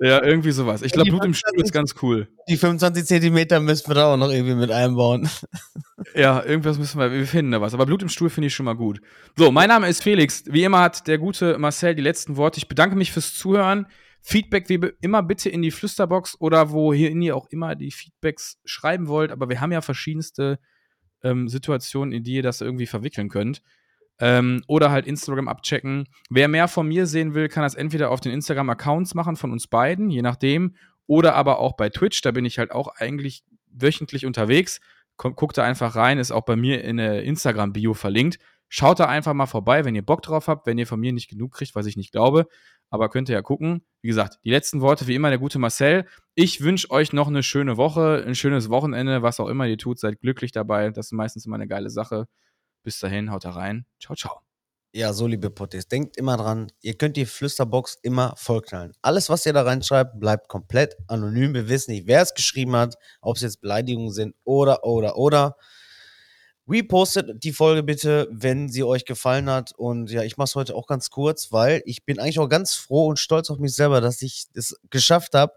Ja, 0.00 0.22
irgendwie 0.22 0.52
sowas. 0.52 0.82
Ich 0.82 0.92
glaube, 0.92 1.10
Blut 1.10 1.24
im 1.24 1.34
Stuhl 1.34 1.60
ist 1.60 1.72
ganz 1.72 1.94
cool. 2.00 2.28
Die 2.48 2.56
25 2.56 3.04
Zentimeter 3.04 3.60
müssen 3.60 3.88
wir 3.88 3.94
da 3.94 4.12
auch 4.12 4.16
noch 4.16 4.30
irgendwie 4.30 4.54
mit 4.54 4.70
einbauen. 4.70 5.28
Ja, 6.14 6.42
irgendwas 6.42 6.78
müssen 6.78 6.98
wir, 6.98 7.12
wir 7.12 7.26
finden 7.26 7.52
da 7.52 7.60
was. 7.60 7.74
Aber 7.74 7.84
Blut 7.84 8.02
im 8.02 8.08
Stuhl 8.08 8.30
finde 8.30 8.46
ich 8.46 8.54
schon 8.54 8.64
mal 8.64 8.76
gut. 8.76 9.00
So, 9.36 9.50
mein 9.50 9.68
Name 9.68 9.88
ist 9.88 10.02
Felix. 10.02 10.44
Wie 10.46 10.64
immer 10.64 10.80
hat 10.80 11.06
der 11.08 11.18
gute 11.18 11.58
Marcel 11.58 11.94
die 11.94 12.02
letzten 12.02 12.36
Worte. 12.36 12.58
Ich 12.58 12.68
bedanke 12.68 12.96
mich 12.96 13.12
fürs 13.12 13.34
Zuhören. 13.34 13.86
Feedback 14.28 14.68
wie 14.68 14.80
immer 15.02 15.22
bitte 15.22 15.48
in 15.50 15.62
die 15.62 15.70
Flüsterbox 15.70 16.40
oder 16.40 16.72
wohin 16.72 17.22
ihr 17.22 17.36
auch 17.36 17.46
immer 17.50 17.76
die 17.76 17.92
Feedbacks 17.92 18.58
schreiben 18.64 19.06
wollt. 19.06 19.30
Aber 19.30 19.48
wir 19.48 19.60
haben 19.60 19.70
ja 19.70 19.80
verschiedenste 19.80 20.58
ähm, 21.22 21.48
Situationen, 21.48 22.12
in 22.12 22.24
die 22.24 22.34
ihr 22.34 22.42
das 22.42 22.60
irgendwie 22.60 22.86
verwickeln 22.86 23.28
könnt. 23.28 23.62
Ähm, 24.18 24.64
oder 24.66 24.90
halt 24.90 25.06
Instagram 25.06 25.46
abchecken. 25.46 26.08
Wer 26.28 26.48
mehr 26.48 26.66
von 26.66 26.88
mir 26.88 27.06
sehen 27.06 27.34
will, 27.34 27.48
kann 27.48 27.62
das 27.62 27.76
entweder 27.76 28.10
auf 28.10 28.20
den 28.20 28.32
Instagram-Accounts 28.32 29.14
machen 29.14 29.36
von 29.36 29.52
uns 29.52 29.68
beiden, 29.68 30.10
je 30.10 30.22
nachdem, 30.22 30.74
oder 31.06 31.36
aber 31.36 31.60
auch 31.60 31.76
bei 31.76 31.88
Twitch. 31.88 32.20
Da 32.22 32.32
bin 32.32 32.44
ich 32.44 32.58
halt 32.58 32.72
auch 32.72 32.88
eigentlich 32.96 33.44
wöchentlich 33.70 34.26
unterwegs. 34.26 34.80
Guckt 35.16 35.56
da 35.56 35.62
einfach 35.62 35.94
rein, 35.94 36.18
ist 36.18 36.32
auch 36.32 36.44
bei 36.44 36.56
mir 36.56 36.82
in 36.82 36.96
der 36.96 37.22
Instagram-Bio 37.22 37.94
verlinkt. 37.94 38.40
Schaut 38.68 38.98
da 38.98 39.06
einfach 39.06 39.34
mal 39.34 39.46
vorbei, 39.46 39.84
wenn 39.84 39.94
ihr 39.94 40.04
Bock 40.04 40.22
drauf 40.22 40.48
habt, 40.48 40.66
wenn 40.66 40.78
ihr 40.78 40.88
von 40.88 40.98
mir 40.98 41.12
nicht 41.12 41.30
genug 41.30 41.52
kriegt, 41.52 41.76
was 41.76 41.86
ich 41.86 41.96
nicht 41.96 42.10
glaube. 42.10 42.48
Aber 42.90 43.08
könnt 43.08 43.28
ihr 43.28 43.34
ja 43.34 43.42
gucken. 43.42 43.84
Wie 44.02 44.08
gesagt, 44.08 44.38
die 44.44 44.50
letzten 44.50 44.80
Worte 44.80 45.06
wie 45.06 45.14
immer 45.14 45.30
der 45.30 45.38
gute 45.38 45.58
Marcel. 45.58 46.06
Ich 46.34 46.60
wünsche 46.60 46.90
euch 46.90 47.12
noch 47.12 47.28
eine 47.28 47.42
schöne 47.42 47.76
Woche, 47.76 48.22
ein 48.26 48.34
schönes 48.34 48.70
Wochenende, 48.70 49.22
was 49.22 49.40
auch 49.40 49.48
immer 49.48 49.66
ihr 49.66 49.78
tut. 49.78 49.98
Seid 49.98 50.20
glücklich 50.20 50.52
dabei. 50.52 50.90
Das 50.90 51.06
ist 51.06 51.12
meistens 51.12 51.46
immer 51.46 51.56
eine 51.56 51.66
geile 51.66 51.90
Sache. 51.90 52.26
Bis 52.82 53.00
dahin, 53.00 53.32
haut 53.32 53.44
da 53.44 53.50
rein. 53.50 53.86
Ciao, 54.00 54.14
ciao. 54.14 54.46
Ja, 54.96 55.12
so 55.12 55.26
liebe 55.26 55.50
Potties, 55.50 55.88
denkt 55.88 56.16
immer 56.16 56.38
dran, 56.38 56.72
ihr 56.80 56.94
könnt 56.96 57.18
die 57.18 57.26
Flüsterbox 57.26 57.98
immer 58.00 58.32
vollknallen. 58.38 58.94
Alles, 59.02 59.28
was 59.28 59.44
ihr 59.44 59.52
da 59.52 59.60
reinschreibt, 59.60 60.18
bleibt 60.18 60.48
komplett 60.48 60.96
anonym. 61.06 61.52
Wir 61.52 61.68
wissen 61.68 61.90
nicht, 61.90 62.06
wer 62.06 62.22
es 62.22 62.32
geschrieben 62.32 62.74
hat, 62.74 62.94
ob 63.20 63.36
es 63.36 63.42
jetzt 63.42 63.60
Beleidigungen 63.60 64.10
sind 64.10 64.34
oder, 64.44 64.84
oder, 64.84 65.18
oder. 65.18 65.56
Repostet 66.68 67.44
die 67.44 67.52
Folge 67.52 67.82
bitte, 67.82 68.28
wenn 68.30 68.68
sie 68.68 68.82
euch 68.82 69.04
gefallen 69.04 69.48
hat. 69.48 69.72
Und 69.76 70.10
ja, 70.10 70.22
ich 70.22 70.36
mache 70.36 70.46
es 70.46 70.54
heute 70.56 70.74
auch 70.74 70.86
ganz 70.86 71.10
kurz, 71.10 71.52
weil 71.52 71.82
ich 71.84 72.04
bin 72.04 72.18
eigentlich 72.18 72.38
auch 72.40 72.48
ganz 72.48 72.74
froh 72.74 73.06
und 73.06 73.18
stolz 73.18 73.50
auf 73.50 73.58
mich 73.58 73.74
selber, 73.74 74.00
dass 74.00 74.22
ich 74.22 74.46
es 74.54 74.76
geschafft 74.90 75.34
habe, 75.34 75.52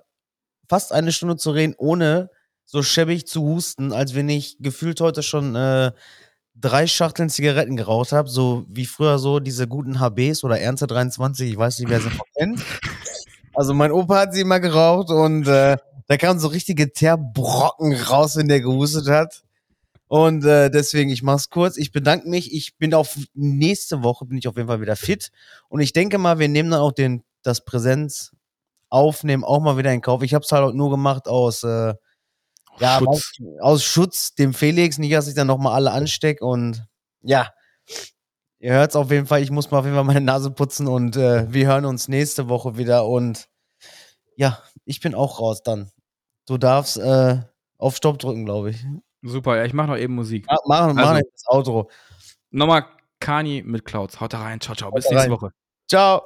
fast 0.67 0.91
eine 0.91 1.11
Stunde 1.11 1.37
zu 1.37 1.51
reden, 1.51 1.73
ohne 1.77 2.29
so 2.65 2.83
schäbig 2.83 3.25
zu 3.25 3.41
husten, 3.41 3.91
als 3.91 4.13
wenn 4.13 4.29
ich 4.29 4.57
gefühlt 4.59 5.01
heute 5.01 5.23
schon 5.23 5.55
äh, 5.55 5.91
drei 6.55 6.85
Schachteln 6.85 7.29
Zigaretten 7.29 7.75
geraucht 7.75 8.11
habe, 8.11 8.29
so 8.29 8.65
wie 8.69 8.85
früher 8.85 9.17
so 9.17 9.39
diese 9.39 9.67
guten 9.67 9.99
HBs 9.99 10.43
oder 10.43 10.59
Ernste 10.59 10.85
23, 10.85 11.51
ich 11.51 11.57
weiß 11.57 11.79
nicht, 11.79 11.89
wer 11.89 12.01
sie 12.01 12.09
noch 12.09 12.25
kennt. 12.37 12.63
Also 13.55 13.73
mein 13.73 13.91
Opa 13.91 14.19
hat 14.19 14.33
sie 14.33 14.41
immer 14.41 14.59
geraucht 14.59 15.09
und 15.09 15.47
äh, 15.47 15.77
da 16.07 16.17
kamen 16.17 16.39
so 16.39 16.47
richtige 16.47 16.91
Teerbrocken 16.91 17.93
raus, 17.93 18.35
wenn 18.35 18.47
der 18.47 18.61
gehustet 18.61 19.07
hat. 19.07 19.43
Und 20.09 20.43
äh, 20.43 20.69
deswegen, 20.69 21.11
ich 21.11 21.23
mach's 21.23 21.49
kurz. 21.49 21.77
Ich 21.77 21.91
bedanke 21.91 22.27
mich. 22.27 22.53
Ich 22.53 22.77
bin 22.77 22.93
auf 22.93 23.17
nächste 23.33 24.03
Woche 24.03 24.25
bin 24.25 24.37
ich 24.37 24.47
auf 24.47 24.57
jeden 24.57 24.67
Fall 24.67 24.81
wieder 24.81 24.95
fit. 24.95 25.29
Und 25.69 25.81
ich 25.81 25.93
denke 25.93 26.17
mal, 26.17 26.39
wir 26.39 26.49
nehmen 26.49 26.71
dann 26.71 26.81
auch 26.81 26.91
den, 26.91 27.23
das 27.43 27.63
Präsenz 27.63 28.31
aufnehmen 28.89 29.43
auch 29.43 29.59
mal 29.59 29.77
wieder 29.77 29.93
in 29.93 30.01
Kauf. 30.01 30.23
Ich 30.23 30.33
habe 30.33 30.43
es 30.43 30.51
halt 30.51 30.73
nur 30.73 30.89
gemacht 30.89 31.27
aus 31.27 31.63
äh, 31.63 31.93
ja, 32.79 32.99
Schutz. 32.99 33.33
aus 33.61 33.83
Schutz 33.83 34.33
dem 34.33 34.53
Felix, 34.53 34.97
nicht, 34.97 35.13
dass 35.13 35.27
ich 35.27 35.35
dann 35.35 35.47
nochmal 35.47 35.73
alle 35.73 35.91
anstecke 35.91 36.43
und 36.43 36.83
ja, 37.21 37.51
ihr 38.59 38.73
hört 38.73 38.91
es 38.91 38.95
auf 38.95 39.11
jeden 39.11 39.27
Fall, 39.27 39.43
ich 39.43 39.51
muss 39.51 39.69
mal 39.69 39.79
auf 39.79 39.85
jeden 39.85 39.95
Fall 39.95 40.05
meine 40.05 40.21
Nase 40.21 40.49
putzen 40.49 40.87
und 40.87 41.15
äh, 41.17 41.51
wir 41.51 41.67
hören 41.67 41.85
uns 41.85 42.07
nächste 42.07 42.49
Woche 42.49 42.77
wieder 42.77 43.05
und 43.05 43.47
ja, 44.35 44.63
ich 44.85 45.01
bin 45.01 45.13
auch 45.13 45.39
raus 45.39 45.61
dann. 45.61 45.91
Du 46.47 46.57
darfst 46.57 46.97
äh, 46.97 47.41
auf 47.77 47.97
Stopp 47.97 48.17
drücken, 48.19 48.45
glaube 48.45 48.71
ich. 48.71 48.83
Super, 49.21 49.57
ja, 49.57 49.65
ich 49.65 49.73
mache 49.73 49.87
noch 49.87 49.97
eben 49.97 50.15
Musik. 50.15 50.45
Ja, 50.49 50.57
machen 50.65 50.95
mach 50.95 51.09
Also. 51.09 51.21
das 51.31 51.45
Outro. 51.47 51.91
Nochmal 52.51 52.85
Kani 53.19 53.63
mit 53.65 53.85
Clouds. 53.85 54.19
Haut 54.19 54.33
da 54.33 54.41
rein. 54.41 54.61
Ciao, 54.61 54.75
ciao. 54.75 54.91
Bis 54.91 55.09
nächste. 55.09 55.29
Woche. 55.31 55.51
Ciao. 55.87 56.23